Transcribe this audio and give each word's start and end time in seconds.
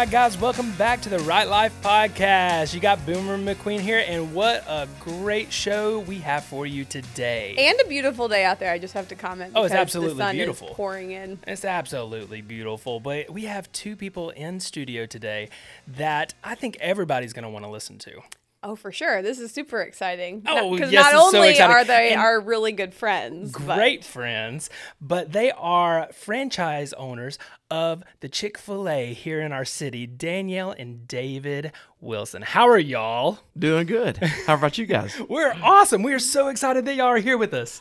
right, 0.00 0.10
guys, 0.10 0.38
welcome 0.38 0.72
back 0.76 1.02
to 1.02 1.10
the 1.10 1.18
Right 1.18 1.46
Life 1.46 1.74
Podcast. 1.82 2.72
You 2.72 2.80
got 2.80 3.04
Boomer 3.04 3.36
McQueen 3.36 3.80
here, 3.80 4.02
and 4.08 4.32
what 4.32 4.64
a 4.66 4.88
great 4.98 5.52
show 5.52 5.98
we 5.98 6.16
have 6.20 6.42
for 6.42 6.64
you 6.64 6.86
today. 6.86 7.54
And 7.58 7.78
a 7.78 7.86
beautiful 7.86 8.26
day 8.26 8.46
out 8.46 8.58
there. 8.58 8.72
I 8.72 8.78
just 8.78 8.94
have 8.94 9.08
to 9.08 9.14
comment. 9.14 9.52
Oh, 9.54 9.64
it's 9.64 9.74
absolutely 9.74 10.14
the 10.14 10.22
sun 10.22 10.36
beautiful. 10.36 10.68
Is 10.68 10.74
pouring 10.74 11.10
in. 11.10 11.38
It's 11.46 11.66
absolutely 11.66 12.40
beautiful, 12.40 12.98
but 12.98 13.28
we 13.28 13.44
have 13.44 13.70
two 13.72 13.94
people 13.94 14.30
in 14.30 14.58
studio 14.60 15.04
today 15.04 15.50
that 15.86 16.32
I 16.42 16.54
think 16.54 16.78
everybody's 16.80 17.34
going 17.34 17.42
to 17.42 17.50
want 17.50 17.66
to 17.66 17.70
listen 17.70 17.98
to. 17.98 18.22
Oh, 18.62 18.76
for 18.76 18.92
sure. 18.92 19.22
This 19.22 19.38
is 19.38 19.50
super 19.52 19.80
exciting. 19.80 20.42
Oh, 20.46 20.72
because 20.74 20.92
yes, 20.92 21.04
not 21.04 21.14
it's 21.14 21.30
so 21.30 21.36
only 21.38 21.48
exciting. 21.50 21.74
are 21.74 21.84
they 21.84 22.10
And- 22.12 22.20
our 22.20 22.38
really 22.40 22.72
good 22.72 22.92
friends, 22.92 23.52
but- 23.52 23.76
Great 23.76 24.04
friends, 24.04 24.68
but 25.00 25.32
they 25.32 25.50
are 25.52 26.08
franchise 26.12 26.92
owners 26.92 27.38
of 27.70 28.02
the 28.20 28.28
Chick 28.28 28.58
fil 28.58 28.86
A 28.88 29.14
here 29.14 29.40
in 29.40 29.52
our 29.52 29.64
city, 29.64 30.06
Danielle 30.06 30.72
and 30.72 31.08
David 31.08 31.72
Wilson. 32.00 32.42
How 32.42 32.68
are 32.68 32.78
y'all? 32.78 33.38
Doing 33.58 33.86
good. 33.86 34.18
How 34.18 34.54
about 34.54 34.76
you 34.76 34.84
guys? 34.84 35.18
We're 35.28 35.54
awesome. 35.62 36.02
We 36.02 36.12
are 36.12 36.18
so 36.18 36.48
excited 36.48 36.84
that 36.84 36.96
y'all 36.96 37.06
are 37.06 37.16
here 37.18 37.38
with 37.38 37.54
us. 37.54 37.80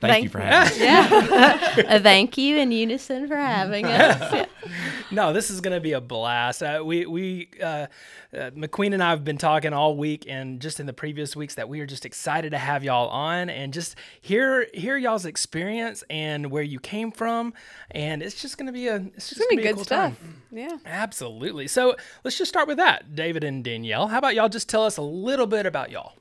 Thank, 0.00 0.12
Thank 0.12 0.24
you 0.24 0.30
for 0.30 0.40
having 0.40 0.72
us. 0.72 0.80
Yeah. 1.80 1.96
A 1.96 2.00
thank 2.00 2.38
you 2.38 2.56
in 2.56 2.72
unison 2.72 3.28
for 3.28 3.36
having 3.36 3.84
us. 3.86 4.32
Yeah. 4.32 4.46
No, 5.10 5.32
this 5.32 5.50
is 5.50 5.60
going 5.60 5.74
to 5.74 5.80
be 5.80 5.92
a 5.92 6.00
blast. 6.00 6.62
Uh, 6.62 6.82
we 6.84 7.04
we 7.04 7.48
uh, 7.62 7.86
uh, 8.32 8.50
McQueen 8.52 8.94
and 8.94 9.02
I 9.02 9.10
have 9.10 9.24
been 9.24 9.36
talking 9.38 9.72
all 9.72 9.96
week 9.96 10.24
and 10.28 10.60
just 10.60 10.80
in 10.80 10.86
the 10.86 10.92
previous 10.92 11.34
weeks 11.36 11.56
that 11.56 11.68
we 11.68 11.80
are 11.80 11.86
just 11.86 12.06
excited 12.06 12.50
to 12.52 12.58
have 12.58 12.82
y'all 12.84 13.08
on 13.08 13.50
and 13.50 13.72
just 13.74 13.96
hear 14.20 14.68
hear 14.72 14.96
y'all's 14.96 15.26
experience 15.26 16.02
and 16.08 16.50
where 16.50 16.62
you 16.62 16.78
came 16.80 17.10
from, 17.10 17.52
and 17.90 18.22
it's 18.22 18.40
just 18.40 18.56
going 18.56 18.66
to 18.68 18.72
be 18.72 18.88
a 18.88 18.96
it's 19.16 19.28
just 19.28 19.40
gonna 19.40 19.56
be 19.56 19.62
good 19.62 19.74
cool 19.74 19.84
stuff. 19.84 20.18
time. 20.18 20.42
Yeah. 20.50 20.78
Absolutely. 20.86 21.68
So 21.68 21.96
let's 22.24 22.38
just 22.38 22.48
start 22.48 22.68
with 22.68 22.78
that, 22.78 23.14
David 23.14 23.44
and 23.44 23.62
Danielle. 23.62 24.06
How 24.08 24.18
about 24.18 24.34
y'all 24.34 24.48
just 24.48 24.68
tell 24.68 24.84
us 24.84 24.96
a 24.96 25.02
little 25.02 25.46
bit 25.46 25.66
about 25.66 25.90
y'all? 25.90 26.14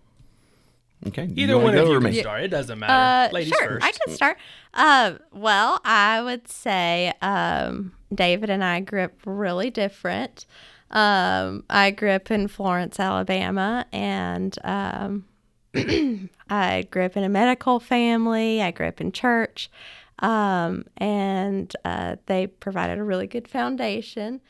Okay. 1.08 1.30
Either 1.36 1.58
one 1.58 1.78
of 1.78 1.88
you 1.88 1.94
or 1.95 2.02
can 2.02 2.14
start. 2.14 2.44
It 2.44 2.50
doesn't 2.50 2.78
matter. 2.78 3.30
Uh, 3.30 3.33
Ladies 3.33 3.53
sure, 3.58 3.67
first. 3.67 3.86
I 3.86 3.92
can 3.92 4.14
start. 4.16 4.38
Uh, 4.73 5.14
well, 5.31 5.80
I 5.86 6.22
would 6.22 6.47
say 6.50 7.14
um, 7.22 7.94
David 8.14 8.50
and 8.50 8.64
I 8.64 8.81
grew 8.81 9.03
up 9.03 9.14
really 9.25 9.69
different. 9.69 10.45
Um, 10.91 11.64
I 11.69 11.91
grew 11.91 12.11
up 12.11 12.31
in 12.31 12.47
Florence, 12.47 13.00
Alabama, 13.00 13.86
and 13.94 14.58
um, 14.64 15.25
I 16.50 16.88
grew 16.89 17.06
up 17.06 17.16
in 17.16 17.23
a 17.23 17.30
medical 17.30 17.80
family. 17.80 18.61
I 18.61 18.72
grew 18.72 18.88
up 18.88 19.00
in 19.00 19.11
church, 19.11 19.69
um, 20.19 20.86
and 20.97 21.73
uh, 21.86 22.17
they 22.25 22.47
provided 22.47 22.97
a 22.97 23.03
really 23.03 23.28
good 23.28 23.47
foundation. 23.47 24.41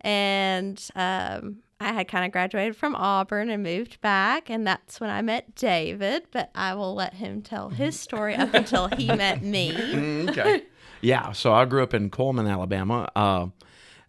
And 0.00 0.82
um, 0.94 1.58
I 1.80 1.92
had 1.92 2.08
kind 2.08 2.24
of 2.24 2.32
graduated 2.32 2.76
from 2.76 2.96
Auburn 2.96 3.50
and 3.50 3.62
moved 3.62 4.00
back, 4.00 4.50
and 4.50 4.66
that's 4.66 5.00
when 5.00 5.10
I 5.10 5.22
met 5.22 5.54
David. 5.54 6.24
But 6.32 6.50
I 6.54 6.74
will 6.74 6.94
let 6.94 7.14
him 7.14 7.40
tell 7.42 7.68
his 7.68 7.98
story 7.98 8.34
up 8.34 8.52
until 8.52 8.88
he 8.88 9.06
met 9.14 9.42
me. 9.42 9.72
Mm, 9.72 10.30
okay. 10.30 10.64
yeah. 11.00 11.32
So 11.32 11.52
I 11.52 11.64
grew 11.66 11.82
up 11.82 11.94
in 11.94 12.10
Cullman, 12.10 12.48
Alabama, 12.48 13.08
uh, 13.14 13.46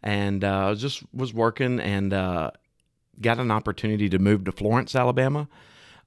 and 0.01 0.43
uh, 0.43 0.73
just 0.75 1.03
was 1.13 1.33
working 1.33 1.79
and 1.79 2.11
uh, 2.11 2.51
got 3.21 3.39
an 3.39 3.51
opportunity 3.51 4.09
to 4.09 4.19
move 4.19 4.45
to 4.45 4.51
Florence, 4.51 4.95
Alabama, 4.95 5.47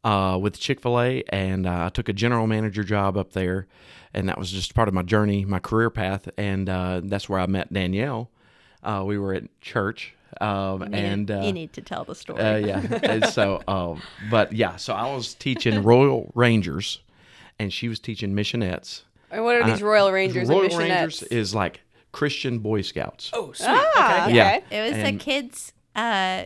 uh, 0.04 0.38
with 0.40 0.58
Chick 0.58 0.80
Fil 0.80 1.00
A, 1.00 1.22
and 1.28 1.66
uh, 1.66 1.86
I 1.86 1.88
took 1.90 2.08
a 2.08 2.12
general 2.12 2.46
manager 2.46 2.82
job 2.82 3.16
up 3.16 3.32
there, 3.32 3.66
and 4.12 4.28
that 4.28 4.38
was 4.38 4.50
just 4.50 4.74
part 4.74 4.88
of 4.88 4.94
my 4.94 5.02
journey, 5.02 5.44
my 5.44 5.58
career 5.58 5.90
path, 5.90 6.28
and 6.36 6.68
uh, 6.68 7.00
that's 7.04 7.28
where 7.28 7.38
I 7.38 7.46
met 7.46 7.72
Danielle. 7.72 8.30
Uh, 8.82 9.04
we 9.06 9.16
were 9.16 9.32
at 9.32 9.60
church, 9.60 10.14
um, 10.40 10.82
You 10.82 10.88
need- 10.88 10.98
and 10.98 11.30
uh, 11.30 11.40
you 11.44 11.52
need 11.52 11.72
to 11.74 11.80
tell 11.82 12.04
the 12.04 12.14
story. 12.14 12.40
Uh, 12.40 12.56
yeah. 12.56 12.98
and 13.02 13.26
so, 13.26 13.62
um, 13.68 14.02
but 14.30 14.52
yeah, 14.52 14.76
so 14.76 14.92
I 14.94 15.12
was 15.14 15.34
teaching 15.34 15.82
Royal 15.82 16.30
Rangers, 16.34 17.00
and 17.58 17.72
she 17.72 17.88
was 17.88 17.98
teaching 18.00 18.34
missionettes. 18.34 19.02
And 19.30 19.44
what 19.44 19.56
are 19.56 19.64
these 19.64 19.82
Uh, 19.82 19.86
Royal 19.86 20.12
Rangers 20.12 20.48
Royal 20.48 20.62
and 20.64 20.72
Missionettes? 20.72 20.78
Rangers 20.78 21.22
is 21.24 21.54
like 21.54 21.80
Christian 22.12 22.58
Boy 22.58 22.82
Scouts. 22.82 23.30
oh, 23.32 23.52
sweet. 23.52 23.68
ah, 23.70 24.22
okay. 24.24 24.24
okay. 24.24 24.34
Yeah. 24.36 24.60
It 24.70 24.90
was 24.92 25.02
a 25.02 25.12
kids 25.16 25.72
uh 25.94 26.44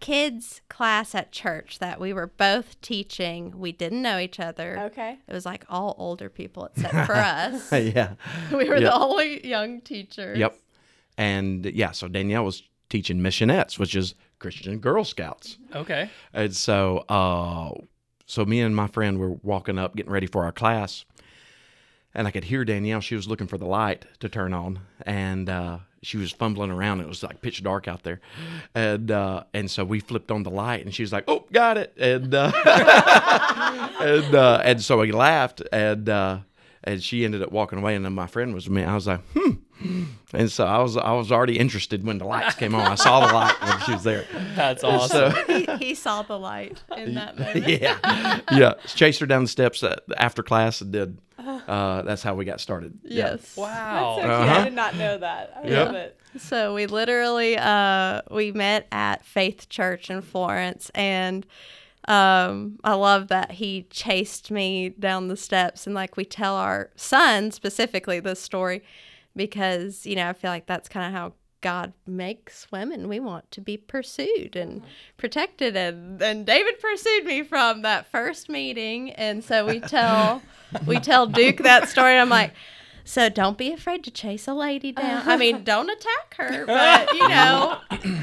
kids 0.00 0.60
class 0.68 1.14
at 1.14 1.30
church 1.30 1.78
that 1.78 2.00
we 2.00 2.12
were 2.12 2.26
both 2.26 2.80
teaching. 2.80 3.58
We 3.58 3.70
didn't 3.72 4.02
know 4.02 4.18
each 4.18 4.40
other. 4.40 4.78
Okay. 4.86 5.18
It 5.28 5.32
was 5.32 5.46
like 5.46 5.64
all 5.68 5.94
older 5.98 6.28
people 6.28 6.64
except 6.76 7.06
for 7.06 7.14
us. 7.16 7.70
yeah. 7.72 8.14
we 8.50 8.68
were 8.68 8.76
Yeah. 8.76 8.88
the 8.90 8.94
only 8.94 9.46
young 9.46 9.80
teachers. 9.80 10.38
Yep. 10.38 10.58
And 11.18 11.64
yeah, 11.66 11.92
so 11.92 12.08
Danielle 12.08 12.44
was 12.44 12.62
teaching 12.92 13.18
missionettes, 13.18 13.78
which 13.78 13.96
is 13.96 14.14
Christian 14.38 14.78
Girl 14.78 15.02
Scouts. 15.02 15.56
Okay. 15.74 16.10
And 16.34 16.54
so, 16.54 16.98
uh, 17.08 17.70
so 18.26 18.44
me 18.44 18.60
and 18.60 18.76
my 18.76 18.86
friend 18.86 19.18
were 19.18 19.32
walking 19.42 19.78
up, 19.78 19.96
getting 19.96 20.12
ready 20.12 20.26
for 20.26 20.44
our 20.44 20.52
class, 20.52 21.06
and 22.14 22.28
I 22.28 22.30
could 22.30 22.44
hear 22.44 22.66
Danielle. 22.66 23.00
She 23.00 23.14
was 23.14 23.26
looking 23.26 23.46
for 23.46 23.56
the 23.56 23.64
light 23.64 24.04
to 24.20 24.28
turn 24.28 24.52
on, 24.52 24.80
and 25.06 25.48
uh, 25.48 25.78
she 26.02 26.18
was 26.18 26.32
fumbling 26.32 26.70
around. 26.70 27.00
It 27.00 27.08
was 27.08 27.22
like 27.22 27.40
pitch 27.40 27.62
dark 27.62 27.88
out 27.88 28.02
there, 28.02 28.20
and 28.74 29.10
uh, 29.10 29.44
and 29.54 29.70
so 29.70 29.84
we 29.84 30.00
flipped 30.00 30.30
on 30.30 30.42
the 30.42 30.50
light, 30.50 30.84
and 30.84 30.94
she 30.94 31.02
was 31.02 31.12
like, 31.12 31.24
"Oh, 31.26 31.46
got 31.50 31.78
it!" 31.78 31.94
And 31.96 32.34
uh, 32.34 32.52
and 34.00 34.34
uh, 34.34 34.60
and 34.62 34.82
so 34.82 34.98
we 34.98 35.12
laughed, 35.12 35.62
and 35.72 36.06
uh, 36.10 36.40
and 36.84 37.02
she 37.02 37.24
ended 37.24 37.42
up 37.42 37.50
walking 37.52 37.78
away, 37.78 37.94
and 37.96 38.04
then 38.04 38.12
my 38.12 38.26
friend 38.26 38.52
was 38.52 38.68
me. 38.68 38.84
I 38.84 38.94
was 38.94 39.06
like, 39.06 39.22
"Hmm." 39.34 39.52
And 40.32 40.50
so 40.50 40.64
I 40.64 40.78
was 40.78 40.96
I 40.96 41.12
was 41.12 41.30
already 41.30 41.58
interested 41.58 42.04
when 42.04 42.18
the 42.18 42.24
lights 42.24 42.54
came 42.54 42.74
on. 42.74 42.90
I 42.90 42.94
saw 42.94 43.26
the 43.26 43.32
light 43.34 43.54
when 43.62 43.80
she 43.80 43.92
was 43.92 44.02
there. 44.04 44.24
That's 44.54 44.82
awesome. 44.82 45.32
So 45.32 45.44
he, 45.46 45.64
he 45.86 45.94
saw 45.94 46.22
the 46.22 46.38
light 46.38 46.82
in 46.96 47.14
that 47.16 47.38
moment. 47.38 47.68
yeah, 47.68 48.40
yeah. 48.50 48.74
Chased 48.86 49.20
her 49.20 49.26
down 49.26 49.42
the 49.42 49.48
steps 49.48 49.82
uh, 49.82 49.96
after 50.16 50.42
class 50.42 50.80
and 50.80 50.92
did. 50.92 51.18
Uh, 51.68 52.02
that's 52.02 52.22
how 52.22 52.34
we 52.34 52.44
got 52.44 52.60
started. 52.60 52.98
Yeah. 53.04 53.32
Yes. 53.32 53.56
wow. 53.56 54.14
So 54.16 54.20
cute. 54.22 54.30
Uh-huh. 54.32 54.60
I 54.60 54.64
did 54.64 54.72
not 54.74 54.96
know 54.96 55.18
that. 55.18 55.52
I 55.64 55.68
Yep. 55.68 55.86
love 55.86 55.94
it. 55.96 56.20
So 56.38 56.74
we 56.74 56.86
literally 56.86 57.56
uh 57.56 58.22
we 58.30 58.52
met 58.52 58.86
at 58.92 59.24
Faith 59.24 59.68
Church 59.68 60.10
in 60.10 60.22
Florence 60.22 60.90
and 60.94 61.46
um 62.08 62.78
I 62.84 62.94
love 62.94 63.28
that 63.28 63.52
he 63.52 63.86
chased 63.90 64.50
me 64.50 64.88
down 64.90 65.28
the 65.28 65.36
steps 65.36 65.86
and 65.86 65.94
like 65.94 66.16
we 66.16 66.24
tell 66.24 66.56
our 66.56 66.90
son 66.96 67.50
specifically 67.52 68.18
this 68.20 68.40
story 68.40 68.82
because 69.36 70.06
you 70.06 70.16
know 70.16 70.28
I 70.28 70.32
feel 70.32 70.50
like 70.50 70.66
that's 70.66 70.88
kind 70.88 71.06
of 71.06 71.12
how 71.12 71.32
God 71.60 71.92
makes 72.06 72.66
women. 72.72 73.06
We 73.08 73.20
want 73.20 73.50
to 73.52 73.60
be 73.60 73.76
pursued 73.76 74.56
and 74.56 74.82
protected 75.16 75.76
and 75.76 76.20
and 76.20 76.44
David 76.44 76.80
pursued 76.80 77.24
me 77.24 77.42
from 77.42 77.82
that 77.82 78.06
first 78.10 78.48
meeting 78.48 79.10
and 79.12 79.44
so 79.44 79.66
we 79.66 79.80
tell 79.80 80.42
we 80.86 80.98
tell 80.98 81.26
Duke 81.26 81.58
that 81.58 81.88
story 81.88 82.12
and 82.12 82.20
I'm 82.20 82.28
like 82.28 82.52
so 83.04 83.28
don't 83.28 83.58
be 83.58 83.72
afraid 83.72 84.04
to 84.04 84.12
chase 84.12 84.46
a 84.46 84.54
lady 84.54 84.92
down. 84.92 85.28
I 85.28 85.36
mean, 85.36 85.64
don't 85.64 85.90
attack 85.90 86.34
her, 86.36 86.66
but 86.66 87.12
you 87.12 87.28
know, 87.28 87.78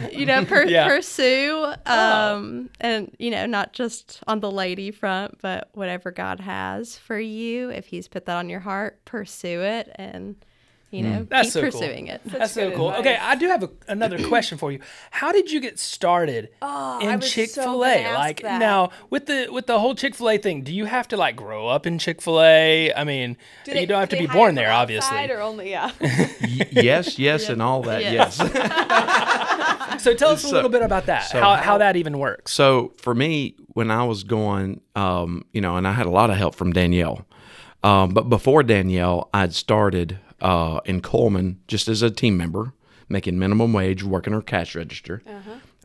you 0.09 0.25
know, 0.25 0.45
per- 0.45 0.67
Yeah. 0.67 0.87
pursue, 0.87 1.73
um, 1.85 2.69
and 2.79 3.13
you 3.19 3.29
know, 3.29 3.45
not 3.45 3.73
just 3.73 4.21
on 4.25 4.39
the 4.39 4.49
lady 4.49 4.91
front, 4.91 5.41
but 5.41 5.67
whatever 5.73 6.11
God 6.11 6.39
has 6.39 6.97
for 6.97 7.19
you. 7.19 7.69
If 7.71 7.87
He's 7.87 8.07
put 8.07 8.25
that 8.27 8.37
on 8.37 8.47
your 8.49 8.61
heart, 8.61 9.03
pursue 9.03 9.61
it, 9.63 9.91
and 9.95 10.37
you 10.91 11.03
know, 11.03 11.27
That's 11.29 11.47
keep 11.47 11.53
so 11.53 11.61
cool. 11.61 11.71
pursuing 11.81 12.07
it. 12.07 12.21
That's 12.25 12.53
so 12.53 12.71
cool. 12.71 12.89
advice. 12.89 13.01
Okay, 13.01 13.17
I 13.21 13.35
do 13.35 13.47
have 13.47 13.63
a, 13.63 13.69
another 13.87 14.17
question 14.27 14.57
for 14.57 14.71
you. 14.71 14.79
How 15.11 15.31
did 15.31 15.51
you 15.51 15.59
get 15.59 15.77
started 15.79 16.49
Oh, 16.61 16.99
in 16.99 17.19
chick-fil-a 17.19 17.87
ask 17.87 18.17
Like 18.17 18.41
that. 18.41 18.59
now 18.59 18.89
with 19.09 19.27
the 19.27 19.47
with 19.51 19.67
the 19.67 19.79
whole 19.79 19.93
Chick 19.95 20.15
Fil 20.15 20.29
A 20.31 20.37
thing, 20.37 20.61
do 20.63 20.73
you 20.73 20.85
have 20.85 21.07
to 21.09 21.17
like 21.17 21.35
grow 21.35 21.67
up 21.67 21.85
in 21.85 21.99
Chick 21.99 22.21
Fil 22.21 22.41
A? 22.41 22.93
I 22.93 23.03
mean, 23.03 23.37
Do 23.65 23.71
you 23.71 23.77
they- 23.77 23.85
don't 23.85 23.99
have 23.99 24.09
do 24.09 24.17
to 24.17 24.21
be 24.21 24.27
born 24.27 24.55
there, 24.55 24.71
obviously. 24.71 25.15
outside 25.17 25.31
Or 25.31 25.41
only, 25.41 25.69
yeah. 25.69 25.91
Y- 26.01 26.67
yes, 26.71 27.19
yes, 27.19 27.49
and 27.49 27.61
all 27.61 27.81
that. 27.83 28.01
Yes. 28.01 28.37
Yes. 28.39 28.39
So 29.99 30.13
tell 30.13 30.29
us 30.29 30.43
a 30.45 30.49
little 30.53 30.69
bit 30.69 30.81
about 30.81 31.07
that. 31.07 31.23
so 31.25 31.39
how, 31.41 31.55
how- 31.55 31.61
how 31.63 31.77
that 31.79 31.95
even 31.97 32.19
works. 32.19 32.51
so 32.53 32.93
for 32.97 33.13
me, 33.13 33.55
when 33.73 33.91
I 33.91 34.03
was 34.05 34.23
going, 34.23 34.79
um, 34.95 35.43
you 35.51 35.59
know, 35.61 35.75
and 35.75 35.85
I 35.87 35.91
had 35.91 36.05
a 36.05 36.09
lot 36.09 36.29
of 36.29 36.37
help 36.37 36.55
from 36.55 36.71
Danielle. 36.71 37.25
Um, 37.83 38.13
but 38.13 38.29
before 38.29 38.63
Danielle, 38.63 39.29
I'd 39.33 39.53
started 39.53 40.19
uh, 40.41 40.79
in 40.85 41.01
Cullman 41.01 41.59
just 41.67 41.87
as 41.87 42.01
a 42.01 42.09
team 42.09 42.37
member, 42.37 42.73
making 43.07 43.37
minimum 43.39 43.73
wage, 43.73 44.03
working 44.03 44.33
her 44.33 44.41
cash 44.41 44.75
register, 44.75 45.21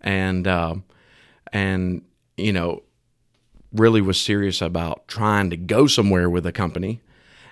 and 0.03 0.47
um 0.49 0.85
and 1.53 2.03
you 2.37 2.53
know, 2.53 2.83
really 3.73 4.01
was 4.01 4.21
serious 4.21 4.61
about 4.61 5.07
trying 5.09 5.51
to 5.51 5.57
go 5.57 5.87
somewhere 5.87 6.29
with 6.29 6.45
a 6.47 6.53
company, 6.53 7.01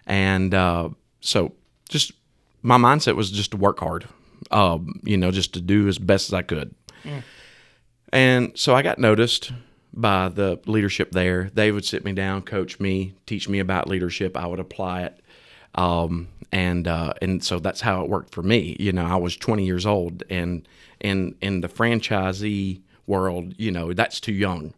and 0.06 0.52
uh, 0.54 0.88
so 1.20 1.52
just 1.88 2.12
my 2.62 2.76
mindset 2.76 3.16
was 3.16 3.30
just 3.30 3.52
to 3.52 3.56
work 3.56 3.78
hard, 3.80 4.06
um, 4.50 5.00
you 5.04 5.16
know, 5.16 5.30
just 5.30 5.54
to 5.54 5.60
do 5.60 5.86
as 5.88 5.98
best 5.98 6.28
as 6.30 6.34
I 6.34 6.42
could. 6.42 6.74
And 8.12 8.52
so 8.58 8.74
I 8.74 8.82
got 8.82 8.98
noticed 8.98 9.52
by 9.94 10.28
the 10.28 10.60
leadership 10.66 11.12
there. 11.12 11.50
They 11.54 11.70
would 11.72 11.84
sit 11.84 12.04
me 12.04 12.12
down, 12.12 12.42
coach 12.42 12.78
me, 12.80 13.14
teach 13.26 13.48
me 13.48 13.58
about 13.58 13.88
leadership. 13.88 14.36
I 14.36 14.46
would 14.46 14.60
apply 14.60 15.02
it. 15.04 15.20
Um, 15.74 16.28
and 16.50 16.86
uh, 16.86 17.14
and 17.22 17.42
so 17.42 17.58
that's 17.58 17.80
how 17.80 18.02
it 18.02 18.10
worked 18.10 18.34
for 18.34 18.42
me. 18.42 18.76
You 18.78 18.92
know, 18.92 19.06
I 19.06 19.16
was 19.16 19.36
20 19.36 19.64
years 19.64 19.86
old, 19.86 20.22
and 20.28 20.66
in 21.00 21.34
in 21.40 21.62
the 21.62 21.68
franchisee 21.68 22.82
world, 23.06 23.54
you 23.58 23.70
know, 23.70 23.92
that's 23.92 24.20
too 24.20 24.32
young 24.32 24.74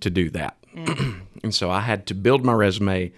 to 0.00 0.10
do 0.10 0.30
that. 0.30 0.56
and 0.74 1.54
so 1.54 1.70
I 1.70 1.80
had 1.80 2.06
to 2.06 2.14
build 2.14 2.44
my 2.44 2.52
resume, 2.52 3.12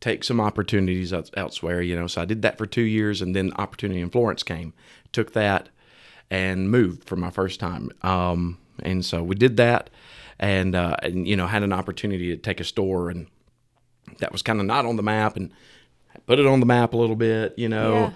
take 0.00 0.24
some 0.24 0.40
opportunities 0.40 1.12
elsewhere. 1.34 1.82
You 1.82 1.96
know, 1.96 2.06
so 2.06 2.22
I 2.22 2.24
did 2.24 2.42
that 2.42 2.56
for 2.56 2.66
two 2.66 2.82
years, 2.82 3.20
and 3.20 3.36
then 3.36 3.52
opportunity 3.56 4.00
in 4.00 4.10
Florence 4.10 4.42
came. 4.42 4.72
Took 5.12 5.32
that 5.34 5.68
and 6.30 6.70
moved 6.70 7.04
for 7.04 7.16
my 7.16 7.30
first 7.30 7.60
time. 7.60 7.90
Um, 8.02 8.58
and 8.82 9.04
so 9.04 9.22
we 9.22 9.34
did 9.34 9.56
that, 9.58 9.90
and 10.38 10.74
uh, 10.74 10.96
and 11.02 11.28
you 11.28 11.36
know 11.36 11.46
had 11.46 11.62
an 11.62 11.72
opportunity 11.72 12.28
to 12.28 12.36
take 12.36 12.60
a 12.60 12.64
store, 12.64 13.10
and 13.10 13.26
that 14.18 14.32
was 14.32 14.40
kind 14.42 14.60
of 14.60 14.66
not 14.66 14.86
on 14.86 14.96
the 14.96 15.02
map, 15.02 15.36
and 15.36 15.52
put 16.30 16.38
it 16.38 16.46
on 16.46 16.60
the 16.60 16.66
map 16.66 16.92
a 16.92 16.96
little 16.96 17.16
bit, 17.16 17.54
you 17.58 17.68
know, 17.68 17.92
Yeah. 17.94 18.10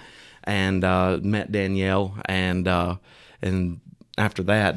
and 0.44 0.84
uh, 0.84 1.18
met 1.20 1.50
Danielle, 1.50 2.16
and 2.26 2.68
uh, 2.68 2.94
and 3.42 3.80
after 4.16 4.44
that, 4.44 4.76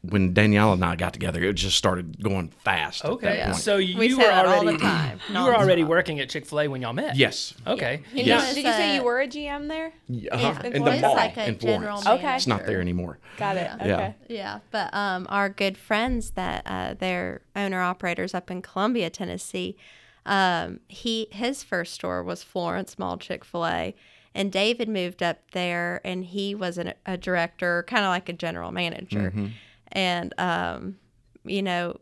when 0.00 0.32
Danielle 0.32 0.72
and 0.72 0.82
I 0.82 0.96
got 0.96 1.12
together, 1.12 1.44
it 1.44 1.52
just 1.52 1.76
started 1.76 2.22
going 2.22 2.48
fast. 2.64 3.04
at 3.04 3.10
Okay. 3.10 3.26
that 3.36 3.44
point. 3.48 3.56
So 3.58 3.76
you 3.76 3.98
We 3.98 4.14
were 4.14 4.22
say 4.22 4.30
all 4.30 4.46
already 4.46 4.78
the 4.78 4.82
time, 4.82 5.20
you 5.28 5.44
were 5.44 5.54
already 5.54 5.84
working 5.84 6.18
at 6.20 6.30
Chick 6.30 6.46
Fil 6.46 6.60
A 6.62 6.68
when 6.68 6.80
y'all 6.80 6.94
met. 6.94 7.14
yes, 7.14 7.52
Okay. 7.66 8.00
And 8.16 8.26
Yes. 8.26 8.48
you, 8.48 8.54
did 8.54 8.64
you 8.68 8.72
say 8.72 8.92
Uh, 8.92 8.94
you 8.94 9.02
were 9.04 9.20
a 9.20 9.26
GM 9.28 9.68
there? 9.68 9.92
uh-huh. 10.32 10.62
in 10.64 10.72
in 10.76 10.84
the 10.84 10.96
mall 11.02 11.14
like 11.14 11.36
a 11.36 11.48
in 11.48 11.58
general 11.58 12.00
Florence. 12.00 12.06
Okay. 12.24 12.36
It's 12.36 12.46
not 12.46 12.64
there 12.64 12.80
anymore. 12.80 13.18
Got 13.36 13.58
it. 13.58 13.70
Yeah. 13.84 13.92
Okay. 13.94 14.14
Yeah, 14.30 14.58
but 14.70 14.94
um, 14.94 15.26
our 15.28 15.50
good 15.50 15.76
friends 15.76 16.30
that 16.30 16.62
uh, 16.64 16.94
they're 16.98 17.42
owner 17.54 17.82
operators 17.82 18.32
up 18.34 18.50
in 18.50 18.62
Columbia, 18.62 19.10
Tennessee. 19.10 19.76
Um, 20.26 20.80
he 20.88 21.28
his 21.30 21.62
first 21.62 21.94
store 21.94 22.22
was 22.22 22.42
Florence 22.42 22.98
Mall 22.98 23.16
Chick 23.18 23.44
Fil 23.44 23.66
A, 23.66 23.94
and 24.34 24.52
David 24.52 24.88
moved 24.88 25.22
up 25.22 25.50
there, 25.52 26.00
and 26.04 26.24
he 26.24 26.54
was 26.54 26.78
an, 26.78 26.94
a 27.06 27.16
director, 27.16 27.84
kind 27.86 28.04
of 28.04 28.10
like 28.10 28.28
a 28.28 28.32
general 28.32 28.70
manager, 28.70 29.32
and 29.92 30.34
um, 30.38 30.96
you 31.44 31.62
know. 31.62 31.98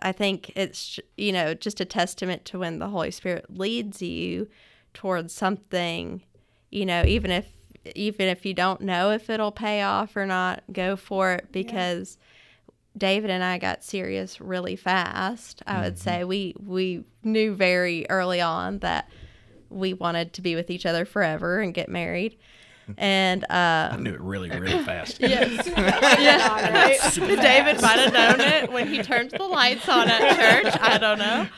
I 0.00 0.12
think 0.12 0.52
it's 0.56 0.98
you 1.18 1.32
know 1.32 1.52
just 1.52 1.80
a 1.80 1.84
testament 1.84 2.46
to 2.46 2.58
when 2.60 2.78
the 2.78 2.88
Holy 2.88 3.10
Spirit 3.10 3.46
leads 3.50 4.00
you 4.00 4.48
towards 4.94 5.34
something, 5.34 6.22
you 6.70 6.86
know, 6.86 7.02
even 7.04 7.30
if 7.30 7.46
even 7.94 8.26
if 8.28 8.46
you 8.46 8.54
don't 8.54 8.80
know 8.80 9.10
if 9.10 9.28
it'll 9.28 9.52
pay 9.52 9.82
off 9.82 10.16
or 10.16 10.24
not, 10.24 10.62
go 10.72 10.96
for 10.96 11.32
it 11.32 11.52
because 11.52 12.16
David 12.96 13.30
and 13.30 13.44
I 13.44 13.58
got 13.58 13.84
serious 13.84 14.40
really 14.40 14.76
fast. 14.76 15.62
I 15.66 15.82
would 15.82 15.98
say 15.98 16.24
we 16.24 16.54
we 16.58 17.04
knew 17.22 17.54
very 17.54 18.08
early 18.08 18.40
on 18.40 18.78
that 18.78 19.10
we 19.68 19.92
wanted 19.92 20.32
to 20.34 20.42
be 20.42 20.54
with 20.54 20.70
each 20.70 20.86
other 20.86 21.04
forever 21.04 21.60
and 21.60 21.74
get 21.74 21.88
married. 21.88 22.38
And 22.98 23.42
uh 23.50 23.88
I 23.92 23.96
knew 23.96 24.14
it 24.14 24.20
really, 24.20 24.48
really 24.48 24.78
fast. 24.84 25.18
yes. 25.20 25.66
yeah. 25.76 27.16
David 27.18 27.82
might 27.82 27.98
have 27.98 28.12
known 28.12 28.40
it 28.40 28.70
when 28.70 28.86
he 28.86 29.02
turned 29.02 29.32
the 29.32 29.42
lights 29.42 29.88
on 29.88 30.08
at 30.08 30.36
church. 30.36 30.72
I 30.80 30.96
don't 30.96 31.18
know. 31.18 31.48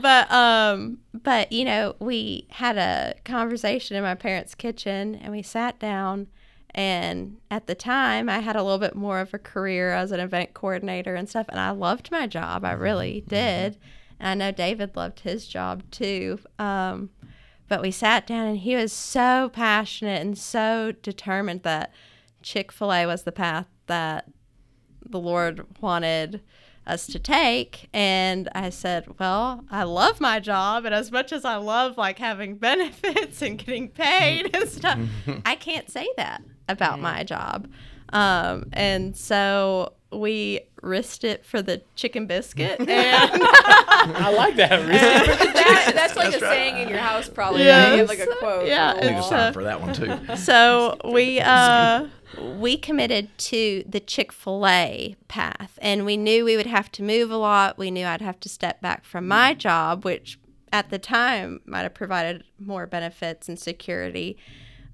But 0.00 0.28
um 0.32 0.98
but 1.14 1.52
you 1.52 1.64
know, 1.64 1.94
we 2.00 2.48
had 2.50 2.78
a 2.78 3.14
conversation 3.24 3.96
in 3.96 4.02
my 4.02 4.16
parents' 4.16 4.56
kitchen 4.56 5.14
and 5.14 5.30
we 5.30 5.40
sat 5.40 5.78
down 5.78 6.26
and 6.74 7.36
at 7.50 7.66
the 7.66 7.74
time 7.74 8.28
I 8.28 8.38
had 8.38 8.56
a 8.56 8.62
little 8.62 8.78
bit 8.78 8.94
more 8.94 9.20
of 9.20 9.34
a 9.34 9.38
career 9.38 9.92
as 9.92 10.10
an 10.10 10.20
event 10.20 10.54
coordinator 10.54 11.14
and 11.14 11.28
stuff 11.28 11.46
and 11.48 11.60
I 11.60 11.70
loved 11.70 12.10
my 12.10 12.26
job. 12.26 12.64
I 12.64 12.72
mm-hmm. 12.72 12.82
really 12.82 13.20
mm-hmm. 13.20 13.28
did. 13.28 13.78
And 14.18 14.28
I 14.28 14.34
know 14.46 14.52
David 14.52 14.96
loved 14.96 15.20
his 15.20 15.46
job 15.46 15.82
too. 15.90 16.38
Um 16.58 17.10
but 17.68 17.82
we 17.82 17.90
sat 17.90 18.26
down 18.26 18.46
and 18.46 18.58
he 18.58 18.76
was 18.76 18.92
so 18.92 19.50
passionate 19.52 20.20
and 20.20 20.36
so 20.36 20.92
determined 21.02 21.62
that 21.62 21.92
Chick-fil-A 22.42 23.06
was 23.06 23.22
the 23.22 23.32
path 23.32 23.66
that 23.86 24.28
the 25.08 25.20
Lord 25.20 25.64
wanted 25.80 26.42
us 26.86 27.06
to 27.06 27.18
take. 27.18 27.88
And 27.92 28.48
I 28.54 28.70
said, 28.70 29.18
Well, 29.18 29.64
I 29.70 29.84
love 29.84 30.20
my 30.20 30.40
job. 30.40 30.84
And 30.84 30.94
as 30.94 31.10
much 31.12 31.32
as 31.32 31.44
I 31.44 31.56
love 31.56 31.96
like 31.96 32.18
having 32.18 32.56
benefits 32.58 33.40
and 33.42 33.58
getting 33.58 33.88
paid 33.88 34.54
and 34.54 34.68
stuff, 34.68 34.98
mm-hmm. 34.98 35.38
I 35.46 35.54
can't 35.54 35.90
say 35.90 36.08
that 36.16 36.42
about 36.68 37.00
my 37.00 37.24
job. 37.24 37.68
Um, 38.12 38.66
and 38.72 39.16
so 39.16 39.94
we 40.12 40.60
risked 40.82 41.24
it 41.24 41.44
for 41.46 41.62
the 41.62 41.82
chicken 41.94 42.26
biscuit. 42.26 42.80
And 44.02 44.16
I 44.16 44.32
like 44.32 44.56
that. 44.56 44.70
that, 44.88 45.92
that's 45.94 46.16
like 46.16 46.34
a 46.34 46.40
saying 46.40 46.76
in 46.78 46.88
your 46.88 46.98
house, 46.98 47.28
probably. 47.28 47.62
Yes. 47.62 47.84
Right? 47.84 47.92
You 47.92 47.98
have 48.00 48.08
like 48.08 48.18
a 48.18 48.36
quote. 48.40 48.66
Yeah, 48.66 48.90
on 48.90 48.96
the 48.96 49.04
I 49.04 49.10
need 49.10 49.14
a 49.14 49.18
it's, 49.18 49.26
uh, 49.26 49.30
sign 49.30 49.52
for 49.52 49.62
that 49.62 49.80
one 49.80 49.94
too. 49.94 50.36
so 50.36 50.96
we 51.04 51.38
uh 51.38 52.08
we 52.58 52.76
committed 52.76 53.28
to 53.38 53.84
the 53.88 54.00
chick-fil-a 54.00 55.14
path 55.28 55.78
and 55.80 56.04
we 56.04 56.16
knew 56.16 56.44
we 56.44 56.56
would 56.56 56.66
have 56.66 56.90
to 56.92 57.02
move 57.04 57.30
a 57.30 57.36
lot 57.36 57.76
we 57.76 57.90
knew 57.90 58.06
i'd 58.06 58.22
have 58.22 58.40
to 58.40 58.48
step 58.48 58.80
back 58.80 59.04
from 59.04 59.28
my 59.28 59.52
job 59.52 60.02
which 60.02 60.40
at 60.72 60.88
the 60.88 60.98
time 60.98 61.60
might 61.66 61.82
have 61.82 61.92
provided 61.92 62.42
more 62.58 62.86
benefits 62.86 63.50
and 63.50 63.58
security 63.58 64.38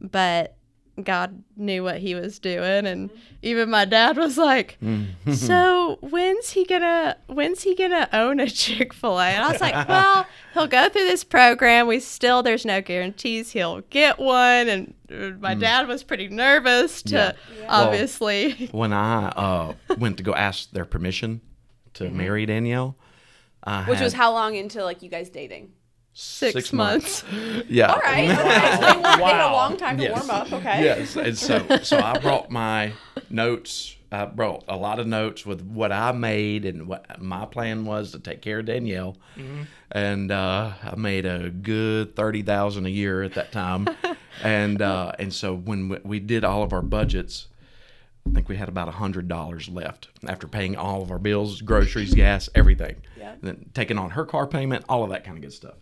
but 0.00 0.57
god 1.02 1.42
knew 1.56 1.82
what 1.82 1.98
he 1.98 2.14
was 2.14 2.38
doing 2.38 2.86
and 2.86 3.10
even 3.42 3.70
my 3.70 3.84
dad 3.84 4.16
was 4.16 4.36
like 4.38 4.78
so 5.32 5.98
when's 6.00 6.50
he 6.50 6.64
gonna 6.64 7.16
when's 7.26 7.62
he 7.62 7.74
gonna 7.74 8.08
own 8.12 8.40
a 8.40 8.48
chick-fil-a? 8.48 9.24
And 9.24 9.44
i 9.44 9.52
was 9.52 9.60
like 9.60 9.88
well 9.88 10.26
he'll 10.54 10.66
go 10.66 10.88
through 10.88 11.04
this 11.04 11.22
program. 11.24 11.86
We 11.86 12.00
still 12.00 12.42
there's 12.42 12.64
no 12.64 12.80
guarantees 12.80 13.52
he'll 13.52 13.82
get 13.82 14.18
one. 14.18 14.68
And 14.68 14.94
uh, 15.12 15.30
my 15.38 15.54
dad 15.54 15.86
was 15.86 16.02
pretty 16.02 16.28
nervous 16.28 17.02
to 17.02 17.14
Yeah. 17.58 17.66
obviously 17.68 18.66
when 18.72 18.92
I 18.92 19.28
uh, 19.28 19.74
went 19.98 20.16
to 20.16 20.22
go 20.22 20.34
ask 20.34 20.70
their 20.70 20.84
permission 20.84 21.40
to 21.94 22.10
marry 22.10 22.46
Danielle, 22.46 22.96
I 23.64 23.84
Which 23.84 23.98
had 23.98 24.04
was 24.04 24.12
how 24.14 24.32
long 24.32 24.54
into 24.56 24.82
like 24.84 25.02
you 25.02 25.08
guys 25.10 25.30
dating? 25.30 25.72
Six, 26.22 26.72
months. 26.72 27.24
Yeah. 27.68 27.92
All 27.92 28.00
right. 28.00 28.28
Okay. 28.30 28.36
They, 28.38 28.86
had 29.14 29.18
a 29.18 29.22
Wow. 29.22 29.52
long 29.52 29.76
time 29.76 29.96
to 29.98 30.02
Yes. 30.02 30.26
warm 30.26 30.30
up. 30.30 30.52
Okay. 30.52 30.82
Yes, 30.82 31.16
and 31.16 31.36
so 31.38 31.64
so 31.82 31.98
I 31.98 32.18
brought 32.18 32.50
my 32.50 32.92
notes. 33.30 33.94
I 34.10 34.24
brought 34.24 34.64
a 34.68 34.76
lot 34.76 34.98
of 35.00 35.06
notes 35.06 35.44
with 35.44 35.60
what 35.62 35.92
I 35.92 36.12
made 36.12 36.64
and 36.64 36.88
what 36.88 37.20
my 37.20 37.44
plan 37.44 37.84
was 37.84 38.12
to 38.12 38.18
take 38.18 38.40
care 38.40 38.60
of 38.60 38.64
Danielle, 38.66 39.16
and 39.92 40.30
uh, 40.32 40.72
I 40.82 40.94
made 40.96 41.26
a 41.26 41.50
good 41.50 42.16
thirty 42.16 42.42
thousand 42.42 42.86
a 42.86 42.90
year 42.90 43.22
at 43.22 43.34
that 43.34 43.52
time, 43.52 43.86
and 44.42 44.80
uh, 44.82 45.12
and 45.18 45.32
so 45.32 45.54
when 45.54 45.88
we- 45.90 46.00
we 46.04 46.20
did 46.20 46.42
all 46.42 46.62
of 46.62 46.72
our 46.72 46.80
budgets, 46.82 47.48
I 48.26 48.30
think 48.32 48.48
we 48.48 48.56
had 48.56 48.68
about 48.70 48.88
hundred 48.88 49.28
dollars 49.28 49.68
left 49.68 50.08
after 50.26 50.48
paying 50.48 50.74
all 50.76 51.02
of 51.02 51.10
our 51.10 51.18
bills, 51.18 51.60
groceries, 51.60 52.14
gas, 52.14 52.48
everything, 52.54 52.96
Yeah. 53.18 53.32
and 53.32 53.42
then 53.42 53.70
taking 53.74 53.98
on 53.98 54.10
her 54.10 54.24
car 54.24 54.46
payment, 54.46 54.84
all 54.88 55.04
of 55.04 55.10
that 55.10 55.22
kind 55.24 55.36
of 55.36 55.42
good 55.42 55.52
stuff. 55.52 55.74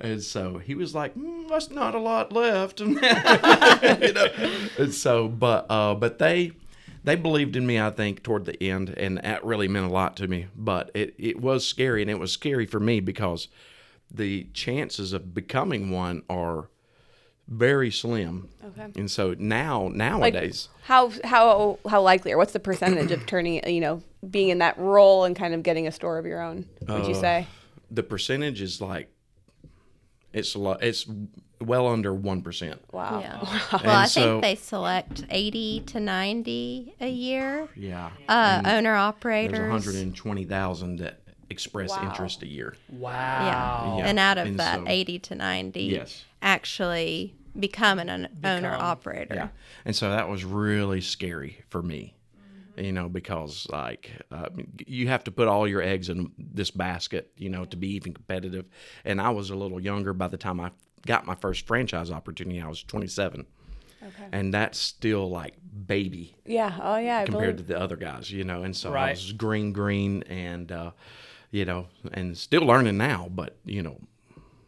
And 0.00 0.22
so 0.22 0.58
he 0.58 0.74
was 0.74 0.94
like, 0.94 1.14
mm, 1.14 1.48
"That's 1.48 1.70
not 1.70 1.94
a 1.94 1.98
lot 1.98 2.32
left," 2.32 2.80
you 2.80 2.94
know. 2.94 4.28
And 4.78 4.94
so, 4.94 5.28
but 5.28 5.66
uh, 5.68 5.94
but 5.94 6.18
they 6.18 6.52
they 7.04 7.16
believed 7.16 7.56
in 7.56 7.66
me. 7.66 7.78
I 7.80 7.90
think 7.90 8.22
toward 8.22 8.44
the 8.46 8.62
end, 8.62 8.90
and 8.96 9.18
that 9.18 9.44
really 9.44 9.68
meant 9.68 9.86
a 9.86 9.90
lot 9.92 10.16
to 10.18 10.28
me. 10.28 10.46
But 10.56 10.90
it 10.94 11.14
it 11.18 11.40
was 11.40 11.66
scary, 11.66 12.02
and 12.02 12.10
it 12.10 12.18
was 12.18 12.32
scary 12.32 12.66
for 12.66 12.80
me 12.80 13.00
because 13.00 13.48
the 14.10 14.44
chances 14.54 15.12
of 15.12 15.34
becoming 15.34 15.90
one 15.90 16.22
are 16.28 16.68
very 17.46 17.90
slim. 17.90 18.48
Okay. 18.64 18.86
And 18.96 19.10
so 19.10 19.34
now 19.38 19.82
Like 19.84 19.94
nowadays, 19.94 20.68
how 20.84 21.12
how 21.24 21.78
how 21.88 22.00
likely 22.02 22.32
or 22.32 22.38
what's 22.38 22.52
the 22.52 22.60
percentage 22.60 23.10
of 23.10 23.26
turning 23.26 23.60
you 23.68 23.80
know 23.80 24.02
being 24.30 24.48
in 24.48 24.58
that 24.58 24.78
role 24.78 25.24
and 25.24 25.34
kind 25.36 25.52
of 25.54 25.62
getting 25.62 25.86
a 25.86 25.92
store 25.92 26.18
of 26.18 26.26
your 26.26 26.40
own? 26.40 26.66
Would 26.88 27.06
you 27.06 27.14
Uh, 27.14 27.20
say? 27.20 27.46
the 27.90 28.02
percentage 28.04 28.60
is 28.62 28.80
like 28.80 29.10
it's 30.32 30.54
a 30.54 30.58
lot. 30.58 30.82
It's 30.82 31.06
well 31.60 31.86
under 31.88 32.14
one 32.14 32.42
percent. 32.42 32.80
Wow. 32.92 33.20
Yeah. 33.20 33.38
And 33.72 33.82
Well, 33.82 33.96
I 33.96 34.06
so- 34.06 34.20
think 34.20 34.42
they 34.42 34.54
select 34.54 35.24
80 35.30 35.80
to 35.88 36.00
90 36.00 36.94
a 37.00 37.08
year. 37.08 37.68
Yeah. 37.76 38.10
Uh, 38.28 38.62
owner 38.64 38.90
There's 38.92 38.98
operators. 39.00 39.58
120,000 39.60 40.96
that 41.00 41.20
express 41.50 41.90
Wow. 41.90 42.08
interest 42.08 42.42
a 42.42 42.46
year. 42.46 42.74
Wow. 42.88 43.12
Yeah. 43.12 43.96
Yeah. 43.98 44.06
And 44.08 44.18
out 44.18 44.38
of 44.38 44.46
And 44.46 44.58
that, 44.60 44.78
so- 44.80 44.84
80 44.88 45.18
to 45.18 45.34
90 45.34 45.80
Yes. 45.82 46.24
actually 46.40 47.34
become 47.58 47.98
an 47.98 48.28
owner 48.44 48.72
operator. 48.72 49.34
Yeah. 49.34 49.48
And 49.84 49.94
so 49.96 50.10
that 50.10 50.28
was 50.28 50.44
really 50.44 51.00
scary 51.00 51.62
for 51.68 51.82
me. 51.82 52.14
You 52.76 52.92
know, 52.92 53.08
because 53.08 53.66
like 53.70 54.10
uh, 54.30 54.48
you 54.86 55.08
have 55.08 55.24
to 55.24 55.30
put 55.30 55.48
all 55.48 55.66
your 55.68 55.82
eggs 55.82 56.08
in 56.08 56.32
this 56.38 56.70
basket, 56.70 57.30
you 57.36 57.48
know, 57.50 57.64
to 57.66 57.76
be 57.76 57.88
even 57.94 58.14
competitive. 58.14 58.66
And 59.04 59.20
I 59.20 59.30
was 59.30 59.50
a 59.50 59.54
little 59.56 59.80
younger 59.80 60.12
by 60.12 60.28
the 60.28 60.36
time 60.38 60.60
I 60.60 60.70
got 61.06 61.26
my 61.26 61.34
first 61.34 61.66
franchise 61.66 62.10
opportunity. 62.10 62.60
I 62.60 62.68
was 62.68 62.82
27, 62.82 63.46
Okay. 64.02 64.12
and 64.32 64.52
that's 64.54 64.78
still 64.78 65.28
like 65.28 65.54
baby 65.86 66.34
Yeah. 66.46 66.74
Oh 66.82 66.96
yeah. 66.96 67.24
Compared 67.24 67.56
believe. 67.56 67.68
to 67.68 67.72
the 67.74 67.80
other 67.80 67.96
guys, 67.96 68.30
you 68.30 68.44
know. 68.44 68.62
And 68.62 68.74
so 68.76 68.94
I 68.94 69.10
was 69.10 69.32
green, 69.32 69.72
green, 69.72 70.22
and 70.24 70.70
uh, 70.72 70.90
you 71.50 71.64
know, 71.64 71.88
and 72.12 72.36
still 72.38 72.62
learning 72.62 72.96
now. 72.96 73.28
But 73.30 73.56
you 73.64 73.82
know, 73.82 73.98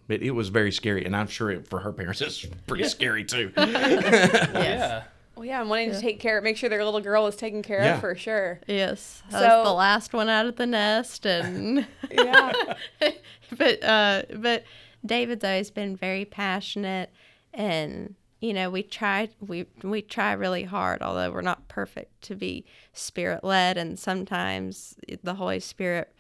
it, 0.09 0.23
it 0.23 0.33
was 0.33 0.49
very 0.49 0.73
scary, 0.73 1.05
and 1.05 1.15
I'm 1.17 1.29
sure 1.29 1.51
it, 1.51 1.69
for 1.69 1.79
her 1.81 1.93
parents 1.93 2.21
it's 2.23 2.45
pretty 2.67 2.85
scary 2.85 3.25
too. 3.25 3.53
Yeah. 3.57 5.05
Well, 5.35 5.45
yeah, 5.47 5.61
I'm 5.61 5.69
wanting 5.69 5.93
to 5.93 6.01
take 6.01 6.21
care, 6.21 6.41
make 6.41 6.57
sure 6.57 6.69
their 6.69 6.85
little 6.85 7.01
girl 7.01 7.27
is 7.27 7.37
taken 7.37 7.63
care 7.63 7.83
Yeah. 7.83 7.95
of 7.95 8.01
for 8.01 8.15
sure. 8.15 8.61
Yes, 8.67 9.23
I 9.29 9.41
So- 9.41 9.59
was 9.59 9.67
the 9.69 9.73
last 9.73 10.13
one 10.13 10.29
out 10.29 10.47
of 10.47 10.57
the 10.57 10.67
nest, 10.67 11.25
and 11.27 11.87
Yeah. 12.11 12.53
but 13.57 13.83
uh, 13.83 14.23
but 14.37 14.65
David's 15.05 15.45
always 15.45 15.71
been 15.71 15.97
very 15.97 16.25
passionate, 16.25 17.11
and 17.55 18.15
you 18.41 18.53
know 18.53 18.69
we 18.71 18.83
try 18.83 19.31
we 19.41 19.67
we 19.83 20.03
try 20.03 20.33
really 20.33 20.65
hard, 20.65 21.03
although 21.03 21.31
we're 21.33 21.41
not 21.41 21.67
perfect, 21.69 22.21
to 22.23 22.35
be 22.35 22.65
spirit 22.93 23.43
led, 23.43 23.77
and 23.79 23.99
sometimes 23.99 24.97
the 25.23 25.35
Holy 25.35 25.61
Spirit 25.61 26.15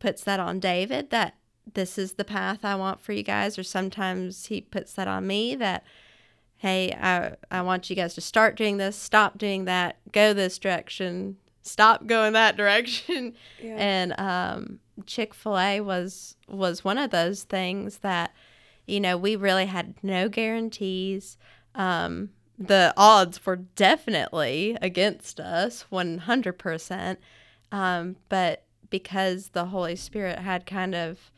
puts 0.00 0.24
that 0.24 0.40
on 0.40 0.58
David 0.60 1.10
that 1.10 1.34
this 1.72 1.96
is 1.98 2.14
the 2.14 2.24
path 2.24 2.64
I 2.64 2.74
want 2.74 3.00
for 3.00 3.12
you 3.12 3.22
guys, 3.22 3.58
or 3.58 3.62
sometimes 3.62 4.46
he 4.46 4.60
puts 4.60 4.92
that 4.94 5.06
on 5.06 5.26
me 5.26 5.54
that 5.54 5.84
hey, 6.60 6.92
I, 6.92 7.36
I 7.50 7.62
want 7.62 7.88
you 7.88 7.96
guys 7.96 8.14
to 8.16 8.20
start 8.20 8.54
doing 8.54 8.76
this, 8.76 8.94
stop 8.94 9.38
doing 9.38 9.64
that, 9.64 9.96
go 10.12 10.34
this 10.34 10.58
direction, 10.58 11.38
stop 11.62 12.06
going 12.06 12.34
that 12.34 12.54
direction. 12.54 13.32
Yeah. 13.62 13.76
And 13.78 14.20
um, 14.20 14.80
Chick 15.06 15.32
fil 15.32 15.58
A 15.58 15.80
was, 15.80 16.36
was 16.48 16.84
one 16.84 16.98
of 16.98 17.10
those 17.10 17.44
things 17.44 17.98
that, 17.98 18.34
you 18.86 19.00
know, 19.00 19.16
we 19.16 19.36
really 19.36 19.64
had 19.66 19.94
no 20.02 20.28
guarantees. 20.28 21.38
Um, 21.74 22.28
the 22.58 22.92
odds 22.94 23.46
were 23.46 23.56
definitely 23.56 24.76
against 24.82 25.40
us 25.40 25.86
100%. 25.90 27.16
Um, 27.72 28.16
but 28.28 28.64
because 28.90 29.48
the 29.48 29.66
Holy 29.66 29.96
Spirit 29.96 30.40
had 30.40 30.66
kind 30.66 30.94
of, 30.94 31.30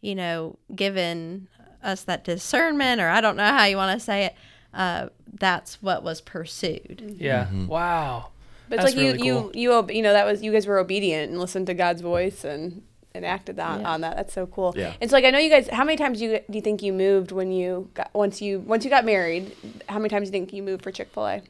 you 0.00 0.14
know, 0.14 0.56
given 0.72 1.48
us 1.82 2.04
that 2.04 2.22
discernment, 2.22 3.00
or 3.00 3.08
I 3.08 3.20
don't 3.20 3.36
know 3.36 3.44
how 3.44 3.64
you 3.64 3.76
want 3.76 3.98
to 3.98 4.04
say 4.04 4.26
it, 4.26 4.36
uh, 4.74 5.08
that's 5.34 5.82
what 5.82 6.02
was 6.02 6.20
pursued. 6.20 7.16
Yeah. 7.18 7.44
Mm-hmm. 7.44 7.66
Wow. 7.66 8.28
But 8.68 8.76
it's 8.78 8.84
That's 8.84 8.96
like 8.96 9.04
really 9.04 9.26
you, 9.26 9.34
cool. 9.34 9.50
you, 9.54 9.60
you, 9.60 9.72
ob- 9.74 9.90
you 9.90 10.02
know, 10.02 10.12
that 10.14 10.24
was 10.24 10.42
you 10.42 10.50
guys 10.50 10.66
were 10.66 10.78
obedient 10.78 11.30
and 11.30 11.38
listened 11.38 11.66
to 11.66 11.74
God's 11.74 12.00
voice 12.00 12.42
and 12.44 12.82
and 13.14 13.26
acted 13.26 13.60
on, 13.60 13.84
on 13.84 14.00
that. 14.00 14.16
That's 14.16 14.32
so 14.32 14.46
cool. 14.46 14.72
Yeah. 14.74 14.94
And 14.98 15.10
so, 15.10 15.16
like, 15.16 15.26
I 15.26 15.30
know 15.30 15.38
you 15.38 15.50
guys. 15.50 15.68
How 15.68 15.84
many 15.84 15.98
times 15.98 16.18
do 16.20 16.24
you 16.24 16.40
do 16.50 16.56
you 16.56 16.62
think 16.62 16.82
you 16.82 16.92
moved 16.94 17.32
when 17.32 17.52
you 17.52 17.90
got 17.92 18.10
once 18.14 18.40
you 18.40 18.60
once 18.60 18.84
you 18.84 18.90
got 18.90 19.04
married? 19.04 19.54
How 19.90 19.98
many 19.98 20.08
times 20.08 20.30
do 20.30 20.38
you 20.38 20.40
think 20.40 20.54
you 20.54 20.62
moved 20.62 20.82
for 20.82 20.90
Chick 20.90 21.10
Fil 21.12 21.26
A? 21.26 21.42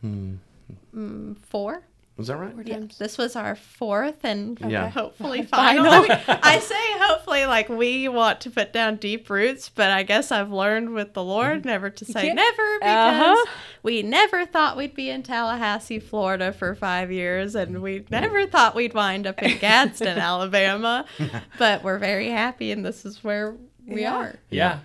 Hmm. 0.00 0.34
Mm, 0.94 1.36
four. 1.42 1.82
Was 2.18 2.26
that 2.26 2.36
right? 2.36 2.52
Yeah, 2.64 2.80
this 2.98 3.16
was 3.16 3.36
our 3.36 3.54
fourth 3.54 4.24
and 4.24 4.58
Yeah. 4.60 4.88
hopefully 5.00 5.42
final. 5.46 5.86
I, 5.86 6.22
I 6.42 6.58
say 6.58 6.74
hopefully 6.98 7.46
like 7.46 7.68
we 7.68 8.08
want 8.08 8.40
to 8.42 8.50
put 8.50 8.72
down 8.72 8.96
deep 8.96 9.30
roots, 9.30 9.68
but 9.68 9.90
I 9.92 10.02
guess 10.02 10.32
I've 10.32 10.50
learned 10.50 10.90
with 10.94 11.14
the 11.14 11.22
Lord 11.22 11.64
never 11.64 11.90
to 11.90 12.04
say 12.04 12.26
Yeah. 12.26 12.32
never 12.34 12.78
because 12.80 13.38
Uh-huh. 13.38 13.46
we 13.84 14.02
never 14.02 14.44
thought 14.44 14.76
we'd 14.76 14.94
be 14.96 15.10
in 15.10 15.22
Tallahassee, 15.22 16.00
Florida 16.00 16.52
for 16.52 16.74
five 16.74 17.12
years, 17.12 17.54
and 17.54 17.80
we 17.80 18.04
never 18.10 18.46
thought 18.48 18.74
we'd 18.74 18.94
wind 18.94 19.24
up 19.26 19.40
in 19.40 19.56
Gadsden, 19.58 20.18
Alabama. 20.18 21.04
But 21.56 21.84
we're 21.84 21.98
very 21.98 22.30
happy, 22.30 22.72
and 22.72 22.84
this 22.84 23.06
is 23.06 23.22
where 23.22 23.54
we 23.86 24.02
Yeah. 24.02 24.14
are. 24.16 24.34
Yeah. 24.50 24.80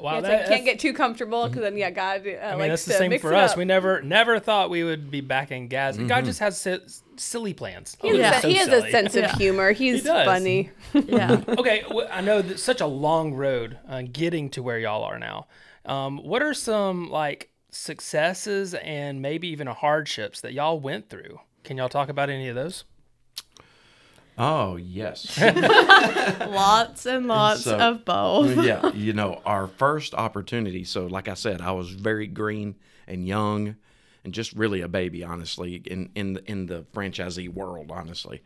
Wow. 0.00 0.12
Yeah, 0.12 0.18
it's 0.18 0.22
that- 0.26 0.30
like, 0.32 0.38
that's- 0.40 0.48
can't 0.48 0.64
get 0.64 0.78
too 0.78 0.92
comfortable 0.92 1.46
because 1.48 1.62
then 1.62 1.76
yeah, 1.76 1.90
God 1.90 2.26
uh, 2.26 2.30
I 2.30 2.50
mean, 2.50 2.58
likes 2.60 2.68
that's 2.70 2.84
the 2.84 2.92
same 2.94 3.10
mix 3.10 3.22
for 3.22 3.34
us. 3.34 3.52
up. 3.52 3.56
We 3.58 3.64
never, 3.64 4.02
never 4.02 4.38
thought 4.38 4.68
we 4.70 4.84
would 4.84 5.10
be 5.10 5.20
back 5.20 5.50
in 5.50 5.68
Gaza. 5.68 5.98
Mm-hmm. 6.00 6.08
God 6.08 6.24
just 6.24 6.40
has 6.40 6.60
si- 6.60 6.80
silly 7.16 7.54
plans. 7.54 7.96
He 8.00 8.08
has, 8.08 8.18
Yeah. 8.18 8.38
a, 8.38 8.40
So 8.42 8.48
he 8.48 8.54
has 8.56 8.68
a 8.68 8.90
sense 8.90 9.14
of 9.16 9.22
Yeah. 9.22 9.36
humor. 9.36 9.72
He's 9.72 10.04
does. 10.04 10.26
funny. 10.26 10.70
Yeah. 10.94 11.42
okay, 11.48 11.82
I 12.10 12.20
know 12.20 12.42
that 12.42 12.58
such 12.58 12.80
a 12.80 12.86
long 12.86 13.34
road 13.34 13.78
uh, 13.88 14.02
getting 14.10 14.50
to 14.50 14.62
where 14.62 14.78
y'all 14.78 15.02
are 15.04 15.18
now. 15.18 15.46
Um, 15.84 16.18
what 16.18 16.42
are 16.42 16.52
some 16.54 17.10
like 17.10 17.50
successes 17.70 18.74
and 18.74 19.22
maybe 19.22 19.48
even 19.48 19.66
hardships 19.66 20.40
that 20.42 20.52
y'all 20.52 20.78
went 20.80 21.08
through? 21.08 21.40
Can 21.64 21.76
y'all 21.76 21.88
talk 21.88 22.08
about 22.08 22.28
any 22.30 22.48
of 22.48 22.54
those? 22.54 22.84
Oh 24.38 24.76
yes. 24.76 25.38
lots 25.40 27.06
and 27.06 27.26
lots 27.26 27.62
So- 27.62 27.78
of 27.78 28.04
both. 28.04 28.64
yeah, 28.64 28.92
you 28.92 29.12
know, 29.12 29.40
our 29.46 29.66
first 29.66 30.14
opportunity. 30.14 30.84
So, 30.84 31.06
like 31.06 31.28
I 31.28 31.34
said, 31.34 31.60
I 31.60 31.72
was 31.72 31.90
very 31.90 32.26
green 32.26 32.74
and 33.06 33.26
young, 33.26 33.76
and 34.24 34.34
just 34.34 34.52
really 34.52 34.80
a 34.82 34.88
baby, 34.88 35.24
honestly, 35.24 35.76
in 35.86 36.10
in 36.14 36.34
the, 36.34 36.50
in 36.50 36.66
the 36.66 36.84
franchisee 36.94 37.48
world, 37.48 37.90
honestly. 37.90 38.42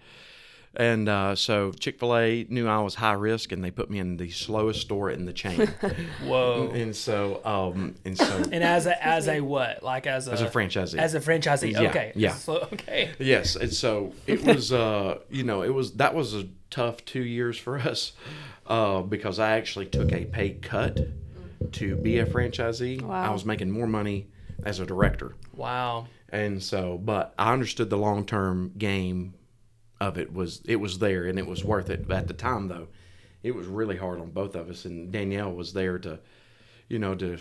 And 0.76 1.08
uh, 1.08 1.34
so 1.34 1.72
Chick 1.72 1.98
Fil 1.98 2.16
A 2.16 2.46
knew 2.48 2.68
I 2.68 2.78
was 2.78 2.94
high 2.94 3.14
risk, 3.14 3.50
and 3.50 3.62
they 3.64 3.72
put 3.72 3.90
me 3.90 3.98
in 3.98 4.16
the 4.16 4.30
slowest 4.30 4.80
store 4.82 5.10
in 5.10 5.24
the 5.24 5.32
chain. 5.32 5.66
Whoa. 6.24 6.70
and 6.72 6.94
so, 6.94 7.40
um, 7.44 7.96
and 8.04 8.16
so, 8.16 8.24
and 8.52 8.62
as 8.62 8.86
a 8.86 9.04
as 9.04 9.26
a 9.26 9.40
what? 9.40 9.82
Like 9.82 10.06
as 10.06 10.28
a 10.28 10.32
as 10.32 10.42
a 10.42 10.46
franchisee, 10.48 10.96
As 10.96 11.14
a 11.14 11.20
franchisee. 11.20 11.72
Yeah, 11.72 11.88
okay. 11.90 12.12
yeah. 12.14 12.34
So, 12.34 12.60
okay. 12.72 13.10
Yes, 13.18 13.56
and 13.56 13.72
so 13.72 14.12
it 14.28 14.44
was. 14.44 14.72
Uh, 14.72 15.18
you 15.28 15.42
know, 15.42 15.62
it 15.62 15.74
was 15.74 15.94
that 15.94 16.14
was 16.14 16.34
a 16.34 16.46
tough 16.70 17.04
two 17.04 17.24
years 17.24 17.58
for 17.58 17.76
us 17.78 18.12
uh, 18.68 19.02
because 19.02 19.40
I 19.40 19.52
actually 19.58 19.86
took 19.86 20.12
a 20.12 20.24
pay 20.26 20.50
cut 20.50 21.00
to 21.72 21.96
be 21.96 22.18
a 22.18 22.26
franchisee. 22.26 23.02
I 23.10 23.30
was 23.32 23.44
making 23.44 23.72
more 23.72 23.88
money 23.88 24.28
as 24.62 24.78
a 24.78 24.86
director, 24.86 25.34
Wow. 25.52 26.06
and 26.28 26.62
so 26.62 26.96
but 26.96 27.34
I 27.36 27.52
understood 27.52 27.90
the 27.90 27.98
long 27.98 28.24
term 28.24 28.72
game 28.78 29.34
of 30.00 30.18
it 30.18 30.32
was 30.32 30.62
it 30.66 30.76
was 30.76 30.98
there 30.98 31.26
and 31.26 31.38
it 31.38 31.46
was 31.46 31.64
worth 31.64 31.90
it. 31.90 32.06
But 32.08 32.18
at 32.18 32.28
the 32.28 32.34
time 32.34 32.68
though, 32.68 32.88
it 33.42 33.54
was 33.54 33.66
really 33.66 33.96
hard 33.96 34.20
on 34.20 34.30
both 34.30 34.54
of 34.54 34.68
us, 34.70 34.84
and 34.84 35.10
Danielle 35.12 35.52
was 35.52 35.72
there 35.72 35.98
to, 36.00 36.18
you 36.88 36.98
know, 36.98 37.14
to 37.16 37.38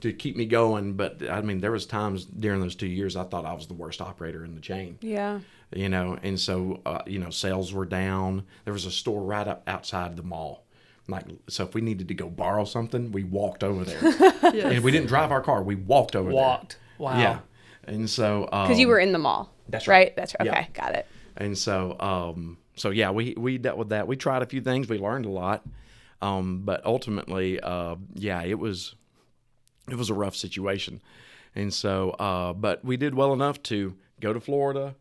to 0.00 0.12
keep 0.12 0.36
me 0.36 0.46
going. 0.46 0.94
But 0.94 1.28
I 1.28 1.40
mean, 1.42 1.60
there 1.60 1.72
was 1.72 1.86
times 1.86 2.24
during 2.24 2.60
those 2.60 2.74
two 2.74 2.86
years 2.86 3.16
I 3.16 3.24
thought 3.24 3.44
I 3.44 3.52
was 3.52 3.66
the 3.66 3.74
worst 3.74 4.00
operator 4.00 4.44
in 4.44 4.54
the 4.54 4.60
chain 4.60 4.98
Yeah. 5.02 5.40
you 5.72 5.88
know 5.88 6.18
and 6.22 6.38
so 6.40 6.80
uh, 6.86 7.02
you 7.06 7.18
know 7.18 7.30
sales 7.30 7.72
were 7.72 7.84
down 7.86 8.44
there 8.64 8.72
was 8.72 8.86
a 8.86 8.90
store 8.90 9.22
right 9.22 9.46
up 9.46 9.62
outside 9.68 10.16
the 10.16 10.22
mall 10.22 10.64
like 11.06 11.24
so 11.48 11.64
if 11.64 11.74
we 11.74 11.80
needed 11.80 12.08
to 12.08 12.14
go 12.14 12.28
borrow 12.28 12.64
something 12.64 13.12
we 13.12 13.22
walked 13.24 13.62
over 13.62 13.84
there 13.84 14.00
and 14.42 14.82
we 14.82 14.90
didn't 14.90 15.06
drive 15.06 15.30
our 15.30 15.40
car 15.42 15.62
we 15.62 15.74
walked 15.76 16.16
over 16.16 16.30
there. 16.30 16.36
Walked. 16.42 16.78
Wow. 16.98 17.18
yeah 17.20 17.38
and 17.84 18.08
so 18.10 18.46
Because 18.50 18.78
you 18.78 18.86
um, 18.86 18.90
were 18.90 18.98
in 18.98 19.12
the 19.12 19.18
mall. 19.18 19.52
that's 19.68 19.86
right. 19.86 20.08
right. 20.08 20.16
That's 20.16 20.34
right. 20.40 20.46
Yeah. 20.46 20.52
Okay, 20.60 20.68
got 20.72 20.94
it. 20.94 21.06
And 21.40 21.58
so 21.58 21.96
um 21.98 22.58
so 22.76 22.90
yeah 22.90 23.10
we 23.10 23.34
we 23.36 23.58
dealt 23.58 23.78
with 23.78 23.88
that. 23.88 24.06
We 24.06 24.16
tried 24.16 24.42
a 24.42 24.46
few 24.46 24.60
things. 24.60 24.88
We 24.88 24.98
learned 24.98 25.26
a 25.26 25.30
lot. 25.30 25.66
Um 26.22 26.62
but 26.64 26.84
ultimately 26.84 27.58
uh 27.58 27.96
yeah 28.14 28.42
it 28.44 28.58
was 28.58 28.94
it 29.88 29.96
was 29.96 30.10
a 30.10 30.14
rough 30.14 30.36
situation. 30.36 31.00
And 31.56 31.74
so 31.74 32.10
uh 32.10 32.52
but 32.52 32.84
we 32.84 32.96
did 32.96 33.14
well 33.14 33.32
enough 33.32 33.62
to 33.64 33.96
go 34.20 34.32
to 34.32 34.40
florida. 34.40 34.94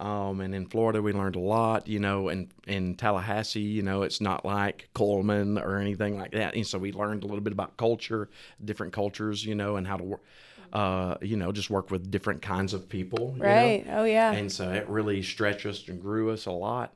Um, 0.00 0.40
and 0.40 0.54
in 0.54 0.66
Florida, 0.66 1.02
we 1.02 1.12
learned 1.12 1.34
a 1.34 1.40
lot, 1.40 1.88
you 1.88 1.98
know, 1.98 2.28
and 2.28 2.48
in 2.68 2.94
Tallahassee, 2.94 3.60
you 3.60 3.82
know, 3.82 4.02
it's 4.02 4.20
not 4.20 4.44
like 4.44 4.88
Cullman 4.94 5.58
or 5.58 5.78
anything 5.78 6.16
like 6.16 6.30
that. 6.32 6.54
And 6.54 6.64
so 6.64 6.78
we 6.78 6.92
learned 6.92 7.24
a 7.24 7.26
little 7.26 7.40
bit 7.40 7.52
about 7.52 7.76
culture, 7.76 8.28
different 8.64 8.92
cultures, 8.92 9.44
you 9.44 9.56
know, 9.56 9.74
and 9.74 9.88
how 9.88 9.96
to 9.96 10.04
work, 10.04 10.22
uh, 10.72 11.16
you 11.22 11.36
know, 11.36 11.52
just 11.52 11.70
work 11.70 11.90
with 11.90 12.10
different 12.10 12.42
kinds 12.42 12.74
of 12.74 12.88
people. 12.88 13.34
you 13.36 13.42
know. 13.42 13.48
Right. 13.48 13.86
Oh 13.90 14.04
yeah. 14.04 14.32
And 14.32 14.50
so 14.50 14.70
it 14.70 14.88
really 14.88 15.22
stretched 15.22 15.66
us 15.66 15.86
and 15.88 16.00
grew 16.00 16.30
us 16.30 16.46
a 16.46 16.52
lot. 16.52 16.94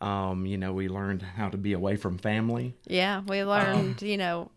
Um, 0.00 0.44
you 0.46 0.58
know, 0.58 0.72
we 0.72 0.88
learned 0.88 1.22
how 1.22 1.48
to 1.48 1.56
be 1.56 1.72
away 1.72 1.96
from 1.96 2.18
family. 2.18 2.74
Yeah, 2.86 3.22
we 3.26 3.42
learned, 3.44 4.02
you 4.02 4.18
know, 4.18 4.50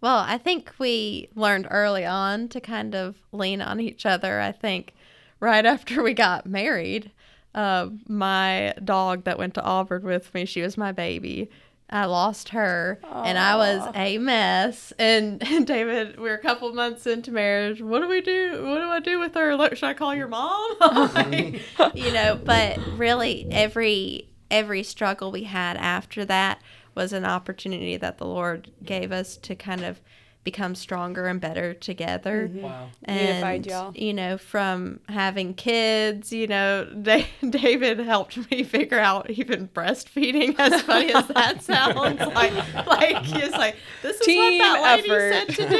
well, 0.00 0.18
I 0.18 0.36
think 0.36 0.72
we 0.80 1.28
learned 1.36 1.68
early 1.70 2.04
on 2.04 2.48
to 2.48 2.60
kind 2.60 2.94
of 2.94 3.14
lean 3.30 3.62
on 3.62 3.78
each 3.80 4.04
other. 4.04 4.40
I 4.40 4.50
think 4.50 4.94
right 5.38 5.64
after 5.74 6.02
we 6.02 6.12
got 6.12 6.46
married, 6.46 7.12
uh, 7.54 7.90
my 8.08 8.74
dog 8.84 9.24
that 9.24 9.38
went 9.38 9.54
to 9.54 9.62
Auburn 9.62 10.02
with 10.02 10.34
me, 10.34 10.44
she 10.44 10.62
was 10.62 10.76
my 10.76 10.90
baby. 10.90 11.48
I 11.92 12.06
lost 12.06 12.48
her 12.50 12.98
and 13.04 13.38
I 13.38 13.56
was 13.56 13.88
a 13.94 14.18
mess. 14.18 14.92
And, 14.98 15.42
and 15.46 15.66
David, 15.74 16.18
we're 16.18 16.34
a 16.34 16.38
couple 16.38 16.72
months 16.72 17.06
into 17.06 17.30
marriage. 17.30 17.82
What 17.82 18.00
do 18.00 18.08
we 18.08 18.20
do? 18.22 18.64
What 18.64 18.78
do 18.78 18.88
I 18.88 19.00
do 19.00 19.18
with 19.18 19.34
her? 19.34 19.54
Look, 19.56 19.76
Should 19.76 19.86
I 19.86 19.94
call 19.94 20.14
your 20.14 20.28
mom? 20.28 20.76
you 21.94 22.12
know, 22.12 22.40
but 22.42 22.78
really 22.96 23.46
every 23.50 24.28
every 24.50 24.82
struggle 24.82 25.30
we 25.30 25.44
had 25.44 25.76
after 25.76 26.24
that 26.26 26.60
was 26.94 27.12
an 27.12 27.24
opportunity 27.24 27.96
that 27.96 28.18
the 28.18 28.26
Lord 28.26 28.70
gave 28.84 29.12
us 29.12 29.36
to 29.38 29.54
kind 29.54 29.82
of 29.82 30.00
become 30.44 30.74
stronger 30.74 31.26
and 31.28 31.40
better 31.40 31.72
together. 31.72 32.48
Mm-hmm. 32.48 32.62
Wow. 32.62 32.88
Unified 33.06 33.54
And, 33.54 33.66
y'all. 33.66 33.92
you 33.94 34.12
know, 34.12 34.36
from 34.38 34.98
having 35.08 35.54
kids, 35.54 36.32
you 36.32 36.48
know, 36.48 36.84
Da- 37.02 37.28
David 37.48 38.00
helped 38.00 38.50
me 38.50 38.64
figure 38.64 38.98
out 38.98 39.30
even 39.30 39.68
breastfeeding, 39.68 40.54
as 40.58 40.82
funny 40.82 41.12
as 41.14 41.28
that 41.28 41.62
sounds. 41.62 42.18
Like, 42.18 42.86
like 42.86 43.18
he's 43.24 43.52
like, 43.52 43.76
this 44.02 44.16
is 44.20 44.26
Team 44.26 44.58
what 44.58 44.80
that 44.82 44.96
lady 44.96 45.10
effort. 45.10 45.32
said 45.32 45.48
to 45.48 45.68
do. 45.68 45.76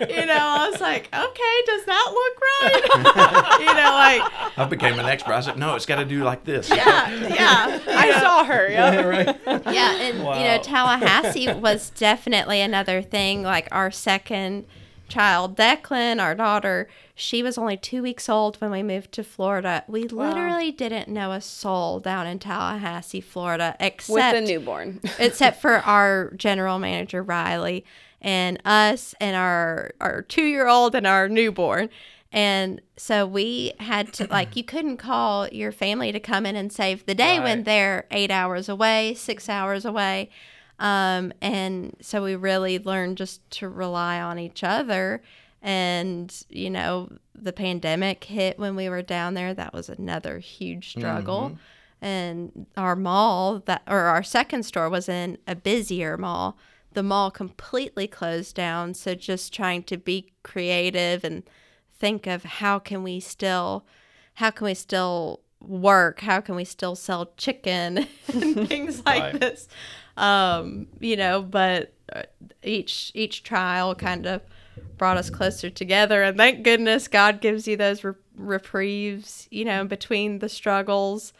And, 0.00 0.10
you 0.10 0.26
know, 0.26 0.36
I 0.38 0.68
was 0.70 0.80
like, 0.80 1.08
okay, 1.12 1.62
does 1.66 1.84
that 1.86 2.08
look 2.12 2.40
right? 2.62 3.60
you 3.60 3.74
know, 3.74 4.22
like, 4.30 4.58
I 4.58 4.64
became 4.68 4.98
an 4.98 5.06
expert. 5.06 5.32
I 5.32 5.40
said, 5.40 5.58
no, 5.58 5.74
it's 5.74 5.86
got 5.86 5.96
to 5.96 6.04
do 6.04 6.22
like 6.22 6.44
this. 6.44 6.68
yeah, 6.70 7.10
yeah. 7.12 7.80
I 7.88 8.20
saw 8.20 8.44
her. 8.44 8.70
Yeah. 8.70 9.00
right. 9.02 9.36
Yeah, 9.72 9.92
and 9.96 10.18
you 10.18 10.24
know, 10.24 10.58
Tallahassee 10.62 11.52
was 11.54 11.90
definitely 11.90 12.60
another 12.60 13.02
thing. 13.02 13.42
Like 13.42 13.55
our 13.70 13.90
second 13.90 14.66
child, 15.08 15.56
Declan, 15.56 16.20
our 16.20 16.34
daughter, 16.34 16.88
she 17.14 17.42
was 17.42 17.56
only 17.56 17.76
two 17.76 18.02
weeks 18.02 18.28
old 18.28 18.56
when 18.56 18.70
we 18.70 18.82
moved 18.82 19.12
to 19.12 19.24
Florida. 19.24 19.84
We 19.88 20.04
literally 20.04 20.70
didn't 20.70 21.08
know 21.08 21.32
a 21.32 21.40
soul 21.40 22.00
down 22.00 22.26
in 22.26 22.38
Tallahassee, 22.38 23.20
Florida, 23.20 23.76
except 23.80 24.10
With 24.10 24.46
the 24.46 24.52
newborn. 24.52 25.00
except 25.18 25.60
for 25.60 25.76
our 25.78 26.32
general 26.36 26.78
manager 26.78 27.22
Riley 27.22 27.84
and 28.20 28.60
us 28.64 29.14
and 29.20 29.36
our 29.36 29.92
our 30.00 30.22
two 30.22 30.44
year 30.44 30.66
old 30.66 30.94
and 30.94 31.06
our 31.06 31.28
newborn. 31.28 31.88
And 32.32 32.82
so 32.96 33.26
we 33.26 33.72
had 33.78 34.12
to 34.14 34.26
like 34.26 34.56
you 34.56 34.64
couldn't 34.64 34.98
call 34.98 35.48
your 35.48 35.72
family 35.72 36.12
to 36.12 36.20
come 36.20 36.44
in 36.44 36.56
and 36.56 36.72
save 36.72 37.06
the 37.06 37.14
day 37.14 37.40
when 37.40 37.62
they're 37.62 38.06
eight 38.10 38.30
hours 38.30 38.68
away, 38.68 39.14
six 39.14 39.48
hours 39.48 39.84
away. 39.84 40.28
Um, 40.78 41.32
and 41.40 41.96
so 42.00 42.22
we 42.22 42.36
really 42.36 42.78
learned 42.78 43.16
just 43.18 43.48
to 43.52 43.68
rely 43.68 44.20
on 44.20 44.38
each 44.38 44.62
other. 44.62 45.22
And, 45.62 46.32
you 46.48 46.70
know, 46.70 47.10
the 47.34 47.52
pandemic 47.52 48.24
hit 48.24 48.58
when 48.58 48.76
we 48.76 48.88
were 48.88 49.02
down 49.02 49.34
there. 49.34 49.54
That 49.54 49.72
was 49.72 49.88
another 49.88 50.38
huge 50.38 50.90
struggle 50.90 51.56
and 52.02 52.66
our 52.76 52.94
mall 52.94 53.62
that 53.64 53.82
or 53.88 54.00
our 54.00 54.22
second 54.22 54.64
store 54.64 54.90
was 54.90 55.08
in 55.08 55.38
a 55.46 55.54
busier 55.54 56.18
mall 56.18 56.58
the 56.92 57.02
mall 57.02 57.30
completely 57.30 58.06
closed 58.06 58.54
down 58.54 58.92
so 58.92 59.14
just 59.14 59.50
trying 59.52 59.82
to 59.82 59.96
be 59.96 60.30
creative 60.42 61.24
and 61.24 61.42
think 61.98 62.26
of 62.26 62.44
how 62.44 62.78
can 62.78 63.02
we 63.02 63.18
still 63.18 63.86
how 64.34 64.50
can 64.50 64.66
we 64.66 64.74
still 64.74 65.40
work 65.58 66.20
how 66.20 66.38
can 66.38 66.54
we 66.54 66.64
still 66.64 66.94
sell 66.94 67.32
chicken 67.38 68.06
and 68.34 68.68
things 68.68 69.02
like 69.06 69.32
Right. 69.32 69.40
this 69.40 69.66
um 70.16 70.86
you 71.00 71.16
know 71.16 71.42
but 71.42 71.92
uh, 72.12 72.22
each 72.62 73.10
each 73.14 73.42
trial 73.42 73.94
kind 73.94 74.26
of 74.26 74.40
brought 74.96 75.16
us 75.16 75.28
closer 75.30 75.68
together 75.68 76.22
and 76.22 76.36
thank 76.36 76.62
goodness 76.62 77.08
god 77.08 77.40
gives 77.40 77.66
you 77.68 77.76
those 77.76 78.02
re- 78.04 78.14
reprieves 78.36 79.48
you 79.50 79.64
know 79.64 79.84
between 79.84 80.38
the 80.38 80.48
struggles. 80.48 81.32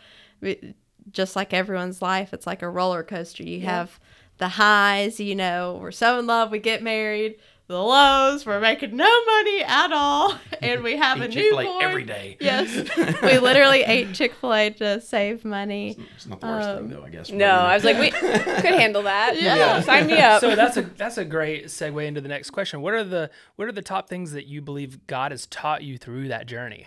Just 1.11 1.37
like 1.37 1.53
everyone's 1.55 2.03
life 2.03 2.33
it's 2.33 2.47
like 2.47 2.63
a 2.63 2.69
roller 2.69 3.03
coaster. 3.03 3.43
You 3.43 3.61
have 3.61 3.99
the 4.39 4.49
highs 4.49 5.19
you 5.21 5.35
know 5.35 5.79
we're 5.81 5.91
so 5.91 6.19
in 6.19 6.27
love 6.27 6.51
we 6.51 6.59
get 6.59 6.83
married 6.83 7.37
the 7.69 7.83
lows 7.83 8.47
we're 8.47 8.61
making 8.61 8.97
no 8.97 9.25
money 9.25 9.63
at 9.65 9.93
all 9.93 10.39
and 10.63 10.85
we 10.85 10.97
have 11.05 11.21
a 11.21 11.25
Eat 11.25 11.33
Chick-fil-A 11.33 11.65
newborn 11.65 11.83
every 11.83 12.05
day. 12.05 12.37
yes 12.39 12.73
we 13.23 13.39
literally 13.39 13.83
ate 13.83 14.13
chick-fil-a 14.15 14.71
to 14.71 15.01
save 15.01 15.45
money 15.45 15.97
It's 16.15 16.27
not 16.27 16.41
the 16.41 16.47
worst 16.47 16.69
Um, 16.69 16.77
thing, 16.79 16.89
though, 16.91 17.05
I 17.05 17.11
guess. 17.11 17.31
No, 17.31 17.47
I 17.51 17.75
was 17.75 17.83
like, 17.85 17.99
we 17.99 18.11
could 18.13 18.31
handle 18.31 19.03
that. 19.03 19.41
Yeah. 19.43 19.81
Sign 19.81 20.07
me 20.07 20.19
up. 20.19 20.41
So 20.41 20.55
that's 20.55 20.77
a 20.77 20.83
that's 20.83 21.19
a 21.19 21.25
great 21.25 21.67
segue 21.67 22.07
into 22.07 22.21
the 22.21 22.29
next 22.29 22.51
question. 22.51 22.83
What 22.83 22.95
are 22.95 23.03
the 23.05 23.31
what 23.57 23.67
are 23.69 23.73
the 23.73 23.83
top 23.83 24.09
things 24.09 24.33
that 24.33 24.47
you 24.47 24.61
believe 24.63 25.07
God 25.09 25.33
has 25.33 25.47
taught 25.47 25.83
you 25.83 25.99
through 25.99 26.29
that 26.29 26.47
journey? 26.47 26.87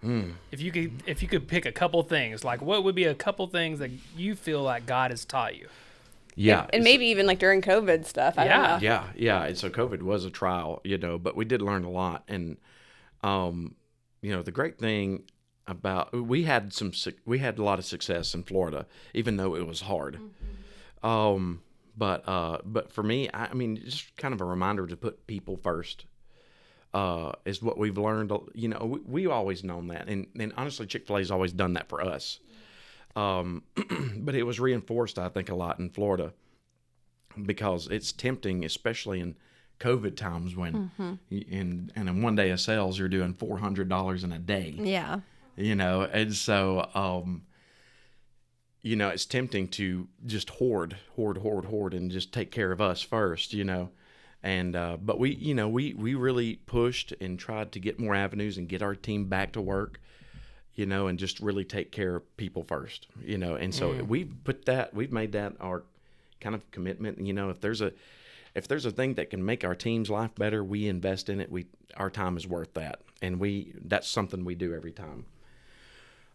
Hmm. 0.00 0.30
If 0.52 0.60
you 0.60 0.70
could 0.70 1.02
if 1.06 1.22
you 1.22 1.28
could 1.28 1.48
pick 1.48 1.66
a 1.66 1.72
couple 1.72 2.00
things, 2.04 2.44
like 2.44 2.62
what 2.62 2.84
would 2.84 2.94
be 2.94 3.04
a 3.04 3.14
couple 3.14 3.46
things 3.48 3.80
that 3.80 3.90
you 4.16 4.36
feel 4.36 4.62
like 4.62 4.86
God 4.86 5.10
has 5.10 5.24
taught 5.24 5.56
you? 5.56 5.66
Yeah. 6.38 6.60
and 6.62 6.68
it's- 6.74 6.84
maybe 6.84 7.06
even 7.06 7.26
like 7.26 7.38
during 7.38 7.60
COVID 7.62 8.04
stuff. 8.04 8.34
I 8.38 8.44
Yeah. 8.46 8.56
don't 8.56 8.82
know. 8.82 8.84
Yeah, 8.88 9.04
yeah. 9.16 9.44
And 9.44 9.56
so 9.58 9.68
COVID 9.70 10.02
was 10.02 10.24
a 10.24 10.30
trial, 10.30 10.80
you 10.84 10.96
know, 10.98 11.18
but 11.18 11.36
we 11.36 11.44
did 11.44 11.60
learn 11.62 11.84
a 11.84 11.90
lot. 11.90 12.24
And, 12.28 12.56
um, 13.22 13.74
you 14.22 14.30
know, 14.32 14.42
the 14.42 14.52
great 14.52 14.78
thing 14.78 15.24
about 15.66 16.12
we 16.14 16.44
had 16.44 16.72
some 16.72 16.92
we 17.26 17.38
had 17.40 17.58
a 17.58 17.62
lot 17.62 17.78
of 17.78 17.84
success 17.84 18.34
in 18.34 18.42
Florida, 18.42 18.86
even 19.14 19.36
though 19.36 19.54
it 19.54 19.66
was 19.66 19.82
hard. 19.82 20.18
Um, 21.02 21.62
but 21.96 22.26
uh, 22.28 22.58
but 22.64 22.92
for 22.92 23.02
me, 23.02 23.28
I, 23.30 23.46
I 23.46 23.54
mean, 23.54 23.76
just 23.84 24.16
kind 24.16 24.32
of 24.34 24.40
a 24.40 24.44
reminder 24.44 24.86
to 24.86 24.96
put 24.96 25.26
people 25.26 25.56
first. 25.56 26.04
Uh, 26.94 27.32
is 27.44 27.62
what 27.62 27.76
we've 27.76 27.98
learned. 27.98 28.32
You 28.54 28.68
know, 28.68 28.78
we, 28.78 29.00
we 29.24 29.26
always 29.26 29.62
known 29.62 29.88
that, 29.88 30.08
and 30.08 30.26
and 30.38 30.54
honestly, 30.56 30.86
Chick 30.86 31.06
Fil 31.06 31.18
A's 31.18 31.30
always 31.30 31.52
done 31.52 31.74
that 31.74 31.88
for 31.90 32.00
us. 32.00 32.40
Um, 33.16 33.62
but 34.18 34.34
it 34.34 34.44
was 34.44 34.60
reinforced, 34.60 35.18
I 35.18 35.28
think, 35.28 35.48
a 35.48 35.54
lot 35.54 35.78
in 35.78 35.90
Florida 35.90 36.32
because 37.44 37.86
it's 37.88 38.12
tempting, 38.12 38.64
especially 38.64 39.20
in 39.20 39.36
COVID 39.80 40.16
times 40.16 40.56
when 40.56 40.90
y- 41.30 41.44
in 41.48 41.92
and 41.94 42.08
in 42.08 42.22
one 42.22 42.34
day 42.34 42.50
of 42.50 42.60
sales 42.60 42.98
you're 42.98 43.08
doing 43.08 43.32
four 43.34 43.58
hundred 43.58 43.88
dollars 43.88 44.24
in 44.24 44.32
a 44.32 44.38
day. 44.38 44.74
yeah 44.78 45.20
You 45.56 45.74
know, 45.74 46.02
and 46.02 46.34
so 46.34 46.88
um, 46.94 47.42
you 48.82 48.96
know 48.96 49.08
it's 49.08 49.26
tempting 49.26 49.68
to 49.68 50.08
just 50.26 50.50
hoard, 50.50 50.96
hoard, 51.16 51.38
hoard, 51.38 51.66
hoard, 51.66 51.94
and 51.94 52.10
just 52.10 52.32
take 52.32 52.50
care 52.50 52.72
of 52.72 52.80
us 52.80 53.02
first. 53.02 53.52
You 53.52 53.64
know, 53.64 53.90
and 54.42 54.74
uh, 54.76 54.96
but 55.00 55.18
we 55.18 55.34
you 55.34 55.54
know 55.54 55.68
we 55.68 55.94
we 55.94 56.14
really 56.14 56.56
pushed 56.66 57.12
and 57.20 57.38
tried 57.38 57.72
to 57.72 57.80
get 57.80 57.98
more 58.00 58.14
avenues 58.14 58.58
and 58.58 58.68
get 58.68 58.82
our 58.82 58.94
team 58.94 59.26
back 59.26 59.52
to 59.52 59.60
work. 59.60 60.00
You 60.78 60.86
know, 60.86 61.08
and 61.08 61.18
just 61.18 61.40
really 61.40 61.64
take 61.64 61.90
care 61.90 62.14
of 62.14 62.36
people 62.36 62.62
first. 62.62 63.08
You 63.24 63.36
know, 63.36 63.56
and 63.56 63.74
so 63.74 63.92
we've 64.04 64.32
put 64.44 64.64
that, 64.66 64.94
we've 64.94 65.10
made 65.10 65.32
that 65.32 65.54
our 65.60 65.82
kind 66.40 66.54
of 66.54 66.70
commitment. 66.70 67.20
You 67.20 67.32
know, 67.32 67.50
if 67.50 67.60
there's 67.60 67.80
a 67.80 67.92
if 68.54 68.68
there's 68.68 68.86
a 68.86 68.92
thing 68.92 69.14
that 69.14 69.28
can 69.30 69.44
make 69.44 69.64
our 69.64 69.74
team's 69.74 70.08
life 70.08 70.34
better, 70.36 70.62
we 70.62 70.86
invest 70.86 71.28
in 71.28 71.40
it. 71.40 71.50
We 71.50 71.66
our 71.96 72.10
time 72.10 72.36
is 72.36 72.46
worth 72.46 72.74
that, 72.74 73.00
and 73.20 73.40
we 73.40 73.72
that's 73.86 74.06
something 74.08 74.44
we 74.44 74.54
do 74.54 74.72
every 74.72 74.92
time. 74.92 75.24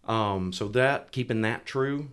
Um, 0.06 0.52
so 0.52 0.68
that 0.70 1.14
keeping 1.14 1.42
that 1.44 1.66
true, 1.66 2.10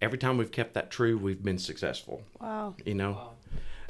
every 0.00 0.16
time 0.16 0.38
we've 0.38 0.50
kept 0.50 0.72
that 0.74 0.90
true, 0.90 1.18
we've 1.18 1.42
been 1.42 1.58
successful. 1.58 2.22
Wow. 2.40 2.74
You 2.86 2.94
know, 2.94 3.30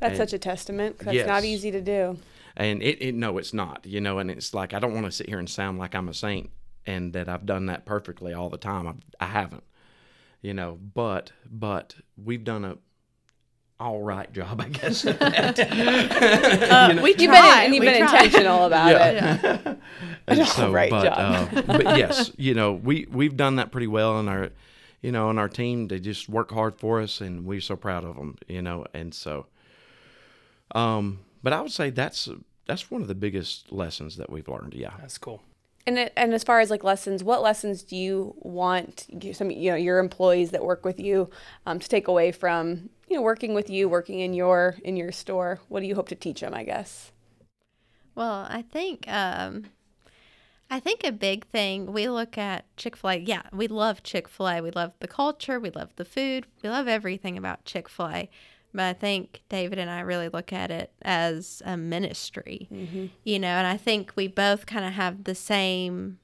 That's 0.01 0.19
And- 0.19 0.29
such 0.29 0.33
a 0.33 0.39
testament. 0.39 0.99
'cause 0.99 1.15
That's 1.15 1.29
not 1.29 1.45
easy 1.45 1.71
to 1.71 1.81
do. 1.81 2.19
and 2.57 2.83
it, 2.83 3.01
it 3.01 3.15
no, 3.15 3.39
it's 3.39 3.55
not. 3.55 3.87
You 3.87 4.01
know, 4.01 4.19
and 4.19 4.29
it's 4.33 4.53
like 4.53 4.75
I 4.75 4.81
don't 4.81 4.93
want 4.95 5.07
to 5.07 5.13
sit 5.13 5.29
here 5.29 5.39
and 5.39 5.49
sound 5.49 5.79
like 5.79 5.95
I'm 5.95 6.09
a 6.09 6.15
saint 6.15 6.51
and 6.87 7.13
that 7.15 7.29
I've 7.29 7.47
done 7.47 7.67
that 7.67 7.85
perfectly 7.87 8.33
all 8.35 8.49
the 8.51 8.59
time. 8.59 8.87
I've, 8.87 8.97
I 9.21 9.27
haven't. 9.27 9.65
You 10.43 10.53
know, 10.55 10.79
but 10.95 11.33
but 11.51 11.97
we've 12.23 12.45
done 12.45 12.65
a 12.65 12.77
all 13.81 14.03
right 14.03 14.31
job, 14.33 14.61
I 14.61 14.69
guess. 14.69 15.05
at 15.05 15.19
that. 15.19 15.59
uh, 15.59 16.99
we 17.03 17.11
You've 17.11 17.31
been, 17.31 17.71
we 17.73 17.79
try. 17.81 17.97
intentional 17.97 18.65
about 18.67 18.91
Yeah. 18.91 19.35
it. 19.67 19.79
And 20.27 20.41
An 20.41 20.47
so, 20.47 20.67
alright 20.69 20.89
but, 20.91 21.05
job. 21.05 21.49
uh, 21.55 21.63
but 21.67 21.99
yes, 21.99 22.31
you 22.39 22.55
know, 22.55 22.73
we 22.73 23.07
we've 23.11 23.37
done 23.37 23.57
that 23.57 23.71
pretty 23.71 23.87
well, 23.89 24.19
and 24.19 24.27
our, 24.31 24.49
you 25.03 25.13
know, 25.13 25.29
and 25.29 25.39
our 25.39 25.51
team 25.51 25.89
they 25.89 25.99
just 26.01 26.31
work 26.31 26.51
hard 26.51 26.77
for 26.77 27.03
us, 27.03 27.21
and 27.21 27.45
we're 27.45 27.61
so 27.61 27.77
proud 27.77 28.05
of 28.05 28.17
them, 28.17 28.39
you 28.49 28.63
know, 28.63 28.87
and 28.95 29.13
so. 29.13 29.45
Um, 30.75 31.21
but 31.43 31.53
I 31.53 31.61
would 31.61 31.73
say 31.73 31.91
that's 31.91 32.29
that's 32.67 32.91
one 32.91 33.03
of 33.03 33.09
the 33.09 33.15
biggest 33.15 33.71
lessons 33.71 34.17
that 34.17 34.31
we've 34.31 34.49
learned. 34.49 34.73
Yeah. 34.73 34.95
That's 34.99 35.19
cool. 35.19 35.43
And 35.87 35.99
it, 35.99 36.13
and 36.17 36.33
as 36.33 36.43
far 36.43 36.61
as 36.61 36.71
like 36.71 36.83
lessons, 36.83 37.23
what 37.23 37.43
lessons 37.43 37.83
do 37.83 37.97
you 37.97 38.35
want 38.39 39.07
some 39.33 39.51
you 39.51 39.71
know 39.71 39.77
your 39.77 39.99
employees 39.99 40.51
that 40.51 40.65
work 40.65 40.85
with 40.85 40.99
you 40.99 41.31
um, 41.67 41.79
to 41.79 41.89
take 41.89 42.09
away 42.09 42.33
from 42.33 42.89
you 43.09 43.17
know 43.17 43.23
working 43.23 43.55
with 43.55 43.69
you, 43.69 43.89
working 43.89 44.21
in 44.21 44.33
your 44.33 44.77
in 44.83 44.97
your 44.97 45.13
store? 45.13 45.61
What 45.69 45.81
do 45.81 45.87
you 45.87 45.95
hope 45.95 46.09
to 46.09 46.15
teach 46.15 46.41
them? 46.41 46.55
I 46.55 46.65
guess. 46.65 47.13
Well, 48.15 48.47
I 48.49 48.63
think 48.63 49.07
um, 49.09 49.67
I 50.71 50.81
think 50.81 51.05
a 51.05 51.13
big 51.13 51.47
thing 51.47 51.93
we 51.93 52.09
look 52.09 52.39
at 52.39 52.65
Chick 52.77 52.97
Fil 52.97 53.11
A. 53.11 53.17
Yeah, 53.17 53.43
we 53.53 53.69
love 53.69 54.03
Chick 54.03 54.29
Fil 54.29 54.49
A. 54.49 54.61
We 54.61 54.71
love 54.71 54.93
the 55.01 55.09
culture. 55.09 55.61
We 55.61 55.71
love 55.71 55.95
the 55.97 56.05
food. 56.05 56.47
We 56.63 56.69
love 56.69 56.89
everything 56.89 57.37
about 57.37 57.65
Chick 57.65 57.89
Fil 57.89 58.09
A. 58.09 58.31
But 58.75 58.83
I 58.83 58.93
think 58.93 59.43
David 59.49 59.79
and 59.79 59.89
I 59.89 60.01
really 60.01 60.29
look 60.29 60.53
at 60.53 60.71
it 60.73 60.93
as 61.03 61.63
a 61.65 61.77
ministry, 61.77 62.69
you 63.23 63.39
know. 63.39 63.49
And 63.49 63.67
I 63.67 63.77
think 63.77 64.13
we 64.17 64.27
both 64.27 64.67
kind 64.67 64.85
of 64.85 64.93
have 64.95 65.25
the 65.25 65.35
same 65.35 66.19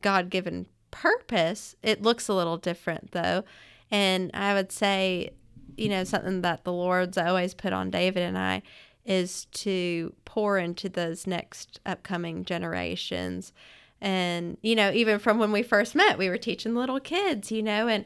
God 0.00 0.30
given 0.30 0.66
purpose. 0.92 1.74
It 1.82 2.00
looks 2.02 2.28
a 2.28 2.34
little 2.34 2.56
different 2.56 3.10
though. 3.10 3.42
And 3.90 4.30
I 4.34 4.54
would 4.54 4.70
say, 4.70 5.30
you 5.76 5.88
know, 5.88 6.04
something 6.04 6.42
that 6.42 6.62
the 6.64 6.72
Lord's 6.72 7.18
always 7.18 7.54
put 7.54 7.72
on 7.72 7.90
David 7.90 8.22
and 8.22 8.38
I 8.38 8.62
is 9.04 9.46
to 9.46 10.14
pour 10.24 10.56
into 10.58 10.88
those 10.88 11.26
next 11.26 11.80
upcoming 11.84 12.44
generations. 12.44 13.52
And, 14.00 14.56
you 14.62 14.76
know, 14.76 14.92
even 14.92 15.18
from 15.18 15.38
when 15.38 15.50
we 15.50 15.62
first 15.62 15.94
met, 15.94 16.18
we 16.18 16.28
were 16.28 16.38
teaching 16.38 16.74
little 16.74 17.00
kids, 17.00 17.50
you 17.50 17.62
know, 17.62 17.88
and 17.88 18.04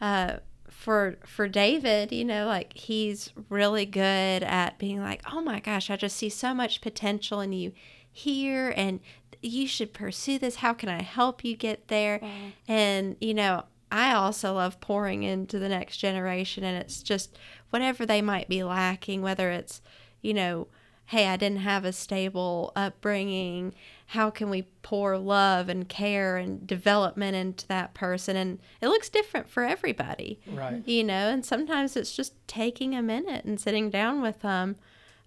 uh, 0.00 0.36
for 0.82 1.16
for 1.24 1.46
David, 1.46 2.10
you 2.10 2.24
know, 2.24 2.46
like 2.46 2.72
he's 2.76 3.32
really 3.48 3.86
good 3.86 4.42
at 4.42 4.78
being 4.78 5.00
like, 5.00 5.22
"Oh 5.32 5.40
my 5.40 5.60
gosh, 5.60 5.90
I 5.90 5.96
just 5.96 6.16
see 6.16 6.28
so 6.28 6.52
much 6.52 6.80
potential 6.80 7.40
in 7.40 7.52
you 7.52 7.72
here 8.10 8.74
and 8.76 8.98
you 9.40 9.66
should 9.68 9.92
pursue 9.94 10.38
this. 10.40 10.56
How 10.56 10.72
can 10.72 10.88
I 10.88 11.02
help 11.02 11.44
you 11.44 11.56
get 11.56 11.86
there?" 11.86 12.18
And 12.66 13.16
you 13.20 13.32
know, 13.32 13.64
I 13.92 14.12
also 14.12 14.54
love 14.54 14.80
pouring 14.80 15.22
into 15.22 15.60
the 15.60 15.68
next 15.68 15.98
generation 15.98 16.64
and 16.64 16.76
it's 16.76 17.00
just 17.02 17.38
whatever 17.70 18.04
they 18.04 18.20
might 18.20 18.48
be 18.48 18.64
lacking, 18.64 19.22
whether 19.22 19.50
it's, 19.52 19.82
you 20.20 20.34
know, 20.34 20.66
hey, 21.06 21.26
I 21.28 21.36
didn't 21.36 21.58
have 21.60 21.84
a 21.84 21.92
stable 21.92 22.72
upbringing. 22.74 23.74
How 24.06 24.30
can 24.30 24.48
we 24.48 24.62
pour 24.82 25.18
love 25.18 25.68
and 25.68 25.88
care 25.88 26.36
and 26.38 26.66
development 26.66 27.36
into 27.36 27.66
that 27.68 27.92
person? 27.92 28.36
And 28.36 28.58
it 28.80 28.88
looks 28.88 29.08
different 29.10 29.48
for 29.50 29.62
everybody, 29.64 30.40
Right. 30.46 30.82
you 30.86 31.04
know. 31.04 31.28
And 31.28 31.44
sometimes 31.44 31.96
it's 31.96 32.16
just 32.16 32.34
taking 32.46 32.94
a 32.94 33.02
minute 33.02 33.44
and 33.44 33.60
sitting 33.60 33.90
down 33.90 34.22
with 34.22 34.40
them, 34.40 34.76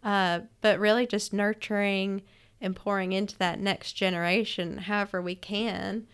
uh, 0.04 0.42
but 0.62 0.80
really 0.80 1.06
just 1.06 1.34
nurturing 1.34 2.24
and 2.62 2.76
pouring 2.76 3.12
into 3.12 3.38
that 3.38 3.60
next 3.60 3.94
generation, 3.94 4.78
however 4.80 5.22
we 5.22 5.36
can, 5.36 6.08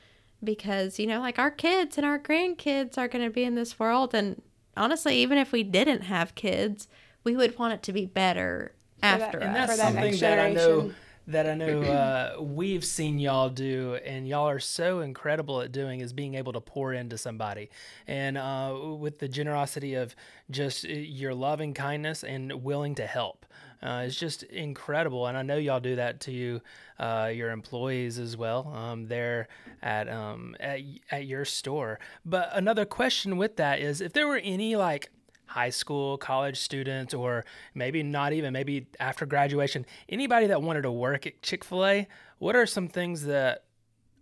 because 0.44 1.00
you 1.00 1.08
know, 1.08 1.20
like 1.22 1.40
our 1.40 1.52
kids 1.52 1.98
and 1.98 2.06
our 2.06 2.20
grandkids 2.20 2.98
are 2.98 3.08
going 3.08 3.24
to 3.24 3.32
be 3.32 3.44
in 3.44 3.56
this 3.56 3.80
world, 3.80 4.14
and 4.14 4.42
honestly, 4.76 5.16
even 5.18 5.38
if 5.38 5.52
we 5.52 5.64
didn't 5.64 6.02
have 6.02 6.36
kids, 6.36 6.88
we 7.24 7.36
would 7.38 7.58
want 7.60 7.74
it 7.74 7.84
to 7.84 7.94
be 7.94 8.06
better 8.06 8.74
that- 9.02 9.22
after 9.22 9.40
and 9.40 9.56
that's 9.56 9.78
that 9.78 9.94
something 9.94 10.18
that 10.20 10.40
I 10.40 10.54
know 10.54 10.92
that 11.28 11.48
I 11.48 11.54
know 11.54 11.84
uh, 11.84 12.42
we've 12.42 12.84
seen 12.84 13.20
y'all 13.20 13.50
do, 13.50 13.96
and 14.04 14.28
y'all 14.28 14.50
are 14.50 14.60
so 14.60 15.02
incredible 15.02 15.62
at 15.62 15.72
doing 15.72 16.00
is 16.02 16.14
being 16.14 16.34
able 16.34 16.52
to 16.54 16.60
pour 16.60 16.94
into 16.94 17.18
somebody, 17.18 17.70
and 18.08 18.38
uh, 18.38 18.76
with 18.98 19.20
the 19.20 19.28
generosity 19.28 19.94
of 19.94 20.16
just 20.50 20.84
uh, 20.84 20.90
your 20.90 21.34
loving 21.36 21.74
kindness 21.76 22.24
and 22.24 22.64
willing 22.64 22.96
to 22.96 23.06
help. 23.06 23.46
Uh, 23.84 24.04
it's 24.06 24.16
just 24.16 24.44
incredible, 24.44 25.26
and 25.28 25.38
I 25.38 25.42
know 25.44 25.58
y'all 25.58 25.80
do 25.80 25.96
that 25.96 26.20
to 26.22 26.32
you, 26.32 26.62
uh, 27.00 27.32
your 27.34 27.52
employees 27.52 28.20
as 28.20 28.36
well. 28.36 28.68
Um, 28.68 29.08
there 29.08 29.48
at 29.82 30.10
um, 30.10 30.56
at 30.60 30.82
at 31.12 31.26
your 31.28 31.46
store. 31.46 32.00
But 32.26 32.50
another 32.54 32.86
question 32.86 33.38
with 33.38 33.58
that 33.58 33.80
is, 33.80 34.02
if 34.02 34.12
there 34.14 34.28
were 34.28 34.38
any 34.44 34.76
like 34.76 35.12
high 35.52 35.70
school, 35.70 36.18
college 36.18 36.58
students, 36.58 37.14
or 37.14 37.46
maybe 37.76 38.04
not 38.04 38.32
even, 38.32 38.54
maybe 38.54 38.88
after 39.00 39.26
graduation, 39.26 39.86
anybody 40.08 40.48
that 40.48 40.62
wanted 40.62 40.84
to 40.84 40.92
work 40.92 41.28
at 41.28 41.42
Chick 41.42 41.64
fil 41.64 41.86
A, 41.86 42.08
what 42.40 42.56
are 42.56 42.66
some 42.66 42.88
things 42.88 43.26
that, 43.26 43.66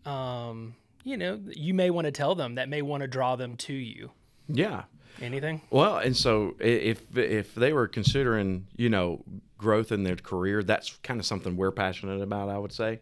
um, 0.06 0.76
you 1.04 1.18
know, 1.18 1.40
you 1.56 1.74
may 1.74 1.92
want 1.92 2.06
to 2.06 2.12
tell 2.12 2.34
them 2.34 2.56
that 2.56 2.68
may 2.68 2.82
want 2.82 3.02
to 3.02 3.08
draw 3.08 3.36
them 3.36 3.56
to 3.58 3.74
you? 3.74 4.12
Yeah. 4.48 4.84
Anything? 5.22 5.62
Well, 5.70 5.98
and 5.98 6.16
so 6.16 6.56
if 6.60 7.18
if 7.18 7.54
they 7.54 7.74
were 7.74 7.88
considering, 7.88 8.68
you 8.76 8.90
know, 8.90 9.24
growth 9.58 9.92
in 9.92 10.04
their 10.04 10.16
career, 10.16 10.64
that's 10.64 10.98
kind 11.04 11.20
of 11.20 11.26
something 11.26 11.58
we're 11.58 11.72
passionate 11.72 12.22
about. 12.22 12.48
I 12.50 12.58
would 12.58 12.72
say, 12.72 13.02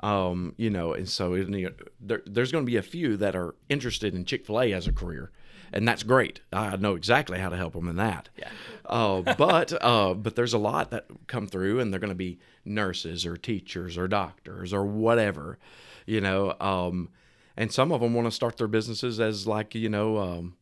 um, 0.00 0.54
you 0.56 0.70
know, 0.70 0.92
and 0.92 1.08
so 1.08 1.34
it, 1.34 1.48
you 1.48 1.66
know, 1.66 1.72
there, 2.00 2.22
there's 2.26 2.50
going 2.50 2.64
to 2.64 2.70
be 2.70 2.78
a 2.78 2.82
few 2.82 3.16
that 3.18 3.36
are 3.36 3.54
interested 3.68 4.14
in 4.14 4.24
Chick 4.24 4.44
Fil 4.44 4.60
A 4.60 4.72
as 4.72 4.88
a 4.88 4.92
career, 4.92 5.30
and 5.72 5.86
that's 5.86 6.02
great. 6.02 6.40
I 6.52 6.76
know 6.76 6.94
exactly 6.94 7.38
how 7.38 7.48
to 7.48 7.56
help 7.56 7.74
them 7.74 7.88
in 7.88 7.96
that. 7.96 8.28
Yeah. 8.36 8.48
Uh, 8.84 9.34
but 9.36 9.72
uh, 9.82 10.14
but 10.14 10.36
there's 10.36 10.54
a 10.54 10.58
lot 10.58 10.90
that 10.90 11.06
come 11.26 11.46
through, 11.46 11.80
and 11.80 11.92
they're 11.92 12.00
going 12.00 12.08
to 12.08 12.14
be 12.14 12.38
nurses 12.64 13.26
or 13.26 13.36
teachers 13.36 13.98
or 13.98 14.08
doctors 14.08 14.72
or 14.72 14.84
whatever, 14.84 15.58
you 16.06 16.20
know. 16.20 16.54
Um, 16.60 17.10
and 17.56 17.72
some 17.72 17.92
of 17.92 18.00
them 18.00 18.14
want 18.14 18.26
to 18.26 18.30
start 18.30 18.56
their 18.58 18.68
businesses 18.68 19.20
as 19.20 19.46
like 19.46 19.74
you 19.74 19.88
know. 19.88 20.18
Um, 20.18 20.56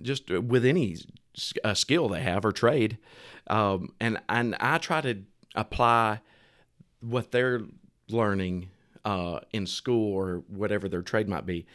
just 0.00 0.30
with 0.30 0.64
any 0.64 0.96
uh, 1.62 1.74
skill 1.74 2.08
they 2.08 2.22
have 2.22 2.44
or 2.44 2.52
trade, 2.52 2.98
um, 3.48 3.92
and 4.00 4.18
and 4.28 4.56
I 4.60 4.78
try 4.78 5.00
to 5.02 5.22
apply 5.54 6.20
what 7.00 7.30
they're 7.30 7.62
learning 8.08 8.70
uh, 9.04 9.40
in 9.52 9.66
school 9.66 10.14
or 10.14 10.42
whatever 10.48 10.88
their 10.88 11.02
trade 11.02 11.28
might 11.28 11.46
be, 11.46 11.66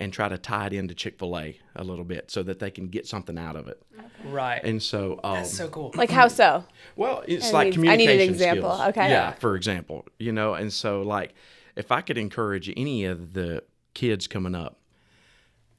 and 0.00 0.12
try 0.12 0.28
to 0.28 0.38
tie 0.38 0.66
it 0.66 0.72
into 0.72 0.94
Chick 0.94 1.18
Fil 1.18 1.38
A 1.38 1.58
a 1.76 1.84
little 1.84 2.04
bit 2.04 2.30
so 2.30 2.42
that 2.42 2.58
they 2.58 2.70
can 2.70 2.88
get 2.88 3.06
something 3.06 3.38
out 3.38 3.54
of 3.54 3.68
it. 3.68 3.80
Right. 4.24 4.60
And 4.64 4.82
so, 4.82 5.20
um, 5.22 5.34
That's 5.34 5.54
so 5.54 5.68
cool. 5.68 5.92
Like 5.94 6.10
how 6.10 6.26
so? 6.28 6.64
well, 6.96 7.22
it's 7.28 7.50
I 7.50 7.52
like 7.52 7.76
need- 7.76 7.90
I 7.90 7.96
need 7.96 8.10
an 8.10 8.20
example. 8.20 8.72
skills. 8.74 8.88
Okay. 8.88 9.10
Yeah, 9.10 9.32
for 9.32 9.54
example, 9.56 10.06
you 10.18 10.32
know, 10.32 10.54
and 10.54 10.72
so 10.72 11.02
like 11.02 11.34
if 11.76 11.92
I 11.92 12.00
could 12.00 12.18
encourage 12.18 12.72
any 12.76 13.04
of 13.04 13.34
the 13.34 13.62
kids 13.94 14.26
coming 14.26 14.54
up 14.54 14.78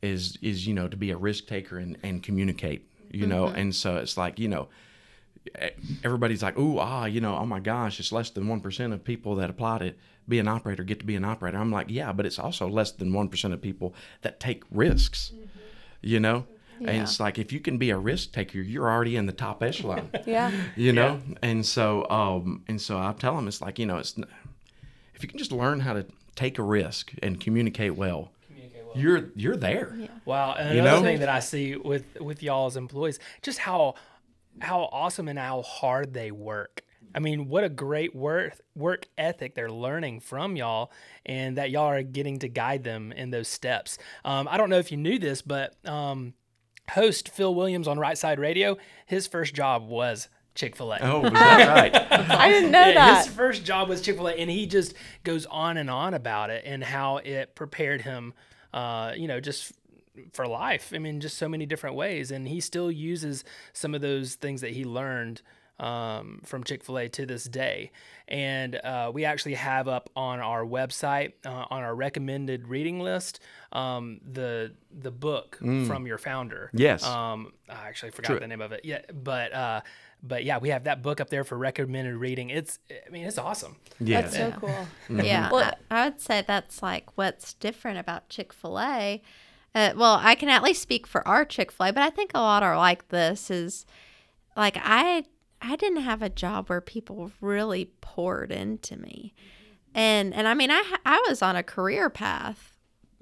is 0.01 0.37
is 0.41 0.65
you 0.67 0.73
know 0.73 0.87
to 0.87 0.97
be 0.97 1.11
a 1.11 1.17
risk 1.17 1.47
taker 1.47 1.77
and, 1.77 1.97
and 2.03 2.23
communicate, 2.23 2.87
you 3.11 3.27
know, 3.27 3.45
Mm-hmm. 3.47 3.55
and 3.57 3.75
so 3.75 3.97
it's 3.97 4.17
like 4.17 4.39
you 4.39 4.47
know 4.47 4.69
e- 5.61 5.69
everybody's 6.03 6.41
like, 6.43 6.55
oh 6.57 6.77
ah, 6.79 7.05
you 7.05 7.21
know, 7.21 7.35
oh 7.37 7.45
my 7.45 7.59
gosh, 7.59 7.99
it's 7.99 8.11
less 8.11 8.29
than 8.29 8.47
one 8.47 8.61
percent 8.61 8.93
of 8.93 9.03
people 9.03 9.35
that 9.35 9.49
applied 9.49 9.79
to 9.79 9.93
be 10.31 10.39
an 10.39 10.47
operator 10.47 10.83
get 10.83 10.99
to 10.99 11.05
be 11.05 11.15
an 11.15 11.23
operator. 11.23 11.57
I'm 11.57 11.71
like, 11.71 11.87
yeah, 11.89 12.11
but 12.11 12.25
it's 12.25 12.39
also 12.39 12.67
less 12.67 12.91
than 12.91 13.13
one 13.13 13.29
percent 13.29 13.53
of 13.53 13.61
people 13.61 13.93
that 14.23 14.39
take 14.39 14.63
risks, 14.71 15.31
Mm-hmm. 15.33 15.47
you 16.01 16.19
know. 16.19 16.45
And 16.79 17.03
it's 17.03 17.19
like 17.19 17.37
if 17.37 17.53
you 17.53 17.59
can 17.59 17.77
be 17.77 17.91
a 17.91 17.97
risk 17.97 18.31
taker, 18.31 18.59
you're 18.59 18.89
already 18.89 19.15
in 19.15 19.27
the 19.27 19.31
top 19.33 19.61
echelon 19.61 20.09
Yeah. 20.25 20.49
you 20.75 20.91
know 20.91 21.21
and 21.43 21.63
so 21.63 22.09
um 22.09 22.63
and 22.67 22.81
so 22.81 22.97
i 22.97 23.13
tell 23.13 23.35
them 23.35 23.47
it's 23.47 23.61
like 23.61 23.77
you 23.77 23.85
know 23.85 23.97
it's 23.99 24.17
if 25.13 25.21
you 25.21 25.29
can 25.29 25.37
just 25.37 25.51
learn 25.51 25.81
how 25.81 25.93
to 25.93 26.03
take 26.35 26.57
a 26.57 26.63
risk 26.63 27.11
and 27.21 27.39
communicate 27.39 27.95
well, 27.95 28.31
you're 28.95 29.29
you're 29.35 29.55
there 29.55 29.95
Wow, 30.25 30.53
and 30.57 30.73
You 30.73 30.81
another 30.81 30.97
know? 30.97 31.03
thing 31.03 31.19
that 31.19 31.29
I 31.29 31.39
see 31.39 31.75
with 31.75 32.19
with 32.19 32.41
y'all 32.41 32.65
as 32.65 32.75
employees, 32.77 33.19
just 33.43 33.59
how 33.59 33.93
how 34.59 34.89
awesome 34.91 35.27
and 35.27 35.37
how 35.37 35.61
hard 35.61 36.13
they 36.15 36.31
work. 36.31 36.81
I 37.15 37.19
mean, 37.19 37.47
what 37.49 37.63
a 37.63 37.69
great 37.69 38.15
work 38.15 38.53
work 38.75 39.07
ethic 39.17 39.55
they're 39.55 39.71
learning 39.71 40.21
from 40.21 40.55
y'all, 40.55 40.91
and 41.25 41.57
that 41.57 41.71
y'all 41.71 41.85
are 41.87 42.03
getting 42.03 42.39
to 42.39 42.47
guide 42.47 42.83
them 42.83 43.11
in 43.11 43.31
those 43.31 43.47
steps. 43.47 43.97
Um, 44.25 44.47
I 44.49 44.57
don't 44.57 44.69
know 44.69 44.79
if 44.79 44.91
you 44.91 44.97
knew 44.97 45.19
this, 45.19 45.41
but 45.41 45.75
um, 45.85 46.33
host 46.91 47.29
Phil 47.29 47.53
Williams 47.53 47.87
on 47.87 47.99
Right 47.99 48.17
Side 48.17 48.39
Radio, 48.39 48.77
his 49.05 49.27
first 49.27 49.53
job 49.53 49.87
was 49.87 50.27
Chick 50.55 50.75
Fil 50.75 50.91
A. 50.93 50.99
oh 51.01 51.25
is 51.25 51.31
that 51.33 51.67
right 52.11 52.29
I 52.31 52.49
didn't 52.49 52.71
know 52.71 52.87
Yeah, 52.87 52.93
that. 52.93 53.25
His 53.25 53.33
first 53.33 53.63
job 53.63 53.87
was 53.89 54.01
Chick 54.01 54.17
Fil 54.17 54.27
A, 54.27 54.33
and 54.33 54.49
he 54.49 54.65
just 54.65 54.93
goes 55.23 55.45
on 55.45 55.77
and 55.77 55.89
on 55.89 56.13
about 56.13 56.49
it 56.49 56.63
and 56.65 56.83
how 56.83 57.17
it 57.17 57.55
prepared 57.55 58.01
him, 58.01 58.33
uh, 58.73 59.13
you 59.15 59.27
know, 59.27 59.39
just 59.39 59.71
for 60.33 60.45
life. 60.45 60.91
I 60.93 60.99
mean, 60.99 61.21
just 61.21 61.37
so 61.37 61.47
many 61.47 61.65
different 61.65 61.95
ways, 61.95 62.31
and 62.31 62.47
he 62.47 62.59
still 62.59 62.91
uses 62.91 63.45
some 63.71 63.95
of 63.95 64.01
those 64.01 64.35
things 64.35 64.59
that 64.61 64.71
he 64.71 64.83
learned 64.83 65.41
um, 65.81 66.41
from 66.45 66.63
Chick 66.63 66.83
Fil 66.85 66.99
A 66.99 67.09
to 67.09 67.25
this 67.25 67.43
day. 67.43 67.91
And 68.27 68.75
uh, 68.75 69.11
we 69.13 69.25
actually 69.25 69.55
have 69.55 69.89
up 69.89 70.09
on 70.15 70.39
our 70.39 70.63
website, 70.63 71.33
uh, 71.45 71.65
on 71.69 71.83
our 71.83 71.93
recommended 71.93 72.67
reading 72.69 72.99
list, 73.01 73.41
um, 73.73 74.21
the 74.31 74.71
the 74.97 75.11
book 75.11 75.57
from 75.59 76.07
your 76.07 76.17
founder. 76.17 76.69
Yes. 76.73 77.03
Um, 77.03 77.51
I 77.69 77.87
actually 77.87 78.11
forgot 78.11 78.39
the 78.39 78.47
name 78.47 78.61
of 78.61 78.71
it. 78.71 78.81
Yeah, 78.85 79.01
but. 79.13 79.53
Uh, 79.53 79.81
but 80.23 80.43
yeah, 80.43 80.59
we 80.59 80.69
have 80.69 80.83
that 80.83 81.01
book 81.01 81.19
up 81.19 81.31
there 81.31 81.43
for 81.43 81.57
recommended 81.57 82.15
reading. 82.15 82.51
It's, 82.51 82.77
I 82.91 83.09
mean, 83.09 83.25
it's 83.25 83.39
awesome. 83.39 83.77
yeah 83.99 84.21
That's 84.21 84.35
so 84.35 84.51
cool. 84.51 84.87
Yeah, 85.09 85.49
Well- 85.51 85.73
I, 85.89 86.01
I 86.01 86.05
would 86.09 86.21
say 86.21 86.43
that's 86.45 86.83
like 86.83 87.17
what's 87.17 87.55
different 87.55 87.97
about 87.97 88.29
Chick 88.29 88.53
Fil 88.53 88.79
A. 88.79 89.19
Uh, 89.73 89.93
well, 89.95 90.19
I 90.21 90.35
can 90.35 90.47
at 90.49 90.61
least 90.61 90.79
speak 90.83 91.07
for 91.07 91.27
our 91.27 91.43
Chick 91.43 91.71
Fil 91.71 91.87
A, 91.87 91.93
but 91.93 92.03
I 92.03 92.11
think 92.11 92.29
a 92.35 92.39
lot 92.39 92.61
are 92.61 92.77
like 92.77 93.07
this. 93.07 93.49
Is 93.49 93.87
like 94.55 94.77
I 94.79 95.23
I 95.61 95.75
didn't 95.75 96.01
have 96.01 96.21
a 96.21 96.29
job 96.29 96.69
where 96.69 96.81
people 96.81 97.31
really 97.39 97.91
poured 98.01 98.51
into 98.51 98.97
me, 98.97 99.33
and 99.93 100.33
and 100.33 100.47
I 100.47 100.53
mean 100.53 100.71
I 100.71 100.83
I 101.05 101.23
was 101.27 101.41
on 101.41 101.55
a 101.55 101.63
career 101.63 102.09
path. 102.09 102.77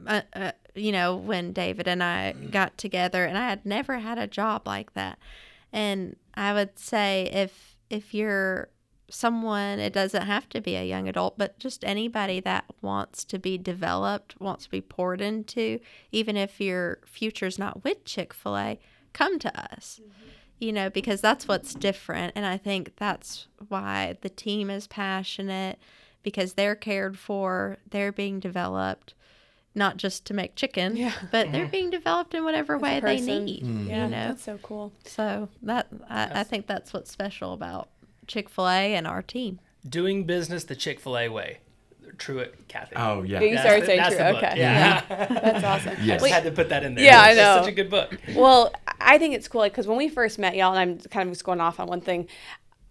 Uh, 0.08 0.22
uh, 0.34 0.52
you 0.76 0.94
know, 0.94 1.14
when 1.14 1.52
David 1.52 1.86
and 1.86 2.02
I 2.02 2.32
got 2.32 2.78
together, 2.78 3.26
and 3.26 3.38
I 3.38 3.50
had 3.50 3.66
never 3.66 4.00
had 4.00 4.18
a 4.18 4.28
job 4.28 4.66
like 4.66 4.94
that. 4.94 5.20
And 5.74 6.16
I 6.36 6.54
would 6.54 6.80
say 6.80 7.30
if 7.34 7.76
if 7.90 8.14
you're 8.14 8.70
someone, 9.10 9.80
it 9.80 9.94
doesn't 9.94 10.26
have 10.26 10.48
to 10.50 10.62
be 10.62 10.76
a 10.76 10.86
young 10.86 11.08
adult, 11.08 11.38
but 11.38 11.60
just 11.60 11.84
anybody 11.84 12.40
that 12.42 12.66
wants 12.82 13.24
to 13.26 13.40
be 13.40 13.58
developed, 13.58 14.40
wants 14.40 14.66
to 14.66 14.72
be 14.72 14.82
poured 14.82 15.22
into, 15.22 15.80
even 16.12 16.38
if 16.38 16.62
your 16.62 17.00
future's 17.06 17.60
not 17.60 17.84
with 17.84 18.06
Chick 18.06 18.34
fil 18.34 18.58
A, 18.58 18.80
come 19.14 19.40
to 19.40 19.74
us. 19.74 20.00
You 20.60 20.74
know, 20.74 20.90
because 20.90 21.22
that's 21.22 21.48
what's 21.48 21.74
different. 21.74 22.34
And 22.36 22.46
I 22.46 22.58
think 22.58 22.98
that's 22.98 23.48
why 23.70 24.18
the 24.22 24.30
team 24.30 24.70
is 24.70 24.88
passionate 24.88 25.80
because 26.22 26.54
they're 26.56 26.76
cared 26.76 27.18
for, 27.18 27.78
they're 27.90 28.12
being 28.12 28.42
developed, 28.42 29.14
not 29.74 29.96
just 29.96 30.26
to 30.26 30.34
make 30.34 30.56
chicken, 30.56 30.98
Yeah. 30.98 31.14
but 31.32 31.52
they're 31.54 31.66
being 31.68 31.90
developed 31.90 32.34
in 32.34 32.44
whatever 32.44 32.78
way 32.78 32.96
they 33.00 33.18
person. 33.20 33.46
need. 33.46 33.64
Mm. 33.64 33.88
Yeah, 33.88 34.04
You 34.06 34.10
know, 34.12 34.28
that's 34.30 34.44
so 34.44 34.60
cool. 34.62 34.92
so 35.06 35.48
that 35.62 35.88
I, 36.10 36.42
I 36.42 36.44
think 36.44 36.68
that's 36.68 36.92
what's 36.92 37.10
special 37.10 37.54
about 37.54 37.88
Chick 38.28 38.50
Fil 38.50 38.68
A 38.68 38.96
and 38.96 39.08
our 39.08 39.22
team. 39.22 39.62
Doing 39.88 40.26
business 40.26 40.66
the 40.66 40.76
Chick 40.76 41.00
fil 41.00 41.18
A 41.18 41.30
way. 41.30 41.60
Truett 42.18 42.68
Cathy. 42.68 42.96
Oh 42.98 43.22
yeah. 43.24 43.40
You 43.40 43.58
started 43.60 43.86
saying 43.86 44.00
that's 44.00 44.16
True. 44.16 44.26
Okay. 44.26 44.56
Yeah. 44.58 45.02
That's 45.08 45.64
awesome. 45.64 45.96
Yes. 46.04 46.22
I 46.22 46.26
just 46.28 46.34
had 46.34 46.44
to 46.44 46.52
put 46.52 46.68
that 46.70 46.84
in 46.84 46.96
there. 46.96 47.06
Yeah, 47.06 47.22
I 47.22 47.30
It's 47.30 47.38
just 47.40 47.56
know. 47.58 47.62
such 47.64 47.72
a 47.72 47.76
good 47.76 47.90
book. 47.90 48.18
Well, 48.36 48.74
I 49.10 49.18
think 49.18 49.34
it's 49.34 49.48
cool 49.48 49.64
because 49.64 49.88
when 49.88 49.98
we 49.98 50.08
first 50.08 50.38
met 50.38 50.56
y'all, 50.56 50.76
and 50.76 50.80
I'm 50.80 51.10
kind 51.10 51.28
of 51.28 51.34
just 51.34 51.44
going 51.44 51.60
off 51.60 51.80
on 51.80 51.88
one 51.88 52.00
thing. 52.00 52.28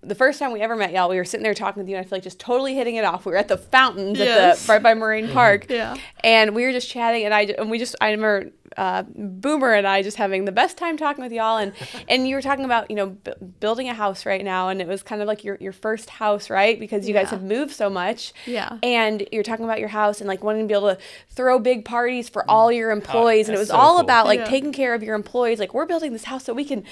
The 0.01 0.15
first 0.15 0.39
time 0.39 0.53
we 0.53 0.61
ever 0.61 0.77
met 0.77 0.93
y'all, 0.93 1.09
we 1.09 1.17
were 1.17 1.25
sitting 1.25 1.43
there 1.43 1.55
talking 1.55 1.81
with 1.83 1.91
you, 1.91 1.97
and 1.97 2.05
I 2.05 2.09
feel 2.09 2.17
like 2.19 2.23
just 2.23 2.39
totally 2.39 2.73
hitting 2.75 2.95
it 2.95 3.05
off. 3.05 3.27
We 3.27 3.33
were 3.33 3.39
at 3.39 3.49
the 3.49 3.59
fountains 3.59 4.19
Yes. 4.19 4.63
at 4.63 4.67
the 4.67 4.73
right 4.75 4.83
by 4.83 4.95
Marine 4.95 5.29
Park, 5.33 5.67
Yeah. 5.69 5.97
and 6.23 6.55
we 6.55 6.63
were 6.65 6.71
just 6.73 6.89
chatting, 6.89 7.25
and 7.25 7.35
I 7.35 7.43
and 7.59 7.69
we 7.69 7.81
just 7.81 7.97
I 8.01 8.11
remember 8.13 8.51
uh, 8.77 9.03
Boomer 9.03 9.73
and 9.73 9.89
I 9.89 10.03
just 10.03 10.17
having 10.17 10.45
the 10.45 10.53
best 10.53 10.77
time 10.79 10.97
talking 10.97 11.25
with 11.25 11.33
y'all, 11.33 11.59
and 11.59 11.73
and 12.09 12.29
you 12.29 12.37
were 12.37 12.43
talking 12.43 12.65
about 12.65 12.89
you 12.91 12.97
know 12.97 13.07
b- 13.09 13.33
building 13.59 13.89
a 13.89 13.95
house 13.95 14.25
right 14.25 14.45
now, 14.45 14.69
and 14.69 14.81
it 14.81 14.87
was 14.87 15.03
kind 15.03 15.21
of 15.21 15.27
like 15.27 15.43
your 15.43 15.59
your 15.61 15.73
first 15.73 16.11
house, 16.11 16.49
right? 16.49 16.79
Because 16.79 17.09
you 17.09 17.13
guys 17.13 17.31
have 17.31 17.43
moved 17.43 17.73
so 17.75 17.91
much, 17.91 18.33
Yeah. 18.47 18.79
and 18.85 19.27
you're 19.33 19.43
talking 19.43 19.65
about 19.65 19.81
your 19.81 19.89
house 19.89 20.21
and 20.21 20.29
like 20.29 20.45
wanting 20.45 20.63
to 20.63 20.69
be 20.69 20.75
able 20.79 20.95
to 20.95 20.99
throw 21.31 21.59
big 21.59 21.85
parties 21.85 22.29
for 22.29 22.49
all 22.49 22.71
your 22.71 22.93
employees, 22.93 23.49
and 23.49 23.57
it 23.57 23.59
was 23.59 23.69
so 23.71 23.75
all 23.77 23.95
cool. 23.95 24.01
about 24.03 24.27
like 24.27 24.39
Yeah. 24.41 24.45
taking 24.47 24.73
care 24.73 24.95
of 24.95 25.03
your 25.03 25.17
employees. 25.17 25.59
Like 25.59 25.75
we're 25.75 25.87
building 25.87 26.13
this 26.13 26.25
house 26.25 26.45
so 26.45 26.55
we 26.55 26.65
can 26.65 26.85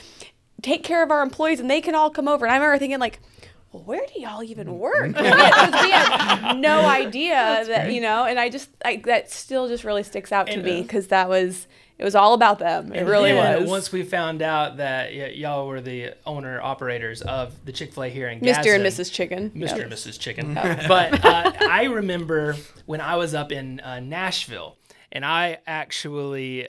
take 0.63 0.83
care 0.83 1.03
of 1.03 1.11
our 1.11 1.23
employees 1.23 1.61
and 1.61 1.71
they 1.71 1.81
can 1.81 1.95
all 1.95 2.11
come 2.11 2.29
over. 2.29 2.47
And 2.47 2.53
I 2.53 2.57
remember 2.57 2.79
thinking 2.79 2.99
like, 2.99 3.21
well, 3.73 3.83
where 3.85 4.07
do 4.13 4.21
y'all 4.21 4.43
even 4.43 4.79
work? 4.79 5.13
Because 5.17 5.83
we 5.83 5.91
had 5.91 6.59
no 6.59 6.87
idea 6.87 7.65
that 7.67 7.93
you 7.93 8.01
know. 8.01 8.25
And 8.25 8.39
I 8.39 8.49
just 8.49 8.71
like 8.85 9.07
that 9.07 9.31
still 9.31 9.69
just 9.69 9.85
really 9.85 10.03
sticks 10.03 10.33
out 10.33 10.47
to 10.47 10.55
And, 10.55 10.63
me 10.63 10.81
uh, 10.81 10.83
because 10.83 11.09
that 11.09 11.29
was 11.29 11.67
it 11.99 12.05
was 12.05 12.15
all 12.15 12.35
about 12.35 12.59
them. 12.59 12.93
It 12.93 13.03
really 13.03 13.33
was. 13.33 13.69
Once 13.69 13.91
we 13.91 14.03
found 14.03 14.43
out 14.43 14.77
that 14.77 15.11
y- 15.15 15.33
y'all 15.35 15.67
were 15.67 15.81
the 15.81 16.13
owner 16.27 16.61
operators 16.61 17.23
of 17.23 17.65
the 17.65 17.73
Chick 17.73 17.95
Fil 17.95 18.05
A 18.05 18.09
here 18.11 18.29
in 18.29 18.41
Mr. 18.41 18.75
and 18.75 18.85
Mrs. 18.85 19.11
Chicken. 19.11 19.51
Mr. 19.51 19.69
Yep. 19.69 19.79
and 19.79 19.93
Mrs. 19.93 20.21
Chicken. 20.21 20.55
but 20.89 21.25
uh, 21.25 21.53
I 21.59 21.85
remember 21.85 22.55
when 22.85 23.01
I 23.01 23.17
was 23.17 23.35
up 23.35 23.51
in 23.51 23.81
uh, 23.81 24.01
Nashville, 24.01 24.77
and 25.11 25.25
I 25.25 25.59
actually, 25.67 26.69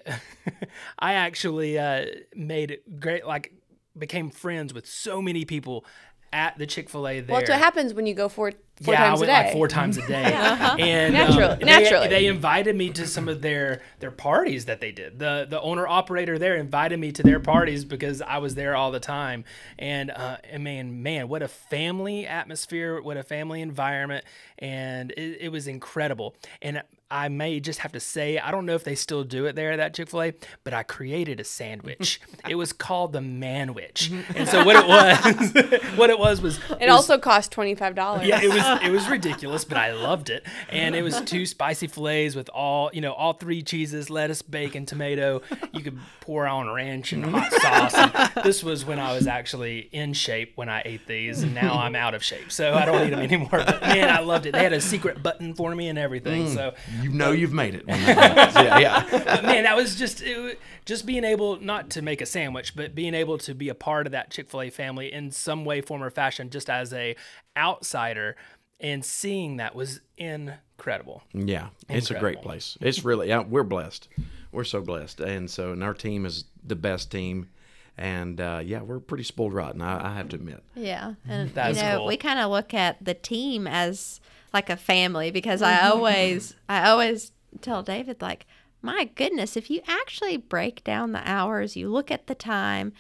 I 1.00 1.14
actually 1.16 1.78
uh, 1.78 2.06
made 2.34 2.80
great 2.98 3.26
like 3.26 3.52
became 4.00 4.30
friends 4.30 4.74
with 4.74 4.86
so 4.88 5.22
many 5.22 5.46
people 5.46 5.86
at 6.34 6.58
the 6.58 6.66
Chick 6.66 6.90
Fil 6.90 7.08
A 7.08 7.20
there. 7.20 7.32
Well, 7.32 7.40
that's 7.40 7.50
what 7.50 7.60
happens 7.60 7.94
when 7.94 8.06
you 8.06 8.14
go 8.14 8.30
four 8.30 8.52
four 8.84 8.94
yeah, 8.94 9.08
times 9.10 9.22
I 9.22 9.26
went 9.26 9.32
a 9.32 9.34
day. 9.34 9.44
like 9.46 9.54
four 9.54 9.68
times 9.68 9.98
a 9.98 10.08
day, 10.08 10.24
and 10.80 11.14
Naturally- 11.14 11.44
um, 11.44 11.60
they, 11.60 11.66
naturally. 11.66 12.08
they 12.10 12.26
invited 12.28 12.76
me 12.76 12.90
to 12.92 13.08
some 13.08 13.28
of 13.28 13.42
their 13.42 13.82
their 14.00 14.12
parties 14.12 14.66
that 14.66 14.80
they 14.82 14.92
did. 14.92 15.20
the 15.20 15.48
The 15.50 15.60
owner 15.62 15.88
operator 15.88 16.38
there 16.38 16.56
invited 16.56 17.00
me 17.00 17.12
to 17.14 17.24
their 17.24 17.40
parties 17.40 17.86
because 17.86 18.22
I 18.22 18.38
was 18.38 18.56
there 18.56 18.76
all 18.76 18.92
the 18.92 19.00
time, 19.00 19.46
and 19.80 20.12
uh, 20.12 20.38
and 20.50 20.64
man, 20.64 21.02
man, 21.04 21.28
what 21.28 21.42
a 21.42 21.48
family 21.48 22.28
atmosphere, 22.28 23.02
what 23.02 23.18
a 23.18 23.24
family 23.24 23.62
environment, 23.62 24.26
and 24.60 25.12
it, 25.12 25.38
it 25.42 25.50
was 25.52 25.68
incredible. 25.68 26.36
And 26.62 26.84
I 27.10 27.30
may 27.30 27.62
just 27.62 27.80
have 27.80 27.94
to 27.94 28.02
say, 28.02 28.38
I 28.38 28.52
don't 28.52 28.66
know 28.66 28.76
if 28.76 28.84
they 28.84 28.96
still 28.96 29.24
do 29.24 29.46
it 29.46 29.56
there 29.56 29.72
at 29.72 29.78
that 29.78 29.94
Chick 29.94 30.10
Fil 30.10 30.22
A, 30.24 30.34
but 30.66 30.74
I 30.74 30.84
created 30.84 31.40
a 31.40 31.46
sandwich. 31.46 32.20
it 32.50 32.56
was 32.56 32.74
called 32.74 33.14
the 33.14 33.20
Manwich, 33.22 34.12
and 34.36 34.48
so 34.50 34.66
what 34.66 34.76
it 34.76 34.86
was, 34.86 35.82
what 35.98 36.10
it 36.10 36.20
was 36.20 36.42
was 36.42 36.60
It 36.82 36.90
also 36.90 37.18
cost 37.18 37.52
twenty 37.54 37.76
five 37.76 37.96
dollars. 37.96 38.28
yeah, 38.28 38.42
it 38.42 38.50
was 38.50 38.62
it 38.82 38.92
was 38.92 39.08
ridiculous, 39.10 39.66
but 39.66 39.78
I 39.78 39.94
loved 39.94 40.30
it. 40.30 40.46
And 40.70 40.96
it 40.96 41.02
was 41.02 41.22
two 41.22 41.46
spicy 41.46 41.88
fillets 41.88 42.36
with 42.36 42.50
all 42.50 42.90
you 42.94 43.02
know, 43.02 43.14
all 43.14 43.34
three 43.34 43.62
cheeses, 43.62 44.10
lettuce, 44.10 44.42
bacon, 44.42 44.86
tomato. 44.86 45.42
You 45.74 45.82
could 45.82 45.98
pour 46.22 46.48
on 46.48 46.70
ranch 46.70 47.14
and 47.14 47.26
hot 47.26 47.52
sauce. 47.54 47.94
And 47.94 48.44
this 48.44 48.64
was 48.64 48.86
when 48.86 49.00
I 49.00 49.14
was 49.14 49.28
actually 49.28 49.90
in 49.92 50.14
shape 50.14 50.54
when 50.56 50.70
I 50.70 50.82
ate 50.86 51.08
these, 51.08 51.44
and 51.44 51.54
now 51.54 51.74
I'm 51.74 51.96
out 51.96 52.14
of 52.14 52.24
shape, 52.24 52.52
so 52.52 52.74
I 52.74 52.86
don't 52.86 53.08
eat 53.08 53.12
them 53.12 53.20
anymore. 53.20 53.50
But 53.52 53.82
man, 53.82 54.10
I 54.10 54.20
loved 54.20 54.46
it. 54.46 54.54
They 54.54 54.64
had 54.64 54.74
a 54.74 54.82
secret 54.82 55.22
button 55.24 55.54
for 55.54 55.74
me 55.74 55.88
and 55.88 55.98
everything. 55.98 56.48
Mm. 56.48 56.54
So 56.54 56.74
You 57.02 57.10
know 57.10 57.32
you've 57.32 57.54
made 57.54 57.76
it. 57.76 57.88
when 57.88 58.00
yeah, 58.08 58.78
yeah. 58.78 59.06
but 59.10 59.44
man, 59.44 59.64
that 59.64 59.76
was 59.76 59.96
just 59.96 60.22
it, 60.22 60.60
just 60.86 61.06
being 61.06 61.24
able 61.24 61.60
not 61.62 61.90
to 61.92 62.02
make 62.02 62.22
a 62.22 62.26
sandwich, 62.26 62.76
but 62.76 62.96
being 62.96 63.14
able 63.14 63.38
to 63.40 63.54
be 63.54 63.70
a 63.70 63.76
part 63.76 64.06
of 64.06 64.12
that 64.12 64.32
Chick 64.32 64.50
Fil 64.50 64.64
A 64.64 64.70
family 64.70 65.12
in 65.12 65.32
some 65.32 65.66
way, 65.66 65.82
form, 65.82 66.04
or 66.04 66.10
fashion, 66.10 66.50
just 66.50 66.70
as 66.70 66.94
a 66.94 67.16
outsider, 67.56 68.36
and 68.80 69.04
seeing 69.04 69.58
that 69.58 69.76
was 69.76 70.02
incredible. 70.18 71.24
Yeah, 71.34 71.70
it's 71.90 72.12
a 72.12 72.20
great 72.20 72.42
place. 72.42 72.78
It's 72.82 73.04
really 73.04 73.30
yeah, 73.30 73.44
we're 73.44 73.64
blessed. 73.64 74.08
We're 74.52 74.64
so 74.64 74.82
blessed, 74.82 75.20
and 75.20 75.50
so 75.50 75.72
and 75.72 75.84
our 75.84 75.94
team 75.94 76.26
is 76.26 76.46
the 76.66 76.76
best 76.76 77.12
team, 77.12 77.50
and 77.98 78.40
uh, 78.40 78.62
yeah, 78.64 78.82
we're 78.82 79.00
pretty 79.00 79.24
spoiled 79.24 79.54
rotten. 79.54 79.82
I, 79.82 80.12
I 80.12 80.16
have 80.16 80.30
to 80.30 80.36
admit. 80.36 80.64
Yeah, 80.76 81.16
and 81.28 81.50
That's 81.54 81.78
you 81.78 81.84
know, 81.84 81.98
cool. 81.98 82.08
we 82.08 82.18
kind 82.18 82.40
of 82.40 82.52
look 82.52 82.74
at 82.74 83.04
the 83.04 83.14
team 83.14 83.68
as 83.68 84.20
like 84.54 84.70
a 84.70 84.78
family 84.78 85.32
because 85.32 85.62
I 85.62 85.88
always, 85.88 86.56
I 86.70 86.90
always 86.90 87.32
tell 87.62 87.84
David 87.84 88.22
like, 88.22 88.46
my 88.82 89.06
goodness, 89.16 89.58
if 89.58 89.70
you 89.70 89.82
actually 89.88 90.38
break 90.38 90.84
down 90.84 91.12
the 91.12 91.30
hours, 91.30 91.76
you 91.76 91.90
look 91.90 92.12
at 92.12 92.28
the 92.28 92.36
time, 92.36 92.94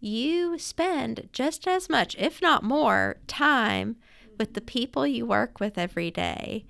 you 0.00 0.58
spend 0.58 1.28
just 1.32 1.66
as 1.66 1.88
much, 1.88 2.14
if 2.18 2.40
not 2.40 2.62
more, 2.62 3.16
time 3.26 3.96
with 4.38 4.54
the 4.54 4.60
people 4.60 5.06
you 5.06 5.26
work 5.26 5.60
with 5.60 5.78
every 5.78 6.10
day 6.10 6.64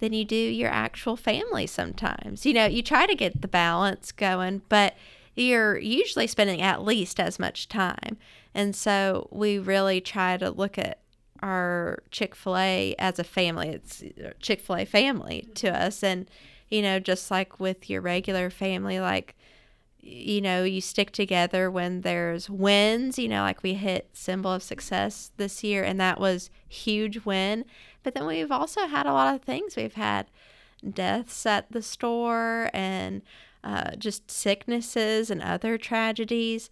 than 0.00 0.12
you 0.12 0.24
do 0.24 0.36
your 0.36 0.70
actual 0.70 1.16
family 1.16 1.66
sometimes. 1.66 2.44
You 2.44 2.54
know, 2.54 2.66
you 2.66 2.82
try 2.82 3.06
to 3.06 3.14
get 3.14 3.40
the 3.40 3.48
balance 3.48 4.10
going, 4.12 4.62
but 4.68 4.94
you're 5.36 5.78
usually 5.78 6.26
spending 6.26 6.60
at 6.60 6.84
least 6.84 7.20
as 7.20 7.38
much 7.38 7.68
time. 7.68 8.16
And 8.54 8.76
so 8.76 9.28
we 9.30 9.58
really 9.58 10.00
try 10.00 10.36
to 10.36 10.50
look 10.50 10.76
at 10.76 10.98
our 11.40 12.02
Chick 12.10 12.34
fil 12.34 12.56
A 12.56 12.94
as 12.98 13.18
a 13.18 13.24
family. 13.24 13.68
It's 13.68 14.02
uh, 14.02 14.32
Chick 14.40 14.60
fil 14.60 14.76
A 14.76 14.84
family 14.84 15.48
to 15.54 15.68
us. 15.68 16.02
And, 16.02 16.28
you 16.68 16.82
know, 16.82 16.98
just 16.98 17.30
like 17.30 17.58
with 17.58 17.88
your 17.88 18.00
regular 18.00 18.50
family, 18.50 19.00
like, 19.00 19.36
you 20.02 20.40
know, 20.40 20.64
you 20.64 20.80
stick 20.80 21.12
together 21.12 21.70
when 21.70 22.00
there's 22.00 22.50
wins, 22.50 23.18
you 23.18 23.28
know, 23.28 23.42
like 23.42 23.62
we 23.62 23.74
hit 23.74 24.10
symbol 24.12 24.52
of 24.52 24.62
success 24.62 25.30
this 25.36 25.62
year 25.62 25.84
and 25.84 26.00
that 26.00 26.18
was 26.18 26.50
huge 26.68 27.24
win. 27.24 27.64
But 28.02 28.14
then 28.14 28.26
we've 28.26 28.50
also 28.50 28.88
had 28.88 29.06
a 29.06 29.12
lot 29.12 29.32
of 29.32 29.42
things. 29.42 29.76
We've 29.76 29.94
had 29.94 30.26
deaths 30.88 31.46
at 31.46 31.70
the 31.70 31.82
store 31.82 32.68
and 32.74 33.22
uh, 33.62 33.92
just 33.96 34.28
sicknesses 34.28 35.30
and 35.30 35.40
other 35.40 35.78
tragedies. 35.78 36.68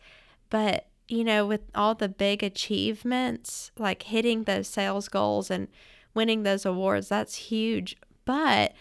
But, 0.51 0.89
you 1.07 1.23
know, 1.23 1.47
with 1.47 1.63
all 1.73 1.95
the 1.95 2.09
big 2.09 2.43
achievements, 2.43 3.71
like 3.79 4.03
hitting 4.03 4.43
those 4.43 4.67
sales 4.67 5.09
goals 5.09 5.53
and 5.53 5.69
winning 6.15 6.43
those 6.43 6.67
awards, 6.67 7.09
that's 7.09 7.37
huge. 7.37 7.97
But 8.25 8.73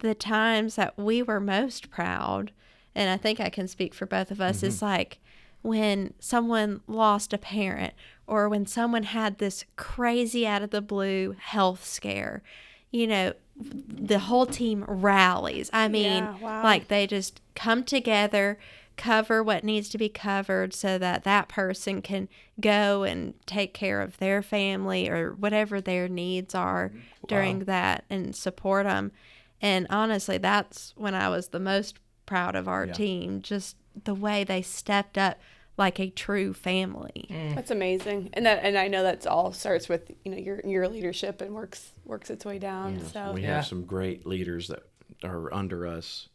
the 0.00 0.16
times 0.16 0.74
that 0.74 0.98
we 0.98 1.22
were 1.22 1.38
most 1.38 1.88
proud, 1.88 2.50
and 2.94 3.10
I 3.10 3.16
think 3.16 3.40
I 3.40 3.48
can 3.48 3.68
speak 3.68 3.94
for 3.94 4.06
both 4.06 4.30
of 4.30 4.40
us, 4.40 4.62
is 4.62 4.76
mm-hmm. 4.76 4.86
like 4.86 5.18
when 5.62 6.12
someone 6.18 6.80
lost 6.86 7.32
a 7.32 7.38
parent 7.38 7.94
or 8.26 8.48
when 8.48 8.66
someone 8.66 9.04
had 9.04 9.38
this 9.38 9.64
crazy 9.76 10.46
out 10.46 10.62
of 10.62 10.70
the 10.70 10.80
blue 10.80 11.36
health 11.38 11.84
scare. 11.84 12.42
You 12.90 13.06
know, 13.06 13.32
the 13.56 14.18
whole 14.18 14.46
team 14.46 14.84
rallies. 14.86 15.70
I 15.72 15.88
mean, 15.88 16.24
Yeah, 16.24 16.38
wow. 16.38 16.62
like 16.62 16.88
they 16.88 17.06
just 17.06 17.40
come 17.54 17.84
together, 17.84 18.58
cover 18.96 19.42
what 19.42 19.64
needs 19.64 19.88
to 19.90 19.98
be 19.98 20.08
covered 20.08 20.74
so 20.74 20.98
that 20.98 21.24
that 21.24 21.48
person 21.48 22.02
can 22.02 22.28
go 22.60 23.02
and 23.02 23.34
take 23.46 23.72
care 23.72 24.00
of 24.00 24.18
their 24.18 24.42
family 24.42 25.08
or 25.08 25.32
whatever 25.32 25.80
their 25.80 26.08
needs 26.08 26.54
are 26.54 26.88
mm-hmm. 26.88 27.26
during 27.26 27.60
that 27.60 28.04
and 28.10 28.36
support 28.36 28.84
them. 28.84 29.12
And 29.60 29.86
honestly, 29.88 30.38
that's 30.38 30.92
when 30.96 31.14
I 31.14 31.28
was 31.28 31.48
the 31.48 31.60
most 31.60 31.98
proud 32.26 32.54
of 32.56 32.68
our 32.68 32.86
team, 32.86 33.42
just 33.42 33.76
the 34.04 34.14
way 34.14 34.44
they 34.44 34.62
stepped 34.62 35.18
up 35.18 35.38
like 35.78 35.98
a 35.98 36.10
true 36.10 36.52
family. 36.52 37.26
Mm. 37.30 37.54
That's 37.54 37.70
amazing, 37.70 38.30
and 38.34 38.44
that 38.46 38.60
and 38.62 38.76
I 38.76 38.88
know 38.88 39.02
that's 39.02 39.26
all 39.26 39.52
starts 39.52 39.88
with 39.88 40.10
you 40.24 40.30
know 40.32 40.38
your 40.38 40.60
your 40.64 40.88
leadership 40.88 41.40
and 41.40 41.54
works 41.54 41.90
works 42.04 42.30
its 42.30 42.44
way 42.44 42.58
down. 42.58 43.00
so 43.06 43.32
we 43.32 43.42
Yeah. 43.42 43.56
have 43.56 43.66
some 43.66 43.84
great 43.84 44.26
leaders 44.26 44.68
that 44.68 44.82
are 45.24 45.52
under 45.52 45.86
us, 45.86 46.28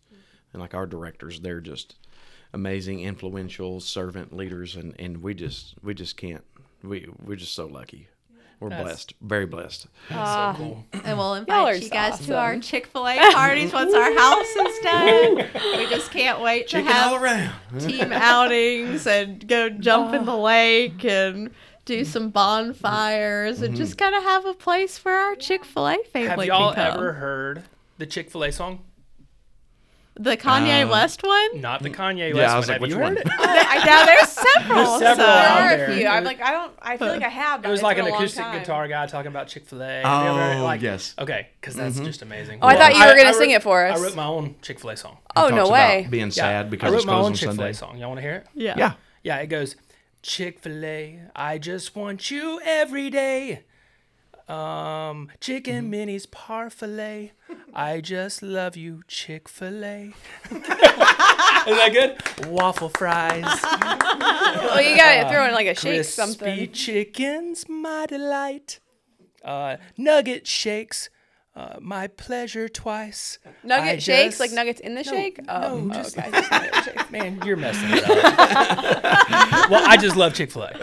and 0.54 0.62
like 0.62 0.74
our 0.74 0.86
directors, 0.88 1.40
they're 1.42 1.62
just 1.62 1.96
amazing, 2.54 3.02
influential 3.02 3.80
servant 3.80 4.36
leaders, 4.36 4.76
and, 4.76 4.96
and 5.00 5.22
we 5.22 5.34
just 5.34 5.76
we 5.84 5.94
just 5.94 6.18
can't 6.18 6.44
we 6.84 7.08
we're 7.24 7.36
just 7.36 7.54
so 7.54 7.66
lucky. 7.68 8.08
We're 8.60 8.70
That's- 8.70 8.88
blessed, 8.88 9.14
very 9.22 9.46
blessed. 9.46 9.82
so 9.84 9.90
ah, 10.12 10.56
cool. 10.58 10.84
And 11.04 11.18
we'll 11.18 11.36
invite 11.36 11.84
you 11.84 11.90
guys 11.90 12.14
awesome. 12.14 12.26
to 12.26 12.38
our 12.38 12.60
Chick 12.60 12.88
fil 12.88 13.08
A 13.08 13.16
parties 13.34 13.72
once 13.72 13.94
our 13.94 14.14
house 14.18 14.48
is 14.48 14.80
done. 14.80 15.36
We 15.78 15.88
just 15.90 16.10
can't 16.10 16.42
wait 16.42 16.68
to 16.70 16.78
Chicken 16.78 16.88
all 16.88 17.20
have 17.20 17.22
around. 17.22 17.54
team 17.80 18.12
outings 18.12 19.06
and 19.06 19.48
go 19.48 19.70
jump 19.70 20.16
in 20.16 20.26
the 20.26 20.32
ah. 20.32 20.42
lake 20.42 21.06
and 21.06 21.52
do 21.86 22.04
some 22.04 22.30
bonfires 22.32 23.62
and 23.62 23.74
mm-hmm. 23.74 23.78
just 23.78 23.98
kind 23.98 24.16
of 24.16 24.24
have 24.24 24.46
a 24.46 24.54
place 24.54 24.98
for 24.98 25.12
our 25.12 25.36
Chick 25.36 25.64
fil 25.64 25.88
A 25.88 25.98
family 26.12 26.48
Have 26.48 26.60
y'all 26.60 26.74
can 26.74 26.92
come. 26.92 27.00
ever 27.00 27.14
heard 27.14 27.64
the 28.00 28.06
Chick 28.08 28.32
Fil 28.32 28.44
A 28.44 28.52
song? 28.52 28.80
The 30.20 30.36
Kanye 30.36 30.84
um, 30.84 30.90
West 30.90 31.24
one? 31.24 31.62
Not 31.62 31.84
the 31.84 31.90
Kanye 31.90 32.30
Yeah, 32.30 32.36
West 32.36 32.54
I 32.54 32.58
was 32.58 32.68
one. 32.68 32.68
like, 32.68 32.68
Have 32.70 32.82
which 32.82 32.92
heard 32.94 33.02
one? 33.02 33.18
it? 33.18 33.28
Oh, 33.40 33.46
I, 33.46 33.84
Yeah, 33.86 34.06
there's 34.06 34.30
several. 34.56 34.76
There's 34.76 35.00
several 35.00 35.28
so- 35.28 35.32
out 35.32 35.68
there 35.68 35.88
are 35.88 35.92
a 35.92 35.96
few. 35.96 36.08
I'm 36.08 36.24
like, 36.24 36.42
I 36.42 36.52
don't. 36.52 36.74
I 36.82 36.98
feel 36.98 37.08
like 37.08 37.24
I 37.24 37.30
have. 37.30 37.62
But 37.62 37.70
It 37.70 37.72
was 37.72 37.84
like 37.84 37.98
an 37.98 38.08
acoustic 38.08 38.52
guitar 38.52 38.88
guy 38.88 39.06
talking 39.06 39.30
about 39.30 39.48
Chick 39.48 39.66
Fil 39.66 39.82
A. 39.84 40.02
Oh, 40.04 40.64
like, 40.64 40.82
yes. 40.82 41.14
Okay, 41.20 41.50
because 41.62 41.76
that's 41.76 41.96
mm-hmm. 41.96 42.06
just 42.06 42.22
amazing. 42.22 42.60
Oh, 42.62 42.68
I 42.68 42.76
thought 42.76 42.94
you 42.94 43.00
were 43.06 43.16
gonna 43.16 43.30
I 43.30 43.32
sing 43.34 43.50
wrote- 43.50 43.56
it 43.58 43.64
for 43.64 43.86
us. 43.86 44.00
I 44.00 44.04
wrote 44.04 44.16
my 44.16 44.26
own 44.26 44.56
Chick 44.62 44.80
Fil 44.80 44.90
A 44.92 44.98
song. 44.98 45.18
Oh 45.36 45.42
Talks 45.50 45.52
no 45.54 45.62
about 45.66 45.74
way. 45.74 46.08
Being 46.10 46.28
Yeah, 46.28 46.32
sad 46.32 46.70
because 46.70 46.88
I 46.88 46.92
wrote 46.92 46.98
it's 46.98 47.06
my 47.06 47.14
closed 47.14 47.26
own 47.26 47.32
on 47.32 47.34
Chick 47.34 47.48
Fil 47.48 47.56
Sunday. 47.56 47.70
A 47.70 47.74
song. 47.74 47.98
Y'all 47.98 48.10
want 48.10 48.18
to 48.18 48.22
hear 48.24 48.36
it? 48.36 48.48
Yeah. 48.54 48.76
Yeah. 48.78 48.94
Yeah, 49.24 49.38
it 49.38 49.48
goes 49.48 49.76
Chick 50.24 50.60
Fil 50.60 50.84
A. 50.84 51.20
I 51.36 51.58
just 51.58 51.96
want 51.96 52.32
you 52.32 52.60
every 52.64 53.10
day. 53.10 53.64
Um, 54.48 55.30
chicken 55.42 55.92
mm-hmm. 55.92 56.10
minis 56.10 56.30
parfait. 56.30 57.32
I 57.74 58.02
just 58.02 58.42
love 58.42 58.76
you, 58.76 59.04
Chick 59.08 59.48
Fil 59.48 59.84
A. 59.84 60.14
Is 60.52 61.78
that 61.78 61.90
good? 61.94 62.48
Waffle 62.50 62.90
fries, 62.90 63.44
Well, 63.44 64.82
you 64.82 64.96
gotta 64.96 65.30
throw 65.30 65.46
in 65.48 65.54
like 65.54 65.68
a 65.68 65.76
shake 65.76 65.96
crispy 65.96 66.22
something. 66.22 66.72
chickens, 66.72 67.68
my 67.70 68.06
delight. 68.08 68.80
Uh, 69.44 69.78
nugget 69.98 70.48
shakes, 70.48 71.10
uh, 71.56 71.76
my 71.80 72.08
pleasure 72.08 72.68
twice. 72.70 73.38
Nugget 73.64 73.88
I 73.88 73.98
shakes, 74.00 74.38
just- 74.38 74.40
like 74.40 74.52
nuggets 74.52 74.80
in 74.80 74.96
the 74.96 75.04
shake. 75.04 75.40
Oh, 75.48 75.80
no, 75.80 75.94
oh, 75.94 75.98
just- 75.98 76.18
okay. 76.18 76.32
Just 76.32 76.52
nugget 76.52 76.76
shakes. 76.84 77.12
Man, 77.12 77.42
you're 77.46 77.58
messing 77.58 77.90
it 77.92 78.04
up. 78.10 78.18
well, 79.70 79.84
I 79.88 79.98
just 79.98 80.16
love 80.16 80.34
Chick 80.34 80.52
Fil 80.52 80.64
A. 80.64 80.74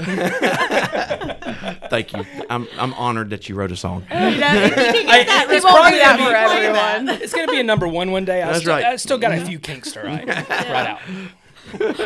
Thank 1.90 2.12
you. 2.12 2.25
I'm 2.51 2.66
I'm 2.79 2.92
honored 2.94 3.31
that 3.31 3.49
you 3.49 3.55
wrote 3.55 3.73
a 3.73 3.77
song. 3.77 4.05
You 4.11 4.16
know, 4.18 4.29
if 4.55 4.77
you 4.77 4.92
can 4.92 5.07
get 5.07 5.27
that 5.27 5.47
It's 5.51 5.64
probably 5.64 5.99
that 5.99 6.18
gonna 6.18 6.25
for 6.25 6.33
be- 6.33 6.66
everyone. 6.66 7.23
It's 7.23 7.33
gonna 7.33 7.51
be 7.53 7.61
a 7.61 7.64
number 7.64 7.87
one 7.88 8.11
one 8.12 8.25
day. 8.25 8.42
I 8.42 8.47
That's 8.47 8.61
still, 8.61 8.73
right. 8.75 8.85
I 8.85 8.97
still 8.97 9.18
got 9.18 9.33
a 9.33 9.44
few 9.44 9.59
kinks 9.59 9.92
to 9.92 10.03
write, 10.03 10.27
right 10.27 10.49
out. 10.51 11.01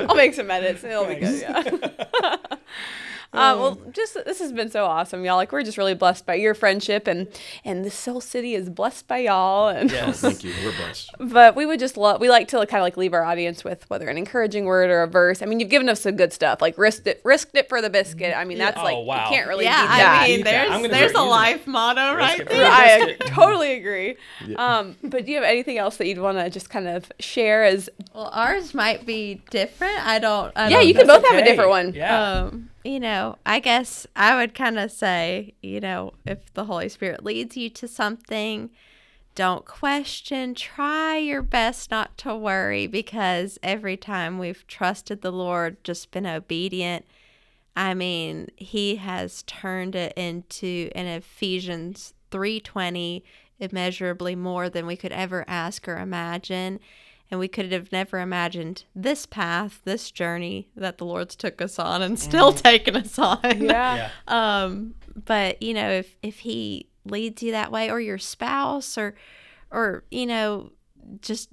I'll 0.09 0.14
make 0.17 0.35
some 0.35 0.51
edits. 0.51 0.85
It'll 0.85 1.05
be 1.07 1.17
good. 1.17 1.41
Yeah. 1.41 2.37
Uh, 3.31 3.55
well, 3.59 3.79
just 3.93 4.14
this 4.25 4.38
has 4.38 4.53
been 4.53 4.71
so 4.71 4.87
awesome, 4.87 5.23
y'all. 5.23 5.37
Like 5.37 5.53
we're 5.53 5.62
just 5.62 5.77
really 5.77 5.95
blessed 5.95 6.25
by 6.25 6.35
your 6.35 6.55
friendship, 6.55 7.07
and 7.07 7.29
and 7.62 7.85
this 7.85 8.07
whole 8.07 8.23
city 8.23 8.55
is 8.55 8.71
blessed 8.71 9.07
by 9.07 9.19
y'all. 9.19 9.69
And 9.69 9.91
Yes. 9.91 10.21
Thank 10.21 10.45
you. 10.45 10.53
We're 10.64 10.75
blessed. 10.77 11.11
but 11.21 11.55
we 11.55 11.67
would 11.67 11.79
just 11.79 11.99
love. 11.99 12.21
We 12.23 12.31
like 12.31 12.49
to 12.49 12.57
kind 12.59 12.81
of 12.81 12.83
like 12.83 12.97
leave 12.97 13.12
our 13.12 13.25
audience 13.25 13.64
with 13.64 13.88
whether 13.91 14.09
an 14.09 14.17
encouraging 14.17 14.64
word 14.64 14.88
or 14.88 15.03
a 15.03 15.07
verse. 15.07 15.43
I 15.43 15.47
mean, 15.47 15.61
you've 15.61 15.69
given 15.69 15.91
us 15.91 16.01
some 16.01 16.17
good 16.17 16.33
stuff, 16.33 16.62
like 16.62 16.79
risked 16.79 17.07
it, 17.07 17.21
risked 17.23 17.55
it 17.55 17.69
for 17.69 17.83
the 17.83 17.91
biscuit. 17.91 18.35
I 18.35 18.45
mean, 18.47 18.57
that's 18.57 18.79
Oh, 18.79 18.83
like 18.85 18.97
wow. 19.07 19.25
you 19.25 19.29
can't 19.37 19.47
really 19.47 19.64
Yeah, 19.67 19.87
that. 19.87 20.23
I 20.23 20.29
mean, 20.29 20.37
Beat 20.38 20.45
there's 20.45 20.83
there's 20.91 21.12
a 21.12 21.14
using 21.19 21.29
life 21.29 21.67
motto 21.67 22.14
right 22.17 22.41
it 22.41 22.49
there. 22.49 22.64
I 22.71 23.14
totally 23.27 23.75
agree. 23.75 24.17
Um, 24.57 24.97
but 25.03 25.27
do 25.27 25.33
you 25.33 25.37
have 25.37 25.45
anything 25.45 25.77
else 25.77 25.99
that 25.99 26.07
you'd 26.07 26.19
want 26.19 26.38
to 26.38 26.49
just 26.49 26.71
kind 26.71 26.88
of 26.88 27.12
share 27.21 27.64
as? 27.64 27.91
Well, 28.14 28.31
ours 28.33 28.73
might 28.75 29.05
be 29.05 29.43
different. 29.51 29.99
I 30.07 30.19
don't. 30.19 30.51
I 30.57 30.69
Yeah, 30.71 30.77
don't 30.79 30.88
you 30.88 30.95
can 30.95 31.07
That's 31.07 31.21
both 31.23 31.31
have 31.31 31.43
a 31.43 31.45
different 31.45 31.71
one. 31.71 31.93
Yeah. 31.93 32.33
um, 32.45 32.71
you 32.88 32.98
know, 32.98 33.37
I 33.44 33.61
guess 33.61 34.07
I 34.16 34.37
would 34.37 34.55
kind 34.55 34.79
of 34.79 34.90
say, 34.90 35.53
you 35.62 35.79
know, 35.79 36.14
if 36.24 36.53
the 36.55 36.64
Holy 36.64 36.88
Spirit 36.88 37.22
leads 37.22 37.55
you 37.55 37.68
to 37.68 37.87
something, 37.87 38.70
don't 39.35 39.66
question. 39.66 40.55
Try 40.55 41.18
your 41.18 41.42
best 41.42 41.90
not 41.90 42.16
to 42.18 42.35
worry 42.35 42.87
because 42.87 43.59
every 43.62 43.98
time 43.98 44.38
we've 44.38 44.66
trusted 44.66 45.20
the 45.20 45.31
Lord, 45.31 45.85
just 45.85 46.11
been 46.11 46.27
obedient, 46.27 47.05
I 47.77 47.92
mean, 47.92 48.48
he 48.57 48.96
has 48.96 49.42
turned 49.42 49.94
it 49.94 50.14
into 50.16 50.90
an 50.94 51.07
Ephesians 51.07 52.14
3:20 52.31 53.22
immeasurably 53.61 54.35
more 54.35 54.70
than 54.70 54.87
we 54.87 54.96
could 54.96 55.12
ever 55.12 55.44
ask 55.46 55.87
or 55.87 55.98
imagine. 55.98 56.81
And 57.31 57.38
we 57.38 57.49
could 57.49 57.73
have 57.73 57.93
never 57.93 58.21
imagined 58.21 58.85
this 58.95 59.27
path, 59.27 59.81
this 59.85 60.11
journey 60.11 60.69
that 60.75 60.97
the 60.97 61.05
Lord's 61.05 61.37
took 61.37 61.61
us 61.61 61.79
on 61.79 62.01
and 62.01 62.19
still 62.19 62.53
taking 62.53 62.97
us 62.97 63.19
on. 63.19 63.38
Yeah. 63.43 63.51
yeah. 63.97 64.11
Um, 64.27 64.95
but 65.25 65.62
you 65.62 65.75
know, 65.75 65.91
if 65.91 66.17
if 66.23 66.38
he 66.41 66.88
leads 67.05 67.43
you 67.43 67.53
that 67.53 67.71
way, 67.71 67.91
or 67.91 68.01
your 68.01 68.19
spouse, 68.19 68.97
or 68.97 69.14
or 69.71 70.05
you 70.11 70.27
know, 70.27 70.73
just 71.21 71.51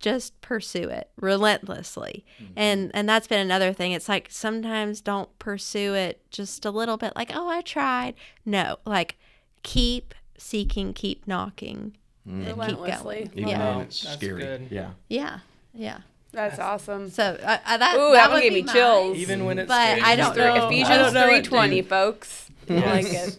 just 0.00 0.40
pursue 0.40 0.88
it 0.88 1.10
relentlessly. 1.20 2.24
And 2.56 2.90
and 2.94 3.08
that's 3.08 3.26
been 3.26 3.40
another 3.40 3.72
thing. 3.72 3.92
It's 3.92 4.08
like 4.08 4.28
sometimes 4.30 5.00
don't 5.00 5.38
pursue 5.38 5.94
it 5.94 6.22
just 6.30 6.64
a 6.64 6.70
little 6.70 6.96
bit. 6.96 7.12
Like, 7.14 7.30
oh, 7.34 7.48
I 7.48 7.60
tried. 7.60 8.14
No, 8.44 8.78
like 8.86 9.18
keep 9.62 10.14
seeking, 10.38 10.94
keep 10.94 11.26
knocking, 11.26 11.96
and 12.26 12.44
keep 12.44 12.56
Relentlessly. 12.56 13.16
going. 13.16 13.30
Even 13.34 13.48
Yeah, 13.48 13.76
when 13.76 13.86
it's 13.86 14.02
That's 14.02 14.16
scary. 14.16 14.42
good. 14.42 14.68
Yeah. 14.70 14.90
yeah, 15.08 15.38
yeah. 15.74 15.98
That's 16.32 16.58
awesome. 16.60 17.10
So 17.10 17.24
uh, 17.42 17.58
uh, 17.66 17.76
that 17.78 17.96
Ooh, 17.96 18.12
that 18.12 18.12
that 18.12 18.28
one 18.30 18.34
would 18.36 18.42
gave 18.42 18.52
be 18.52 18.60
me 18.60 18.66
mine. 18.66 18.74
chills. 18.74 19.16
Even 19.18 19.44
when 19.44 19.58
it's 19.58 19.68
But 19.68 19.82
scary, 19.96 20.00
I 20.02 20.16
don't 20.16 20.34
throw 20.34 20.54
know. 20.54 20.62
I 20.62 20.66
Ephesians 20.66 20.88
don't 20.98 21.14
know 21.14 21.26
three 21.42 21.78
it, 21.78 21.88
folks. 21.88 22.50
I 22.70 22.74
like 22.74 23.06
it. 23.06 23.36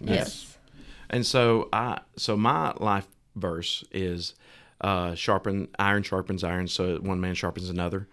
Yes. 0.00 0.56
And 1.08 1.24
so 1.24 1.68
I 1.72 2.00
so 2.16 2.36
my 2.36 2.72
life 2.78 3.06
verse 3.36 3.84
is 3.90 4.34
uh 4.82 5.14
sharpen 5.14 5.68
iron 5.78 6.02
sharpens 6.02 6.44
iron 6.44 6.66
so 6.68 6.96
one 6.98 7.20
man 7.20 7.34
sharpens 7.34 7.70
another. 7.70 8.06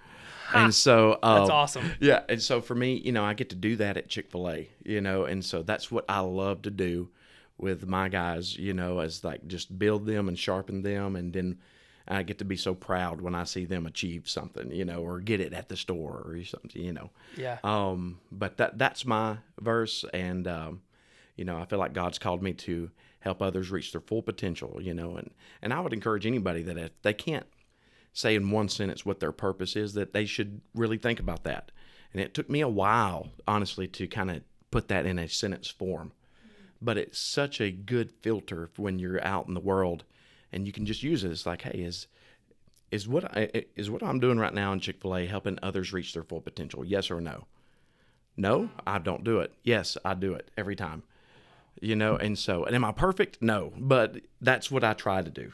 And 0.53 0.73
so 0.73 1.19
um, 1.21 1.39
That's 1.39 1.49
awesome. 1.49 1.91
Yeah, 1.99 2.21
and 2.29 2.41
so 2.41 2.61
for 2.61 2.73
me, 2.75 2.95
you 3.03 3.11
know, 3.11 3.25
I 3.25 3.33
get 3.33 3.49
to 3.49 3.55
do 3.57 3.75
that 3.75 3.97
at 3.97 4.07
Chick-fil-A, 4.07 4.69
you 4.85 5.01
know, 5.01 5.25
and 5.25 5.43
so 5.43 5.61
that's 5.61 5.91
what 5.91 6.05
I 6.07 6.19
love 6.21 6.61
to 6.61 6.71
do 6.71 7.09
with 7.57 7.87
my 7.87 8.09
guys, 8.09 8.57
you 8.57 8.73
know, 8.73 8.99
as 8.99 9.23
like 9.23 9.47
just 9.47 9.77
build 9.77 10.05
them 10.05 10.27
and 10.27 10.37
sharpen 10.37 10.81
them 10.81 11.15
and 11.15 11.33
then 11.33 11.57
I 12.07 12.23
get 12.23 12.37
to 12.39 12.45
be 12.45 12.55
so 12.55 12.73
proud 12.73 13.21
when 13.21 13.35
I 13.35 13.43
see 13.43 13.65
them 13.65 13.85
achieve 13.85 14.29
something, 14.29 14.71
you 14.71 14.85
know, 14.85 14.99
or 14.99 15.19
get 15.19 15.41
it 15.41 15.53
at 15.53 15.67
the 15.67 15.75
store 15.75 16.23
or 16.25 16.41
something, 16.43 16.81
you 16.81 16.93
know. 16.93 17.09
Yeah. 17.35 17.57
Um, 17.63 18.19
but 18.31 18.57
that 18.57 18.77
that's 18.77 19.05
my 19.05 19.37
verse, 19.59 20.05
and 20.13 20.47
um, 20.47 20.81
you 21.35 21.43
know, 21.43 21.57
I 21.57 21.65
feel 21.65 21.79
like 21.79 21.93
God's 21.93 22.19
called 22.19 22.41
me 22.41 22.53
to 22.53 22.89
help 23.19 23.41
others 23.41 23.71
reach 23.71 23.91
their 23.91 24.01
full 24.01 24.21
potential, 24.21 24.79
you 24.81 24.93
know, 24.93 25.17
and 25.17 25.31
and 25.61 25.73
I 25.73 25.81
would 25.81 25.93
encourage 25.93 26.25
anybody 26.25 26.61
that 26.63 26.77
if 26.77 26.91
they 27.01 27.13
can't 27.13 27.47
say 28.13 28.35
in 28.35 28.51
one 28.51 28.69
sentence 28.69 29.05
what 29.05 29.19
their 29.19 29.33
purpose 29.33 29.75
is, 29.75 29.93
that 29.93 30.13
they 30.13 30.25
should 30.25 30.61
really 30.73 30.97
think 30.97 31.19
about 31.19 31.43
that. 31.43 31.71
And 32.13 32.21
it 32.21 32.33
took 32.33 32.49
me 32.49 32.61
a 32.61 32.69
while, 32.69 33.29
honestly, 33.47 33.87
to 33.89 34.07
kind 34.07 34.31
of 34.31 34.41
put 34.71 34.87
that 34.87 35.05
in 35.05 35.19
a 35.19 35.27
sentence 35.27 35.67
form. 35.67 36.13
But 36.81 36.97
it's 36.97 37.17
such 37.19 37.59
a 37.59 37.71
good 37.71 38.11
filter 38.11 38.69
when 38.77 38.99
you're 38.99 39.23
out 39.25 39.47
in 39.47 39.53
the 39.53 39.59
world, 39.59 40.03
and 40.51 40.65
you 40.67 40.71
can 40.73 40.85
just 40.85 41.01
use 41.03 41.23
it. 41.23 41.31
It's 41.31 41.45
like, 41.45 41.63
hey, 41.63 41.79
is 41.79 42.07
is 42.91 43.07
what 43.07 43.25
I, 43.25 43.65
is 43.75 43.89
what 43.89 44.03
I'm 44.03 44.19
doing 44.19 44.39
right 44.39 44.53
now 44.53 44.71
in 44.73 44.79
Chick 44.79 45.01
Fil 45.01 45.15
A 45.15 45.25
helping 45.25 45.59
others 45.61 45.91
reach 45.91 46.13
their 46.13 46.23
full 46.23 46.41
potential? 46.41 46.85
Yes 46.85 47.11
or 47.11 47.19
no? 47.19 47.45
No, 48.37 48.69
I 48.85 48.99
don't 48.99 49.23
do 49.23 49.39
it. 49.39 49.51
Yes, 49.63 49.97
I 50.05 50.13
do 50.13 50.33
it 50.33 50.51
every 50.57 50.75
time. 50.75 51.03
You 51.81 51.95
know, 51.95 52.15
and 52.15 52.37
so, 52.37 52.63
and 52.65 52.75
am 52.75 52.85
I 52.85 52.91
perfect? 52.91 53.39
No, 53.41 53.71
but 53.77 54.17
that's 54.41 54.71
what 54.71 54.83
I 54.83 54.93
try 54.93 55.21
to 55.21 55.29
do. 55.29 55.51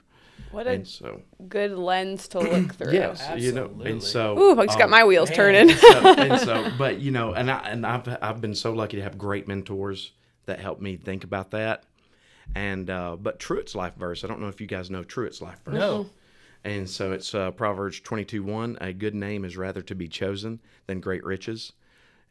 What 0.52 0.68
a 0.68 0.72
And 0.72 0.88
so, 0.88 1.22
good 1.48 1.72
lens 1.72 2.28
to 2.30 2.40
look 2.40 2.74
through. 2.76 2.94
yes, 2.94 3.30
you 3.38 3.52
know, 3.52 3.72
and 3.84 4.02
so, 4.02 4.38
Ooh, 4.38 4.60
I 4.60 4.66
just 4.66 4.78
got 4.78 4.86
um, 4.86 4.92
my 4.92 5.04
wheels 5.04 5.30
man. 5.30 5.36
turning. 5.36 5.70
so, 5.76 6.14
and 6.14 6.40
so, 6.40 6.72
but 6.78 7.00
you 7.00 7.12
know, 7.12 7.34
and 7.34 7.50
I 7.50 7.58
and 7.70 7.86
I've 7.86 8.08
I've 8.22 8.42
been 8.42 8.56
so 8.56 8.74
lucky 8.74 8.98
to 8.98 9.04
have 9.04 9.18
great 9.18 9.48
mentors 9.48 10.12
that 10.46 10.60
helped 10.60 10.82
me 10.82 10.98
think 10.98 11.24
about 11.24 11.52
that. 11.52 11.84
And 12.56 12.90
uh, 12.90 13.16
but 13.16 13.40
Truett's 13.40 13.76
life 13.76 13.96
verse, 13.96 14.24
I 14.24 14.28
don't 14.28 14.42
know 14.42 14.48
if 14.48 14.62
you 14.62 14.68
guys 14.68 14.90
know 14.90 15.04
Truett's 15.04 15.42
life 15.42 15.62
verse. 15.64 15.76
No. 15.76 16.10
And 16.66 16.90
so 16.90 17.12
it's 17.12 17.34
uh, 17.36 17.52
Proverbs 17.52 18.00
twenty 18.00 18.26
two 18.26 18.44
one. 18.44 18.78
A 18.82 18.94
good 18.94 19.16
name 19.16 19.46
is 19.46 19.58
rather 19.58 19.82
to 19.84 19.96
be 19.96 20.08
chosen 20.08 20.62
than 20.88 21.00
great 21.00 21.24
riches, 21.24 21.74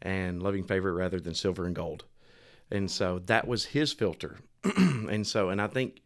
and 0.01 0.43
loving 0.43 0.65
favor 0.65 0.93
rather 0.93 1.21
than 1.21 1.35
silver 1.35 1.67
and 1.67 1.75
gold. 1.75 2.05
And 2.71 2.91
so 2.91 3.19
that 3.27 3.47
was 3.47 3.67
his 3.67 3.93
filter. 3.93 4.39
and 4.77 5.27
so, 5.27 5.51
and 5.51 5.61
I 5.61 5.67
think, 5.67 6.01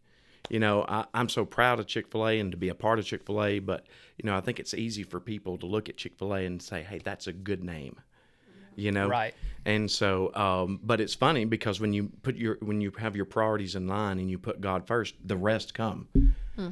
you 0.49 0.59
know, 0.59 0.85
I, 0.87 1.05
I'm 1.13 1.29
so 1.29 1.45
proud 1.45 1.79
of 1.79 1.87
Chick 1.87 2.09
fil 2.11 2.27
A 2.27 2.39
and 2.39 2.51
to 2.51 2.57
be 2.57 2.67
a 2.69 2.75
part 2.75 2.99
of 2.99 3.05
Chick 3.05 3.25
fil 3.25 3.41
A, 3.41 3.59
but, 3.59 3.85
you 4.17 4.25
know, 4.27 4.35
I 4.35 4.41
think 4.41 4.59
it's 4.59 4.73
easy 4.73 5.03
for 5.03 5.21
people 5.21 5.57
to 5.59 5.65
look 5.65 5.87
at 5.87 5.95
Chick 5.95 6.17
fil 6.17 6.35
A 6.35 6.45
and 6.45 6.61
say, 6.61 6.83
hey, 6.83 6.99
that's 6.99 7.27
a 7.27 7.33
good 7.33 7.63
name. 7.63 8.01
You 8.77 8.91
know, 8.91 9.09
Right. 9.09 9.33
And 9.65 9.91
so, 9.91 10.33
um, 10.33 10.79
but 10.81 11.01
it's 11.01 11.13
funny 11.13 11.43
because 11.43 11.81
when 11.81 11.91
you 11.91 12.09
put 12.21 12.37
your 12.37 12.57
when 12.61 12.79
you 12.79 12.91
have 12.99 13.17
your 13.17 13.25
priorities 13.25 13.75
in 13.75 13.85
line 13.87 14.17
and 14.17 14.31
you 14.31 14.37
put 14.37 14.61
God 14.61 14.87
first, 14.87 15.15
the 15.25 15.35
rest 15.35 15.73
come. 15.73 16.07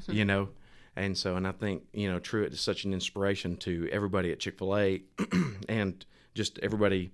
You 0.08 0.24
know, 0.24 0.50
and 0.96 1.18
so 1.18 1.36
and 1.36 1.46
I 1.46 1.52
think 1.52 1.84
you 1.94 2.10
know 2.10 2.20
Truett 2.20 2.54
is 2.54 2.62
such 2.62 2.86
an 2.86 2.94
inspiration 2.94 3.58
to 3.58 3.90
everybody 3.92 4.32
at 4.32 4.40
Chick 4.40 4.58
Fil 4.58 4.78
A, 4.78 5.02
and 5.70 6.06
just 6.36 6.58
everybody, 6.60 7.12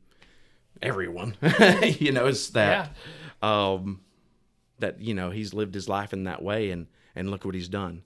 everyone. 0.81 1.35
you 1.99 2.11
know, 2.11 2.27
is 2.27 2.51
that 2.51 2.95
um, 3.41 4.01
that 4.79 5.01
you 5.01 5.15
know 5.15 5.31
he's 5.31 5.53
lived 5.53 5.73
his 5.73 5.89
life 5.89 6.13
in 6.13 6.25
that 6.25 6.43
way, 6.43 6.69
and 6.69 6.85
and 7.15 7.31
look 7.31 7.43
what 7.43 7.55
he's 7.55 7.69
done. 7.69 8.03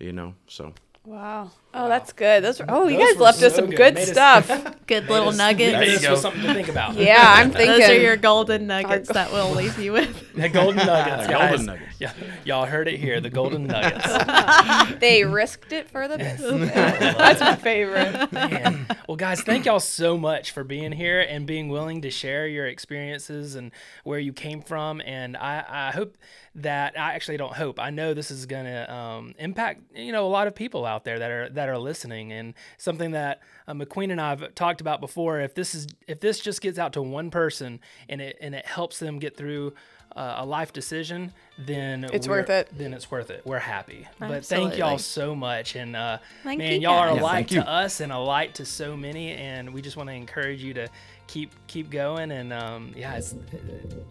You 0.00 0.12
know, 0.12 0.34
so 0.48 0.74
wow. 1.04 1.50
Oh, 1.76 1.88
that's 1.88 2.12
good. 2.12 2.44
Those. 2.44 2.60
Were, 2.60 2.66
oh, 2.68 2.86
you 2.88 2.98
Those 2.98 3.08
guys 3.08 3.16
were 3.16 3.22
left 3.24 3.42
us 3.42 3.52
so 3.52 3.56
some 3.60 3.66
good. 3.70 3.76
good 3.76 3.94
Made 3.94 4.02
us- 4.02 4.08
stuff. 4.46 4.76
Good 4.86 5.08
little 5.08 5.26
Made 5.26 5.28
us- 5.30 5.36
nuggets. 5.38 5.72
made 5.78 5.88
you 5.88 5.94
us 5.96 6.02
go. 6.02 6.10
with 6.12 6.20
something 6.20 6.42
to 6.42 6.52
think 6.52 6.68
about. 6.68 6.94
yeah, 6.96 7.24
I'm 7.38 7.50
thinking. 7.52 7.78
Those 7.80 7.88
are 7.88 7.98
your 7.98 8.16
golden 8.18 8.66
nuggets 8.66 9.08
that 9.10 9.32
we'll 9.32 9.50
leave 9.52 9.78
you 9.78 9.92
with. 9.92 10.20
The 10.34 10.48
golden 10.50 10.84
nuggets, 10.84 11.28
Golden 11.28 11.48
guys. 11.56 11.64
nuggets. 11.64 12.00
Yeah, 12.00 12.12
y'all 12.44 12.66
heard 12.66 12.88
it 12.88 12.98
here. 12.98 13.20
The 13.20 13.30
golden 13.30 13.66
nuggets. 13.68 14.98
they 14.98 15.24
risked 15.24 15.72
it 15.72 15.88
for 15.88 16.08
the 16.08 16.18
business. 16.18 16.70
That's 16.74 17.40
my 17.40 17.54
favorite. 17.56 18.32
Man. 18.32 18.86
Well, 19.08 19.16
guys, 19.16 19.40
thank 19.42 19.64
y'all 19.64 19.78
so 19.80 20.18
much 20.18 20.50
for 20.50 20.64
being 20.64 20.90
here 20.92 21.20
and 21.20 21.46
being 21.46 21.68
willing 21.68 22.02
to 22.02 22.10
share 22.10 22.46
your 22.48 22.66
experiences 22.66 23.54
and 23.54 23.70
where 24.02 24.18
you 24.18 24.32
came 24.32 24.60
from. 24.60 25.00
And 25.02 25.36
I, 25.36 25.64
I 25.68 25.90
hope 25.92 26.18
that 26.56 26.98
I 26.98 27.14
actually 27.14 27.36
don't 27.36 27.54
hope. 27.54 27.78
I 27.80 27.90
know 27.90 28.12
this 28.12 28.30
is 28.32 28.46
going 28.46 28.64
to 28.64 28.92
um, 28.92 29.34
impact 29.38 29.82
you 29.94 30.12
know 30.12 30.26
a 30.26 30.28
lot 30.28 30.46
of 30.48 30.54
people 30.54 30.84
out 30.84 31.04
there 31.04 31.18
that 31.20 31.30
are 31.30 31.48
that 31.50 31.63
are 31.68 31.78
listening, 31.78 32.32
and 32.32 32.54
something 32.78 33.12
that 33.12 33.40
uh, 33.66 33.72
McQueen 33.72 34.10
and 34.10 34.20
I 34.20 34.30
have 34.30 34.54
talked 34.54 34.80
about 34.80 35.00
before. 35.00 35.40
If 35.40 35.54
this 35.54 35.74
is 35.74 35.86
if 36.06 36.20
this 36.20 36.40
just 36.40 36.60
gets 36.60 36.78
out 36.78 36.92
to 36.94 37.02
one 37.02 37.30
person 37.30 37.80
and 38.08 38.20
it 38.20 38.36
and 38.40 38.54
it 38.54 38.66
helps 38.66 38.98
them 38.98 39.18
get 39.18 39.36
through. 39.36 39.74
Uh, 40.16 40.36
a 40.38 40.46
life 40.46 40.72
decision, 40.72 41.32
then 41.58 42.04
It's 42.04 42.28
worth 42.28 42.48
it. 42.48 42.68
Then 42.70 42.94
it's 42.94 43.10
worth 43.10 43.30
it. 43.30 43.42
We're 43.44 43.58
happy. 43.58 44.06
But 44.20 44.44
thank 44.44 44.78
y'all 44.78 44.96
so 44.98 45.34
much, 45.34 45.74
and 45.74 45.96
uh, 45.96 46.18
Thank 46.44 46.58
man, 46.58 46.74
you, 46.74 46.82
y'all 46.82 46.98
are 47.00 47.08
a 47.08 47.10
guys. 47.14 47.16
Yeah, 47.18 47.22
light 47.24 47.48
to 47.48 47.68
us 47.68 47.98
and 48.00 48.12
a 48.12 48.18
light 48.20 48.54
to 48.54 48.64
so 48.64 48.96
many 48.96 49.32
and 49.32 49.74
we 49.74 49.82
just 49.82 49.96
want 49.96 50.08
to 50.10 50.14
encourage 50.14 50.62
you 50.62 50.72
to 50.74 50.86
keep 51.26 51.50
keep 51.66 51.88
going 51.90 52.30
and 52.30 52.52
um, 52.52 52.92
yeah 52.94 53.14
it's, 53.16 53.34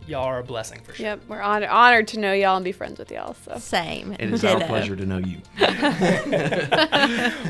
y'all 0.07 0.23
are 0.25 0.39
a 0.39 0.43
blessing 0.43 0.81
for 0.81 0.93
sure 0.95 1.05
Yep, 1.05 1.21
we're 1.27 1.41
honored, 1.41 1.69
honored 1.69 2.07
to 2.09 2.19
know 2.19 2.33
y'all 2.33 2.55
and 2.55 2.65
be 2.65 2.71
friends 2.71 2.97
with 2.99 3.11
y'all. 3.11 3.35
So 3.35 3.57
Same. 3.59 4.13
It 4.19 4.33
is 4.33 4.43
our 4.43 4.59
pleasure 4.61 4.95
to 4.95 5.05
know 5.05 5.19
you. 5.19 5.37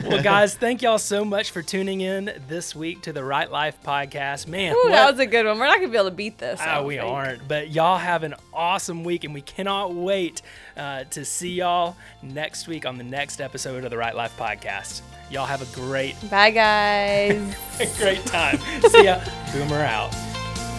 well 0.08 0.22
guys 0.22 0.54
thank 0.56 0.82
y'all 0.82 0.98
so 0.98 1.24
much 1.26 1.52
for 1.52 1.62
tuning 1.62 2.02
in 2.02 2.34
this 2.48 2.76
week 2.76 3.02
to 3.04 3.14
the 3.14 3.24
right 3.24 3.50
life 3.52 3.78
podcast 3.84 4.48
man 4.48 4.74
Ooh, 4.74 4.76
what- 4.84 4.92
that 4.92 5.10
was 5.12 5.20
a 5.20 5.26
good 5.26 5.46
one. 5.46 5.58
We're 5.58 5.66
not 5.68 5.78
gonna 5.78 5.88
be 5.90 5.98
able 5.98 6.10
to 6.10 6.16
beat 6.16 6.38
this. 6.38 6.60
I 6.60 6.76
Ah, 6.76 6.84
we 6.84 6.98
think. 6.98 7.10
aren't 7.10 7.48
but 7.48 7.70
y'all 7.72 7.98
have 7.98 8.24
an 8.24 8.36
awesome 8.54 9.04
week 9.04 9.24
and 9.24 9.34
we 9.34 9.42
cannot 9.42 9.94
wait 9.94 10.42
uh, 10.78 11.04
to 11.06 11.24
see 11.26 11.50
y'all 11.54 11.96
next 12.22 12.68
week 12.68 12.86
on 12.86 12.98
the 12.98 13.04
next 13.04 13.42
episode 13.42 13.84
of 13.84 13.90
the 13.90 13.98
right 13.98 14.16
life 14.16 14.36
podcast 14.38 15.02
y'all 15.30 15.46
have 15.46 15.62
a 15.62 15.76
great 15.76 16.16
Bye, 16.30 16.52
guys. 16.52 17.56
great 17.98 18.26
time 18.26 18.58
see 18.90 19.06
ya 19.06 19.20
boomer 19.54 19.82
out 19.82 20.12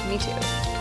Me 0.09 0.19
too. 0.19 0.74